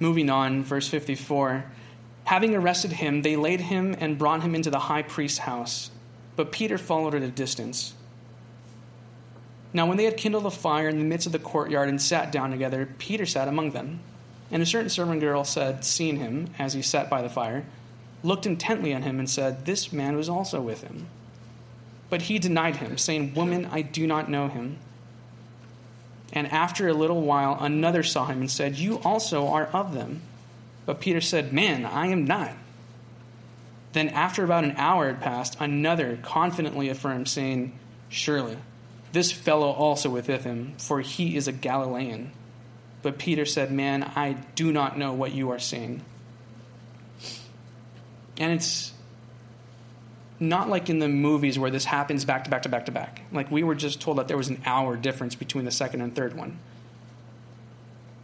Moving 0.00 0.30
on, 0.30 0.64
verse 0.64 0.88
54. 0.88 1.66
Having 2.24 2.56
arrested 2.56 2.92
him, 2.92 3.22
they 3.22 3.36
laid 3.36 3.60
him 3.60 3.94
and 3.98 4.16
brought 4.16 4.42
him 4.42 4.54
into 4.54 4.70
the 4.70 4.78
high 4.78 5.02
priest's 5.02 5.38
house. 5.38 5.90
But 6.36 6.52
Peter 6.52 6.78
followed 6.78 7.14
at 7.14 7.22
a 7.22 7.28
distance. 7.28 7.94
Now, 9.72 9.86
when 9.86 9.96
they 9.96 10.04
had 10.04 10.16
kindled 10.16 10.46
a 10.46 10.50
fire 10.50 10.88
in 10.88 10.98
the 10.98 11.04
midst 11.04 11.26
of 11.26 11.32
the 11.32 11.38
courtyard 11.38 11.88
and 11.88 12.00
sat 12.00 12.32
down 12.32 12.50
together, 12.50 12.88
Peter 12.98 13.26
sat 13.26 13.48
among 13.48 13.70
them. 13.70 14.00
And 14.50 14.62
a 14.62 14.66
certain 14.66 14.90
servant 14.90 15.20
girl 15.20 15.44
said, 15.44 15.84
seeing 15.84 16.16
him 16.16 16.50
as 16.58 16.72
he 16.72 16.82
sat 16.82 17.08
by 17.08 17.22
the 17.22 17.28
fire, 17.28 17.64
looked 18.22 18.46
intently 18.46 18.92
on 18.92 19.02
him 19.02 19.18
and 19.18 19.30
said, 19.30 19.64
This 19.64 19.92
man 19.92 20.16
was 20.16 20.28
also 20.28 20.60
with 20.60 20.82
him. 20.82 21.06
But 22.08 22.22
he 22.22 22.40
denied 22.40 22.76
him, 22.76 22.98
saying, 22.98 23.34
Woman, 23.34 23.66
I 23.70 23.82
do 23.82 24.06
not 24.06 24.28
know 24.28 24.48
him. 24.48 24.78
And 26.32 26.48
after 26.48 26.88
a 26.88 26.94
little 26.94 27.22
while, 27.22 27.56
another 27.60 28.02
saw 28.02 28.26
him 28.26 28.40
and 28.40 28.50
said, 28.50 28.76
You 28.76 28.98
also 29.00 29.46
are 29.48 29.66
of 29.66 29.94
them. 29.94 30.22
But 30.86 31.00
Peter 31.00 31.20
said, 31.20 31.52
Man, 31.52 31.84
I 31.84 32.08
am 32.08 32.24
not. 32.24 32.52
Then, 33.92 34.08
after 34.10 34.44
about 34.44 34.64
an 34.64 34.76
hour 34.76 35.08
had 35.08 35.20
passed, 35.20 35.56
another 35.60 36.18
confidently 36.22 36.88
affirmed, 36.88 37.28
saying, 37.28 37.78
Surely, 38.08 38.56
this 39.12 39.32
fellow 39.32 39.70
also 39.70 40.08
with 40.10 40.26
him, 40.26 40.74
for 40.78 41.00
he 41.00 41.36
is 41.36 41.48
a 41.48 41.52
Galilean. 41.52 42.32
But 43.02 43.18
Peter 43.18 43.44
said, 43.44 43.72
Man, 43.72 44.04
I 44.14 44.34
do 44.54 44.72
not 44.72 44.98
know 44.98 45.12
what 45.12 45.32
you 45.32 45.50
are 45.50 45.58
saying. 45.58 46.04
And 48.38 48.52
it's 48.52 48.92
not 50.38 50.68
like 50.70 50.88
in 50.88 50.98
the 50.98 51.08
movies 51.08 51.58
where 51.58 51.70
this 51.70 51.84
happens 51.84 52.24
back 52.24 52.44
to 52.44 52.50
back 52.50 52.62
to 52.62 52.68
back 52.68 52.86
to 52.86 52.92
back. 52.92 53.22
Like 53.32 53.50
we 53.50 53.62
were 53.62 53.74
just 53.74 54.00
told 54.00 54.18
that 54.18 54.28
there 54.28 54.38
was 54.38 54.48
an 54.48 54.62
hour 54.64 54.96
difference 54.96 55.34
between 55.34 55.66
the 55.66 55.70
second 55.70 56.00
and 56.00 56.14
third 56.14 56.34
one. 56.34 56.58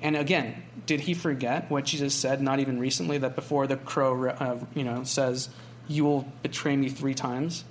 And 0.00 0.16
again, 0.16 0.62
did 0.86 1.00
he 1.00 1.14
forget 1.14 1.70
what 1.70 1.84
Jesus 1.84 2.14
said 2.14 2.42
not 2.42 2.60
even 2.60 2.78
recently 2.78 3.18
that 3.18 3.34
before 3.34 3.66
the 3.66 3.76
crow 3.76 4.28
uh, 4.28 4.58
you 4.74 4.84
know 4.84 5.04
says 5.04 5.48
you 5.88 6.04
will 6.04 6.30
betray 6.42 6.76
me 6.76 6.88
3 6.88 7.14
times? 7.14 7.64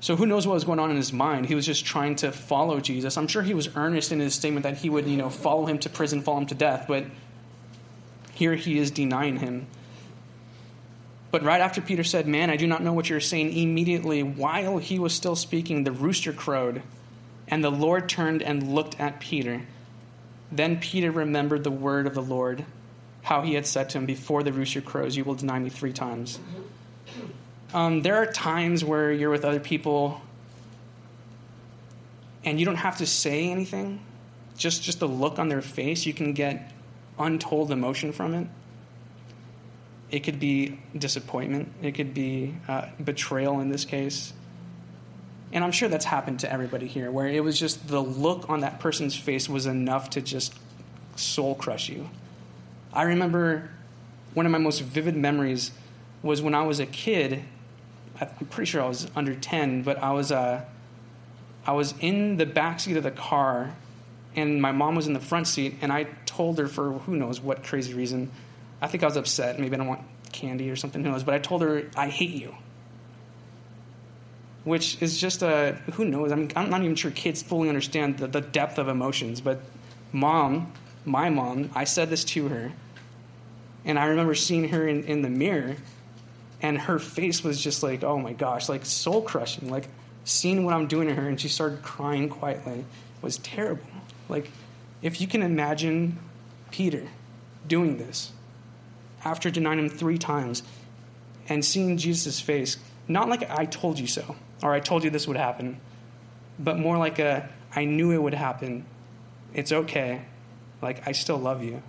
So 0.00 0.14
who 0.14 0.26
knows 0.26 0.46
what 0.46 0.54
was 0.54 0.64
going 0.64 0.78
on 0.78 0.90
in 0.90 0.96
his 0.96 1.12
mind? 1.12 1.46
He 1.46 1.56
was 1.56 1.66
just 1.66 1.84
trying 1.84 2.16
to 2.16 2.30
follow 2.30 2.78
Jesus. 2.78 3.16
I'm 3.16 3.26
sure 3.26 3.42
he 3.42 3.54
was 3.54 3.74
earnest 3.74 4.12
in 4.12 4.20
his 4.20 4.32
statement 4.32 4.62
that 4.62 4.78
he 4.78 4.88
would, 4.88 5.06
you 5.06 5.16
know, 5.16 5.28
follow 5.28 5.66
him 5.66 5.78
to 5.80 5.90
prison, 5.90 6.22
follow 6.22 6.38
him 6.38 6.46
to 6.46 6.54
death, 6.54 6.84
but 6.86 7.04
here 8.32 8.54
he 8.54 8.78
is 8.78 8.92
denying 8.92 9.38
him 9.38 9.66
but 11.30 11.42
right 11.42 11.60
after 11.60 11.80
Peter 11.80 12.04
said, 12.04 12.26
Man, 12.26 12.50
I 12.50 12.56
do 12.56 12.66
not 12.66 12.82
know 12.82 12.92
what 12.92 13.10
you're 13.10 13.20
saying, 13.20 13.56
immediately, 13.56 14.22
while 14.22 14.78
he 14.78 14.98
was 14.98 15.12
still 15.12 15.36
speaking, 15.36 15.84
the 15.84 15.92
rooster 15.92 16.32
crowed. 16.32 16.82
And 17.46 17.62
the 17.62 17.70
Lord 17.70 18.08
turned 18.08 18.42
and 18.42 18.74
looked 18.74 18.98
at 19.00 19.20
Peter. 19.20 19.62
Then 20.50 20.80
Peter 20.80 21.10
remembered 21.10 21.64
the 21.64 21.70
word 21.70 22.06
of 22.06 22.14
the 22.14 22.22
Lord, 22.22 22.64
how 23.22 23.42
he 23.42 23.54
had 23.54 23.66
said 23.66 23.90
to 23.90 23.98
him, 23.98 24.06
Before 24.06 24.42
the 24.42 24.52
rooster 24.52 24.80
crows, 24.80 25.16
you 25.16 25.24
will 25.24 25.34
deny 25.34 25.58
me 25.58 25.68
three 25.68 25.92
times. 25.92 26.38
Um, 27.74 28.00
there 28.00 28.16
are 28.16 28.26
times 28.26 28.82
where 28.82 29.12
you're 29.12 29.30
with 29.30 29.44
other 29.44 29.60
people 29.60 30.22
and 32.44 32.58
you 32.58 32.64
don't 32.64 32.76
have 32.76 32.98
to 32.98 33.06
say 33.06 33.50
anything. 33.50 34.00
Just, 34.56 34.82
just 34.82 35.00
the 35.00 35.08
look 35.08 35.38
on 35.38 35.48
their 35.48 35.60
face, 35.60 36.06
you 36.06 36.14
can 36.14 36.32
get 36.32 36.72
untold 37.18 37.70
emotion 37.70 38.12
from 38.12 38.34
it. 38.34 38.46
It 40.10 40.20
could 40.20 40.40
be 40.40 40.80
disappointment, 40.96 41.70
it 41.82 41.92
could 41.92 42.14
be 42.14 42.54
uh, 42.66 42.86
betrayal 43.02 43.60
in 43.60 43.68
this 43.68 43.84
case. 43.84 44.32
And 45.52 45.64
I'm 45.64 45.72
sure 45.72 45.88
that's 45.88 46.04
happened 46.04 46.40
to 46.40 46.52
everybody 46.52 46.86
here, 46.86 47.10
where 47.10 47.26
it 47.26 47.42
was 47.42 47.58
just 47.58 47.88
the 47.88 48.02
look 48.02 48.50
on 48.50 48.60
that 48.60 48.80
person's 48.80 49.16
face 49.16 49.48
was 49.48 49.66
enough 49.66 50.10
to 50.10 50.20
just 50.20 50.54
soul 51.16 51.54
crush 51.54 51.88
you. 51.88 52.10
I 52.92 53.04
remember 53.04 53.70
one 54.34 54.46
of 54.46 54.52
my 54.52 54.58
most 54.58 54.80
vivid 54.80 55.16
memories 55.16 55.72
was 56.22 56.42
when 56.42 56.54
I 56.54 56.64
was 56.64 56.80
a 56.80 56.86
kid. 56.86 57.44
I'm 58.20 58.46
pretty 58.46 58.70
sure 58.70 58.82
I 58.82 58.88
was 58.88 59.06
under 59.16 59.34
10, 59.34 59.82
but 59.82 59.98
I 60.02 60.12
was, 60.12 60.30
uh, 60.30 60.64
I 61.64 61.72
was 61.72 61.94
in 62.00 62.36
the 62.36 62.46
back 62.46 62.80
seat 62.80 62.96
of 62.96 63.02
the 63.02 63.10
car, 63.10 63.74
and 64.36 64.60
my 64.60 64.72
mom 64.72 64.96
was 64.96 65.06
in 65.06 65.14
the 65.14 65.20
front 65.20 65.46
seat, 65.46 65.76
and 65.80 65.92
I 65.92 66.04
told 66.26 66.58
her 66.58 66.68
for 66.68 66.92
who 66.92 67.16
knows 67.16 67.40
what 67.40 67.62
crazy 67.64 67.94
reason. 67.94 68.30
I 68.82 68.86
think 68.86 69.02
I 69.02 69.06
was 69.06 69.16
upset. 69.16 69.58
Maybe 69.58 69.74
I 69.74 69.78
don't 69.78 69.88
want 69.88 70.02
candy 70.32 70.70
or 70.70 70.76
something, 70.76 71.02
who 71.02 71.10
knows. 71.10 71.22
But 71.22 71.34
I 71.34 71.38
told 71.38 71.62
her, 71.62 71.88
I 71.96 72.08
hate 72.08 72.30
you 72.30 72.54
which 74.68 75.00
is 75.00 75.18
just 75.18 75.42
a 75.42 75.78
who 75.94 76.04
knows. 76.04 76.30
I 76.30 76.36
mean, 76.36 76.52
I'm 76.54 76.70
not 76.70 76.82
even 76.82 76.94
sure 76.94 77.10
kids 77.10 77.42
fully 77.42 77.68
understand 77.68 78.18
the, 78.18 78.26
the 78.26 78.42
depth 78.42 78.78
of 78.78 78.88
emotions. 78.88 79.40
But 79.40 79.60
mom, 80.12 80.72
my 81.04 81.30
mom, 81.30 81.70
I 81.74 81.84
said 81.84 82.10
this 82.10 82.22
to 82.24 82.48
her, 82.48 82.72
and 83.84 83.98
I 83.98 84.06
remember 84.06 84.34
seeing 84.34 84.68
her 84.68 84.86
in, 84.86 85.04
in 85.04 85.22
the 85.22 85.30
mirror, 85.30 85.76
and 86.60 86.78
her 86.78 86.98
face 86.98 87.42
was 87.42 87.62
just 87.62 87.82
like, 87.82 88.04
oh 88.04 88.18
my 88.18 88.34
gosh, 88.34 88.68
like 88.68 88.84
soul 88.84 89.22
crushing. 89.22 89.70
Like 89.70 89.88
seeing 90.24 90.64
what 90.64 90.74
I'm 90.74 90.86
doing 90.86 91.08
to 91.08 91.14
her, 91.14 91.28
and 91.28 91.40
she 91.40 91.48
started 91.48 91.82
crying 91.82 92.28
quietly 92.28 92.84
was 93.22 93.38
terrible. 93.38 93.84
Like, 94.28 94.50
if 95.02 95.20
you 95.20 95.26
can 95.26 95.42
imagine 95.42 96.18
Peter 96.70 97.08
doing 97.66 97.96
this 97.98 98.32
after 99.24 99.50
denying 99.50 99.78
him 99.78 99.88
three 99.88 100.18
times 100.18 100.62
and 101.48 101.64
seeing 101.64 101.96
Jesus' 101.96 102.40
face, 102.40 102.76
not 103.08 103.28
like 103.28 103.48
I 103.50 103.64
told 103.64 103.98
you 103.98 104.06
so, 104.06 104.36
or 104.62 104.72
I 104.72 104.80
told 104.80 105.04
you 105.04 105.10
this 105.10 105.28
would 105.28 105.36
happen, 105.36 105.80
but 106.58 106.78
more 106.78 106.98
like 106.98 107.18
a 107.18 107.48
I 107.74 107.84
knew 107.84 108.10
it 108.10 108.22
would 108.22 108.34
happen. 108.34 108.84
It's 109.54 109.72
okay. 109.72 110.22
Like, 110.80 111.06
I 111.06 111.12
still 111.12 111.38
love 111.38 111.62
you. 111.62 111.82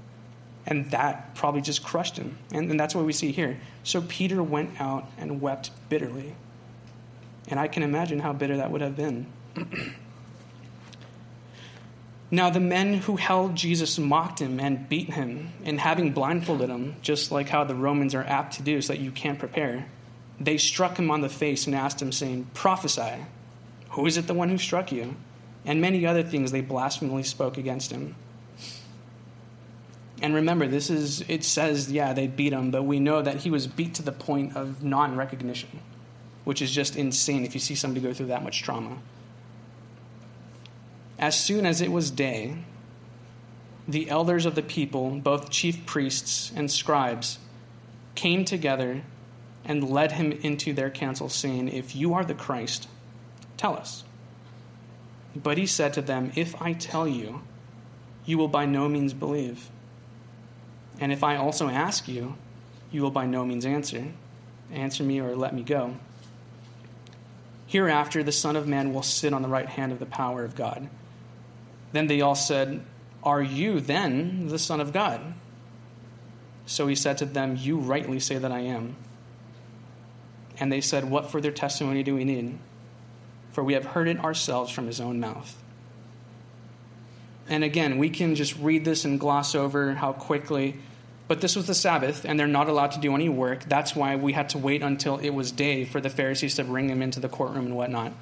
And 0.65 0.91
that 0.91 1.35
probably 1.35 1.61
just 1.61 1.83
crushed 1.83 2.17
him. 2.17 2.37
And, 2.51 2.69
and 2.69 2.79
that's 2.79 2.93
what 2.93 3.05
we 3.05 3.13
see 3.13 3.31
here. 3.31 3.59
So 3.83 4.01
Peter 4.01 4.43
went 4.43 4.79
out 4.79 5.09
and 5.17 5.41
wept 5.41 5.71
bitterly. 5.89 6.35
And 7.47 7.59
I 7.59 7.67
can 7.67 7.83
imagine 7.83 8.19
how 8.19 8.33
bitter 8.33 8.57
that 8.57 8.71
would 8.71 8.81
have 8.81 8.95
been. 8.95 9.25
now, 12.31 12.49
the 12.49 12.59
men 12.59 12.95
who 12.95 13.15
held 13.15 13.55
Jesus 13.55 13.97
mocked 13.97 14.39
him 14.39 14.59
and 14.59 14.87
beat 14.87 15.13
him, 15.13 15.51
and 15.63 15.79
having 15.79 16.11
blindfolded 16.11 16.69
him, 16.69 16.97
just 17.01 17.31
like 17.31 17.49
how 17.49 17.63
the 17.63 17.73
Romans 17.73 18.13
are 18.13 18.23
apt 18.23 18.55
to 18.57 18.61
do 18.61 18.81
so 18.81 18.93
that 18.93 18.99
you 18.99 19.11
can't 19.11 19.39
prepare 19.39 19.87
they 20.39 20.57
struck 20.57 20.97
him 20.97 21.11
on 21.11 21.21
the 21.21 21.29
face 21.29 21.67
and 21.67 21.75
asked 21.75 22.01
him, 22.01 22.11
saying, 22.11 22.47
Prophesy, 22.53 23.25
who 23.91 24.05
is 24.05 24.17
it 24.17 24.27
the 24.27 24.33
one 24.33 24.49
who 24.49 24.57
struck 24.57 24.91
you? 24.91 25.15
And 25.65 25.81
many 25.81 26.05
other 26.05 26.23
things 26.23 26.51
they 26.51 26.61
blasphemously 26.61 27.23
spoke 27.23 27.57
against 27.57 27.91
him. 27.91 28.15
And 30.21 30.35
remember, 30.35 30.67
this 30.67 30.89
is, 30.89 31.21
it 31.27 31.43
says, 31.43 31.91
yeah, 31.91 32.13
they 32.13 32.27
beat 32.27 32.53
him, 32.53 32.71
but 32.71 32.83
we 32.83 32.99
know 32.99 33.21
that 33.21 33.37
he 33.37 33.49
was 33.49 33.67
beat 33.67 33.93
to 33.95 34.01
the 34.01 34.11
point 34.11 34.55
of 34.55 34.83
non 34.83 35.15
recognition, 35.15 35.79
which 36.43 36.61
is 36.61 36.71
just 36.71 36.95
insane 36.95 37.45
if 37.45 37.53
you 37.53 37.59
see 37.59 37.75
somebody 37.75 38.05
go 38.05 38.13
through 38.13 38.27
that 38.27 38.43
much 38.43 38.61
trauma. 38.61 38.97
As 41.17 41.37
soon 41.37 41.65
as 41.65 41.81
it 41.81 41.91
was 41.91 42.11
day, 42.11 42.55
the 43.87 44.09
elders 44.09 44.45
of 44.45 44.55
the 44.55 44.61
people, 44.61 45.11
both 45.11 45.49
chief 45.49 45.85
priests 45.85 46.51
and 46.55 46.69
scribes, 46.71 47.39
came 48.15 48.45
together 48.45 49.01
and 49.65 49.89
led 49.89 50.13
him 50.13 50.31
into 50.31 50.73
their 50.73 50.89
council, 50.89 51.29
saying, 51.29 51.69
If 51.69 51.95
you 51.95 52.13
are 52.13 52.25
the 52.25 52.33
Christ, 52.33 52.87
tell 53.57 53.75
us. 53.75 54.03
But 55.35 55.57
he 55.57 55.65
said 55.65 55.93
to 55.93 56.01
them, 56.01 56.31
If 56.35 56.59
I 56.61 56.73
tell 56.73 57.07
you, 57.07 57.41
you 58.25 58.37
will 58.37 58.47
by 58.47 58.65
no 58.65 58.87
means 58.89 59.13
believe. 59.13 59.69
And 60.99 61.11
if 61.11 61.23
I 61.23 61.35
also 61.35 61.69
ask 61.69 62.07
you, 62.07 62.35
you 62.91 63.01
will 63.01 63.11
by 63.11 63.25
no 63.25 63.45
means 63.45 63.65
answer. 63.65 64.05
Answer 64.71 65.03
me 65.03 65.19
or 65.19 65.35
let 65.35 65.53
me 65.53 65.63
go. 65.63 65.95
Hereafter, 67.67 68.23
the 68.23 68.31
Son 68.31 68.55
of 68.55 68.67
Man 68.67 68.93
will 68.93 69.03
sit 69.03 69.33
on 69.33 69.41
the 69.41 69.47
right 69.47 69.69
hand 69.69 69.91
of 69.91 69.99
the 69.99 70.05
power 70.05 70.43
of 70.43 70.55
God. 70.55 70.89
Then 71.91 72.07
they 72.07 72.21
all 72.21 72.35
said, 72.35 72.83
Are 73.23 73.41
you 73.41 73.79
then 73.79 74.47
the 74.47 74.59
Son 74.59 74.81
of 74.81 74.91
God? 74.91 75.21
So 76.65 76.87
he 76.87 76.95
said 76.95 77.17
to 77.19 77.25
them, 77.25 77.55
You 77.55 77.77
rightly 77.77 78.19
say 78.19 78.37
that 78.37 78.51
I 78.51 78.59
am. 78.59 78.95
And 80.59 80.71
they 80.71 80.81
said, 80.81 81.09
What 81.09 81.31
further 81.31 81.51
testimony 81.51 82.03
do 82.03 82.15
we 82.15 82.25
need? 82.25 82.57
For 83.51 83.63
we 83.63 83.73
have 83.73 83.85
heard 83.85 84.07
it 84.07 84.19
ourselves 84.19 84.71
from 84.71 84.87
his 84.87 84.99
own 84.99 85.19
mouth. 85.19 85.55
And 87.47 87.63
again, 87.63 87.97
we 87.97 88.09
can 88.09 88.35
just 88.35 88.55
read 88.57 88.85
this 88.85 89.05
and 89.05 89.19
gloss 89.19 89.55
over 89.55 89.93
how 89.95 90.13
quickly, 90.13 90.75
but 91.27 91.41
this 91.41 91.55
was 91.55 91.65
the 91.65 91.73
Sabbath, 91.73 92.23
and 92.25 92.39
they're 92.39 92.47
not 92.47 92.69
allowed 92.69 92.91
to 92.91 92.99
do 92.99 93.15
any 93.15 93.27
work. 93.27 93.63
That's 93.65 93.95
why 93.95 94.15
we 94.15 94.33
had 94.33 94.49
to 94.49 94.59
wait 94.59 94.83
until 94.83 95.17
it 95.17 95.31
was 95.31 95.51
day 95.51 95.83
for 95.83 95.99
the 95.99 96.09
Pharisees 96.09 96.55
to 96.55 96.63
bring 96.63 96.89
him 96.89 97.01
into 97.01 97.19
the 97.19 97.29
courtroom 97.29 97.65
and 97.65 97.75
whatnot. 97.75 98.13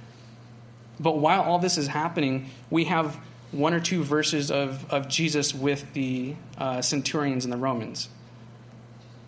But 1.00 1.18
while 1.18 1.42
all 1.42 1.60
this 1.60 1.78
is 1.78 1.88
happening, 1.88 2.50
we 2.70 2.86
have 2.86 3.20
one 3.52 3.74
or 3.74 3.80
two 3.80 4.04
verses 4.04 4.50
of, 4.50 4.90
of 4.92 5.08
Jesus 5.08 5.54
with 5.54 5.94
the 5.94 6.36
uh, 6.58 6.82
centurions 6.82 7.44
and 7.44 7.54
the 7.54 7.58
Romans, 7.58 8.10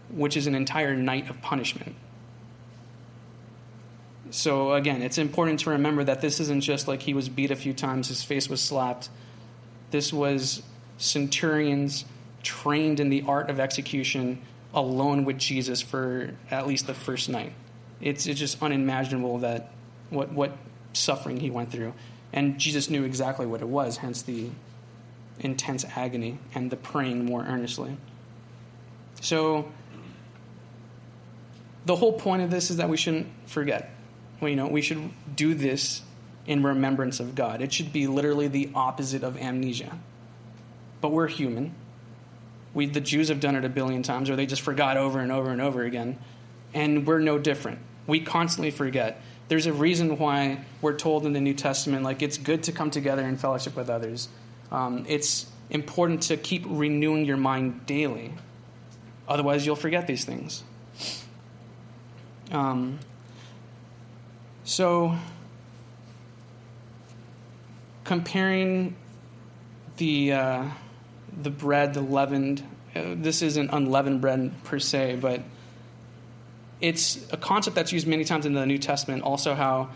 which 0.09 0.35
is 0.35 0.47
an 0.47 0.55
entire 0.55 0.95
night 0.95 1.29
of 1.29 1.41
punishment. 1.41 1.95
So 4.31 4.73
again, 4.73 5.01
it's 5.01 5.17
important 5.17 5.61
to 5.61 5.71
remember 5.71 6.03
that 6.03 6.21
this 6.21 6.39
isn't 6.39 6.61
just 6.61 6.87
like 6.87 7.01
he 7.01 7.13
was 7.13 7.29
beat 7.29 7.51
a 7.51 7.55
few 7.55 7.73
times, 7.73 8.09
his 8.09 8.23
face 8.23 8.49
was 8.49 8.61
slapped. 8.61 9.09
This 9.91 10.13
was 10.13 10.61
centurions 10.97 12.05
trained 12.43 12.99
in 12.99 13.09
the 13.09 13.23
art 13.27 13.49
of 13.49 13.59
execution 13.59 14.41
alone 14.73 15.25
with 15.25 15.37
Jesus 15.37 15.81
for 15.81 16.35
at 16.51 16.67
least 16.67 16.87
the 16.87 16.93
first 16.93 17.29
night. 17.29 17.53
It's, 18.01 18.27
it's 18.27 18.39
just 18.39 18.61
unimaginable 18.61 19.39
that 19.39 19.71
what, 20.09 20.31
what 20.31 20.55
suffering 20.93 21.39
he 21.39 21.49
went 21.49 21.71
through. 21.71 21.93
And 22.31 22.59
Jesus 22.59 22.89
knew 22.89 23.03
exactly 23.03 23.45
what 23.45 23.61
it 23.61 23.67
was, 23.67 23.97
hence 23.97 24.21
the 24.21 24.49
intense 25.39 25.85
agony 25.95 26.37
and 26.53 26.69
the 26.69 26.77
praying 26.77 27.25
more 27.25 27.43
earnestly. 27.43 27.97
So, 29.21 29.71
the 31.85 31.95
whole 31.95 32.13
point 32.13 32.43
of 32.43 32.51
this 32.51 32.69
is 32.69 32.77
that 32.77 32.87
we 32.87 32.97
shouldn't 32.97 33.27
forget 33.47 33.91
well, 34.39 34.49
you 34.49 34.55
know, 34.55 34.67
we 34.67 34.81
should 34.81 35.11
do 35.35 35.53
this 35.53 36.01
in 36.45 36.63
remembrance 36.63 37.19
of 37.19 37.35
God. 37.35 37.61
It 37.61 37.71
should 37.71 37.93
be 37.93 38.07
literally 38.07 38.47
the 38.47 38.69
opposite 38.73 39.23
of 39.23 39.37
amnesia. 39.37 39.97
But 41.01 41.11
we're 41.11 41.27
human. 41.27 41.73
We, 42.73 42.85
the 42.85 43.01
Jews 43.01 43.29
have 43.29 43.39
done 43.39 43.55
it 43.55 43.65
a 43.65 43.69
billion 43.69 44.03
times, 44.03 44.29
or 44.29 44.35
they 44.35 44.45
just 44.45 44.61
forgot 44.61 44.97
over 44.97 45.19
and 45.19 45.31
over 45.31 45.49
and 45.49 45.61
over 45.61 45.83
again. 45.83 46.17
And 46.73 47.05
we're 47.05 47.19
no 47.19 47.37
different. 47.37 47.79
We 48.07 48.19
constantly 48.19 48.71
forget. 48.71 49.21
There's 49.47 49.65
a 49.65 49.73
reason 49.73 50.17
why 50.17 50.63
we're 50.81 50.95
told 50.95 51.25
in 51.25 51.33
the 51.33 51.41
New 51.41 51.53
Testament, 51.53 52.03
like, 52.03 52.21
it's 52.21 52.37
good 52.37 52.63
to 52.63 52.71
come 52.71 52.91
together 52.91 53.23
in 53.23 53.37
fellowship 53.37 53.75
with 53.75 53.89
others. 53.89 54.29
Um, 54.71 55.05
it's 55.07 55.47
important 55.69 56.23
to 56.23 56.37
keep 56.37 56.63
renewing 56.67 57.25
your 57.25 57.37
mind 57.37 57.85
daily. 57.85 58.33
Otherwise, 59.27 59.65
you'll 59.65 59.75
forget 59.75 60.07
these 60.07 60.25
things. 60.25 60.63
Um, 62.51 62.99
so, 64.69 65.15
comparing 68.03 68.95
the 69.97 70.33
uh, 70.33 70.65
the 71.41 71.49
bread, 71.49 71.95
the 71.95 72.01
leavened, 72.01 72.63
uh, 72.95 73.15
this 73.15 73.41
isn't 73.41 73.71
unleavened 73.73 74.21
bread 74.21 74.51
per 74.65 74.77
se, 74.77 75.17
but 75.19 75.41
it's 76.81 77.17
a 77.33 77.37
concept 77.37 77.75
that's 77.75 77.91
used 77.91 78.05
many 78.05 78.23
times 78.23 78.45
in 78.45 78.53
the 78.53 78.63
New 78.67 78.77
Testament. 78.77 79.23
Also, 79.23 79.55
how 79.55 79.89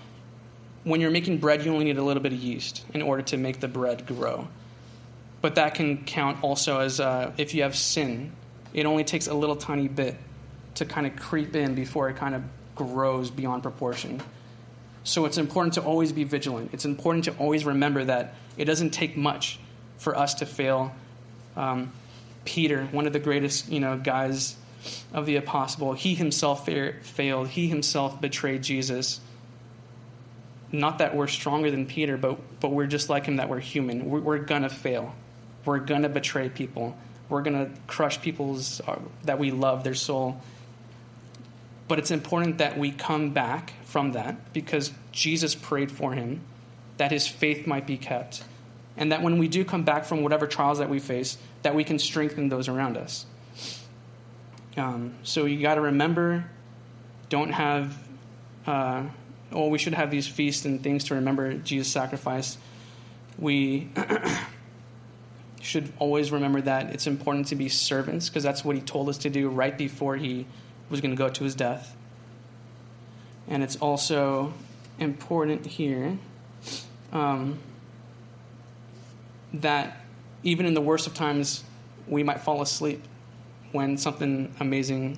when 0.86 1.02
you're 1.02 1.12
making 1.12 1.38
bread, 1.38 1.64
you 1.64 1.72
only 1.72 1.86
need 1.86 2.00
a 2.00 2.04
little 2.04 2.24
bit 2.24 2.34
of 2.34 2.40
yeast 2.40 2.84
in 2.96 3.04
order 3.04 3.22
to 3.22 3.38
make 3.38 3.60
the 3.60 3.68
bread 3.68 4.08
grow. 4.08 4.48
But 5.42 5.54
that 5.54 5.76
can 5.76 6.04
count 6.04 6.44
also 6.44 6.80
as 6.80 7.00
uh, 7.00 7.32
if 7.38 7.54
you 7.54 7.62
have 7.62 7.76
sin, 7.76 8.32
it 8.74 8.88
only 8.88 9.04
takes 9.04 9.28
a 9.28 9.36
little 9.36 9.56
tiny 9.56 9.88
bit 9.88 10.18
to 10.76 10.86
kind 10.86 11.06
of 11.06 11.16
creep 11.16 11.56
in 11.56 11.76
before 11.76 12.10
it 12.10 12.16
kind 12.16 12.34
of 12.34 12.42
grows 12.74 13.30
beyond 13.30 13.62
proportion. 13.62 14.20
So 15.04 15.26
it's 15.26 15.38
important 15.38 15.74
to 15.74 15.82
always 15.82 16.12
be 16.12 16.24
vigilant. 16.24 16.70
It's 16.74 16.86
important 16.86 17.26
to 17.26 17.36
always 17.38 17.66
remember 17.66 18.06
that 18.06 18.36
it 18.58 18.66
doesn't 18.66 18.92
take 18.92 19.18
much 19.18 19.60
for 19.98 20.18
us 20.18 20.36
to 20.36 20.46
fail. 20.46 20.94
Um, 21.56 21.92
Peter, 22.46 22.86
one 22.86 23.08
of 23.08 23.14
the 23.14 23.20
greatest, 23.20 23.70
you 23.70 23.80
know, 23.80 23.98
guys 23.98 24.56
of 25.14 25.26
the 25.26 25.36
apostle, 25.38 25.94
he 25.94 26.14
himself 26.14 26.66
fa- 26.66 26.94
failed. 27.02 27.50
He 27.50 27.68
himself 27.68 28.20
betrayed 28.20 28.64
Jesus. 28.64 29.20
Not 30.72 30.98
that 31.00 31.16
we're 31.16 31.28
stronger 31.28 31.70
than 31.70 31.86
Peter, 31.86 32.18
but 32.18 32.60
but 32.60 32.70
we're 32.72 32.88
just 32.88 33.10
like 33.10 33.26
him. 33.26 33.36
That 33.36 33.50
we're 33.50 33.60
human. 33.60 34.10
We're, 34.10 34.22
we're 34.22 34.38
gonna 34.40 34.70
fail. 34.70 35.14
We're 35.66 35.80
gonna 35.80 36.10
betray 36.10 36.50
people. 36.50 36.98
We're 37.30 37.44
gonna 37.44 37.70
crush 37.88 38.22
people's 38.22 38.82
uh, 38.82 39.00
that 39.24 39.38
we 39.38 39.52
love, 39.52 39.84
their 39.84 39.94
soul. 39.94 40.42
But 41.94 42.00
it's 42.00 42.10
important 42.10 42.58
that 42.58 42.76
we 42.76 42.90
come 42.90 43.34
back 43.34 43.74
from 43.84 44.14
that 44.14 44.52
because 44.52 44.92
Jesus 45.12 45.54
prayed 45.54 45.92
for 45.92 46.14
him 46.14 46.42
that 46.98 47.12
his 47.12 47.28
faith 47.28 47.68
might 47.68 47.86
be 47.86 47.98
kept. 47.98 48.44
And 48.98 49.12
that 49.12 49.22
when 49.22 49.38
we 49.38 49.48
do 49.48 49.64
come 49.64 49.84
back 49.84 50.06
from 50.06 50.24
whatever 50.24 50.48
trials 50.48 50.80
that 50.80 50.90
we 50.90 50.98
face, 50.98 51.38
that 51.62 51.76
we 51.76 51.84
can 51.84 52.00
strengthen 52.00 52.50
those 52.50 52.68
around 52.68 52.98
us. 52.98 53.28
Um, 54.76 55.14
so 55.22 55.46
you 55.46 55.62
got 55.62 55.76
to 55.76 55.82
remember, 55.82 56.50
don't 57.30 57.52
have, 57.52 57.96
uh, 58.66 59.04
well, 59.52 59.70
we 59.70 59.78
should 59.78 59.94
have 59.94 60.10
these 60.10 60.28
feasts 60.28 60.66
and 60.66 60.82
things 60.82 61.04
to 61.04 61.14
remember 61.14 61.54
Jesus' 61.54 61.94
sacrifice. 61.94 62.58
We 63.38 63.90
should 65.62 65.94
always 66.00 66.32
remember 66.32 66.60
that 66.62 66.90
it's 66.90 67.06
important 67.06 67.50
to 67.50 67.56
be 67.56 67.70
servants 67.70 68.30
because 68.30 68.42
that's 68.42 68.66
what 68.66 68.76
he 68.76 68.82
told 68.82 69.10
us 69.10 69.20
to 69.20 69.30
do 69.30 69.48
right 69.48 69.78
before 69.78 70.18
he 70.18 70.48
was 70.90 71.02
going 71.02 71.12
to 71.12 71.18
go 71.18 71.30
to 71.30 71.44
his 71.44 71.56
death. 71.56 71.96
And 73.48 73.64
it's 73.64 73.76
also 73.78 74.54
important 75.00 75.66
here 75.66 76.18
um, 77.12 77.60
that 79.54 79.98
even 80.44 80.66
in 80.66 80.74
the 80.74 80.82
worst 80.82 81.08
of 81.08 81.14
times, 81.14 81.64
we 82.08 82.24
might 82.24 82.42
fall 82.42 82.62
asleep 82.62 83.02
when 83.72 83.98
something 83.98 84.54
amazing, 84.60 85.18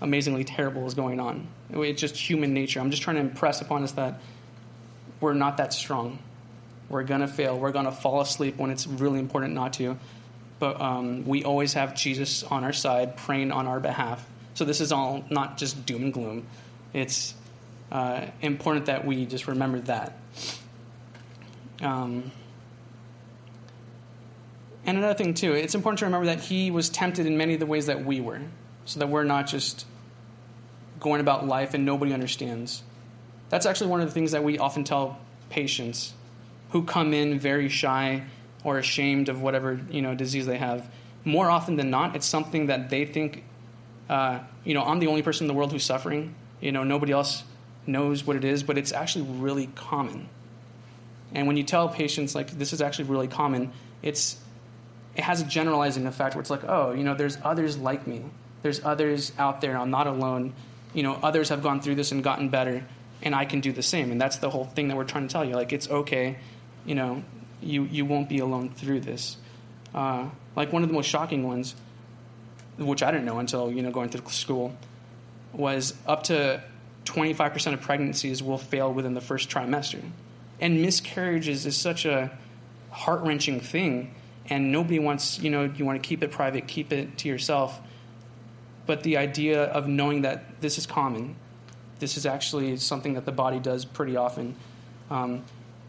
amazingly 0.00 0.44
terrible 0.44 0.86
is 0.86 0.94
going 0.94 1.20
on. 1.20 1.46
It's 1.70 2.00
just 2.00 2.16
human 2.16 2.52
nature. 2.52 2.80
I'm 2.80 2.90
just 2.90 3.02
trying 3.02 3.16
to 3.16 3.22
impress 3.22 3.60
upon 3.60 3.82
us 3.82 3.92
that 3.92 4.20
we're 5.20 5.34
not 5.34 5.56
that 5.58 5.72
strong. 5.72 6.18
We're 6.88 7.04
going 7.04 7.20
to 7.20 7.28
fail. 7.28 7.58
We're 7.58 7.72
going 7.72 7.86
to 7.86 7.92
fall 7.92 8.20
asleep 8.20 8.56
when 8.56 8.70
it's 8.70 8.86
really 8.86 9.18
important 9.18 9.54
not 9.54 9.72
to. 9.74 9.96
But 10.58 10.80
um, 10.80 11.24
we 11.24 11.44
always 11.44 11.72
have 11.74 11.94
Jesus 11.94 12.42
on 12.44 12.64
our 12.64 12.72
side, 12.72 13.16
praying 13.16 13.52
on 13.52 13.66
our 13.66 13.80
behalf. 13.80 14.28
So 14.54 14.64
this 14.64 14.80
is 14.80 14.92
all 14.92 15.24
not 15.30 15.56
just 15.56 15.86
doom 15.86 16.04
and 16.04 16.12
gloom. 16.12 16.46
It's 16.92 17.34
uh, 17.90 18.26
important 18.40 18.86
that 18.86 19.06
we 19.06 19.26
just 19.26 19.46
remember 19.46 19.80
that. 19.80 20.16
Um, 21.80 22.30
and 24.84 24.98
another 24.98 25.14
thing, 25.14 25.34
too, 25.34 25.52
it's 25.52 25.74
important 25.74 26.00
to 26.00 26.06
remember 26.06 26.26
that 26.26 26.40
he 26.40 26.70
was 26.70 26.88
tempted 26.88 27.26
in 27.26 27.36
many 27.36 27.54
of 27.54 27.60
the 27.60 27.66
ways 27.66 27.86
that 27.86 28.04
we 28.04 28.20
were, 28.20 28.40
so 28.84 29.00
that 29.00 29.08
we're 29.08 29.24
not 29.24 29.46
just 29.46 29.86
going 30.98 31.20
about 31.20 31.46
life 31.46 31.74
and 31.74 31.84
nobody 31.84 32.12
understands. 32.12 32.82
That's 33.48 33.66
actually 33.66 33.90
one 33.90 34.00
of 34.00 34.08
the 34.08 34.14
things 34.14 34.32
that 34.32 34.42
we 34.42 34.58
often 34.58 34.84
tell 34.84 35.18
patients 35.50 36.14
who 36.70 36.84
come 36.84 37.12
in 37.12 37.38
very 37.38 37.68
shy 37.68 38.24
or 38.64 38.78
ashamed 38.78 39.28
of 39.28 39.42
whatever 39.42 39.80
you 39.90 40.00
know 40.02 40.14
disease 40.14 40.46
they 40.46 40.58
have. 40.58 40.88
More 41.24 41.50
often 41.50 41.76
than 41.76 41.90
not, 41.90 42.16
it's 42.16 42.26
something 42.26 42.66
that 42.66 42.90
they 42.90 43.04
think, 43.04 43.44
uh, 44.12 44.40
you 44.62 44.74
know, 44.74 44.82
I'm 44.82 44.98
the 44.98 45.06
only 45.06 45.22
person 45.22 45.44
in 45.44 45.48
the 45.48 45.54
world 45.54 45.72
who's 45.72 45.84
suffering. 45.84 46.34
You 46.60 46.70
know, 46.70 46.84
nobody 46.84 47.12
else 47.12 47.44
knows 47.86 48.26
what 48.26 48.36
it 48.36 48.44
is, 48.44 48.62
but 48.62 48.76
it's 48.76 48.92
actually 48.92 49.24
really 49.24 49.68
common. 49.68 50.28
And 51.32 51.46
when 51.46 51.56
you 51.56 51.62
tell 51.62 51.88
patients 51.88 52.34
like 52.34 52.50
this 52.50 52.74
is 52.74 52.82
actually 52.82 53.06
really 53.06 53.26
common, 53.26 53.72
it's 54.02 54.38
it 55.16 55.24
has 55.24 55.40
a 55.40 55.44
generalizing 55.44 56.06
effect 56.06 56.34
where 56.34 56.42
it's 56.42 56.50
like, 56.50 56.64
oh, 56.64 56.92
you 56.92 57.04
know, 57.04 57.14
there's 57.14 57.38
others 57.42 57.78
like 57.78 58.06
me. 58.06 58.22
There's 58.60 58.84
others 58.84 59.32
out 59.38 59.62
there. 59.62 59.78
I'm 59.78 59.90
not 59.90 60.06
alone. 60.06 60.52
You 60.92 61.04
know, 61.04 61.18
others 61.22 61.48
have 61.48 61.62
gone 61.62 61.80
through 61.80 61.94
this 61.94 62.12
and 62.12 62.22
gotten 62.22 62.50
better, 62.50 62.84
and 63.22 63.34
I 63.34 63.46
can 63.46 63.60
do 63.62 63.72
the 63.72 63.82
same. 63.82 64.12
And 64.12 64.20
that's 64.20 64.36
the 64.36 64.50
whole 64.50 64.66
thing 64.66 64.88
that 64.88 64.96
we're 64.98 65.04
trying 65.04 65.26
to 65.26 65.32
tell 65.32 65.44
you. 65.44 65.54
Like, 65.54 65.72
it's 65.72 65.88
okay. 65.88 66.36
You 66.84 66.96
know, 66.96 67.24
you 67.62 67.84
you 67.84 68.04
won't 68.04 68.28
be 68.28 68.40
alone 68.40 68.68
through 68.74 69.00
this. 69.00 69.38
Uh, 69.94 70.28
like 70.54 70.70
one 70.70 70.82
of 70.82 70.90
the 70.90 70.94
most 70.94 71.08
shocking 71.08 71.46
ones, 71.46 71.74
which 72.78 73.02
I 73.02 73.10
didn't 73.10 73.26
know 73.26 73.38
until 73.38 73.70
you 73.70 73.82
know 73.82 73.90
going 73.90 74.08
through 74.08 74.28
school, 74.30 74.74
was 75.52 75.94
up 76.06 76.24
to 76.24 76.62
25% 77.04 77.74
of 77.74 77.80
pregnancies 77.80 78.42
will 78.42 78.58
fail 78.58 78.92
within 78.92 79.14
the 79.14 79.20
first 79.20 79.50
trimester, 79.50 80.00
and 80.60 80.80
miscarriages 80.82 81.66
is 81.66 81.76
such 81.76 82.04
a 82.04 82.30
heart 82.90 83.22
wrenching 83.22 83.58
thing 83.58 84.14
and 84.50 84.70
nobody 84.70 84.98
wants 84.98 85.38
you 85.38 85.50
know 85.50 85.64
you 85.64 85.84
want 85.84 86.02
to 86.02 86.06
keep 86.06 86.22
it 86.22 86.30
private 86.30 86.66
keep 86.66 86.92
it 86.92 87.18
to 87.18 87.28
yourself. 87.28 87.80
But 88.84 89.04
the 89.04 89.16
idea 89.16 89.64
of 89.64 89.86
knowing 89.86 90.22
that 90.22 90.60
this 90.60 90.76
is 90.76 90.86
common 90.86 91.36
this 92.02 92.16
is 92.16 92.26
actually 92.26 92.76
something 92.78 93.14
that 93.14 93.24
the 93.24 93.32
body 93.32 93.60
does 93.60 93.84
pretty 93.84 94.16
often 94.16 94.56
um, 95.08 95.44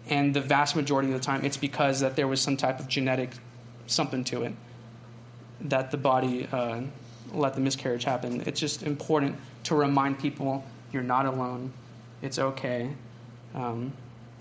and 0.08 0.32
the 0.32 0.42
vast 0.42 0.76
majority 0.76 1.08
of 1.12 1.16
the 1.16 1.26
time 1.26 1.44
it's 1.44 1.58
because 1.58 2.02
that 2.02 2.16
there 2.16 2.28
was 2.28 2.40
some 2.40 2.56
type 2.56 2.80
of 2.80 2.88
genetic 2.88 3.32
something 3.88 4.24
to 4.24 4.44
it 4.44 4.54
that 5.64 5.92
the 5.92 5.98
body 5.98 6.48
uh, 6.52 6.82
let 7.32 7.54
the 7.56 7.62
miscarriage 7.62 8.04
happen 8.04 8.42
it's 8.46 8.60
just 8.60 8.84
important 8.84 9.36
to 9.64 9.76
remind 9.76 10.20
people 10.20 10.64
you're 10.92 11.04
not 11.04 11.26
alone 11.26 11.72
it's 12.22 12.38
okay 12.38 12.94
um, 13.56 13.94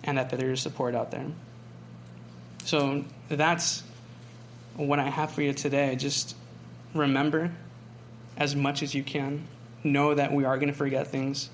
and 0.05 0.19
that, 0.19 0.31
that 0.31 0.39
there's 0.39 0.61
support 0.61 0.95
out 0.95 1.11
there 1.11 1.27
so 2.65 3.05
that's 3.29 3.83
what 4.77 4.99
I 4.99 5.09
have 5.09 5.33
for 5.33 5.43
you 5.43 5.53
today. 5.53 5.97
Just 5.97 6.37
remember 6.95 7.51
as 8.37 8.57
much 8.57 8.83
as 8.83 8.95
you 8.95 9.03
can. 9.03 9.47
Know 9.85 10.15
that 10.15 10.33
we 10.33 10.45
are 10.45 10.57
going 10.57 10.69
to 10.69 10.75
forget 10.75 11.09
things. 11.09 11.51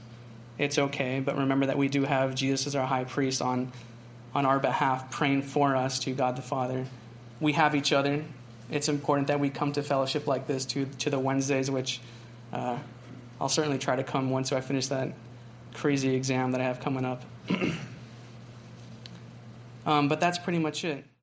It's 0.58 0.78
okay, 0.78 1.20
but 1.20 1.38
remember 1.38 1.66
that 1.66 1.78
we 1.78 1.88
do 1.88 2.04
have 2.04 2.34
Jesus 2.34 2.66
as 2.66 2.76
our 2.76 2.86
high 2.86 3.04
priest 3.04 3.40
on, 3.40 3.72
on 4.34 4.44
our 4.44 4.58
behalf, 4.58 5.10
praying 5.10 5.42
for 5.42 5.74
us 5.74 5.98
to 6.00 6.12
God 6.12 6.36
the 6.36 6.42
Father. 6.42 6.84
We 7.40 7.52
have 7.52 7.74
each 7.74 7.92
other. 7.92 8.24
It's 8.70 8.88
important 8.88 9.28
that 9.28 9.40
we 9.40 9.50
come 9.50 9.72
to 9.72 9.82
fellowship 9.82 10.26
like 10.26 10.46
this, 10.46 10.64
to, 10.66 10.84
to 10.84 11.10
the 11.10 11.18
Wednesdays, 11.18 11.70
which 11.70 12.00
uh, 12.52 12.78
I'll 13.40 13.48
certainly 13.48 13.78
try 13.78 13.96
to 13.96 14.04
come 14.04 14.30
once 14.30 14.52
I 14.52 14.60
finish 14.60 14.88
that 14.88 15.12
crazy 15.74 16.14
exam 16.14 16.52
that 16.52 16.60
I 16.60 16.64
have 16.64 16.80
coming 16.80 17.04
up. 17.04 17.22
um, 19.86 20.08
but 20.08 20.20
that's 20.20 20.38
pretty 20.38 20.58
much 20.58 20.84
it. 20.84 21.04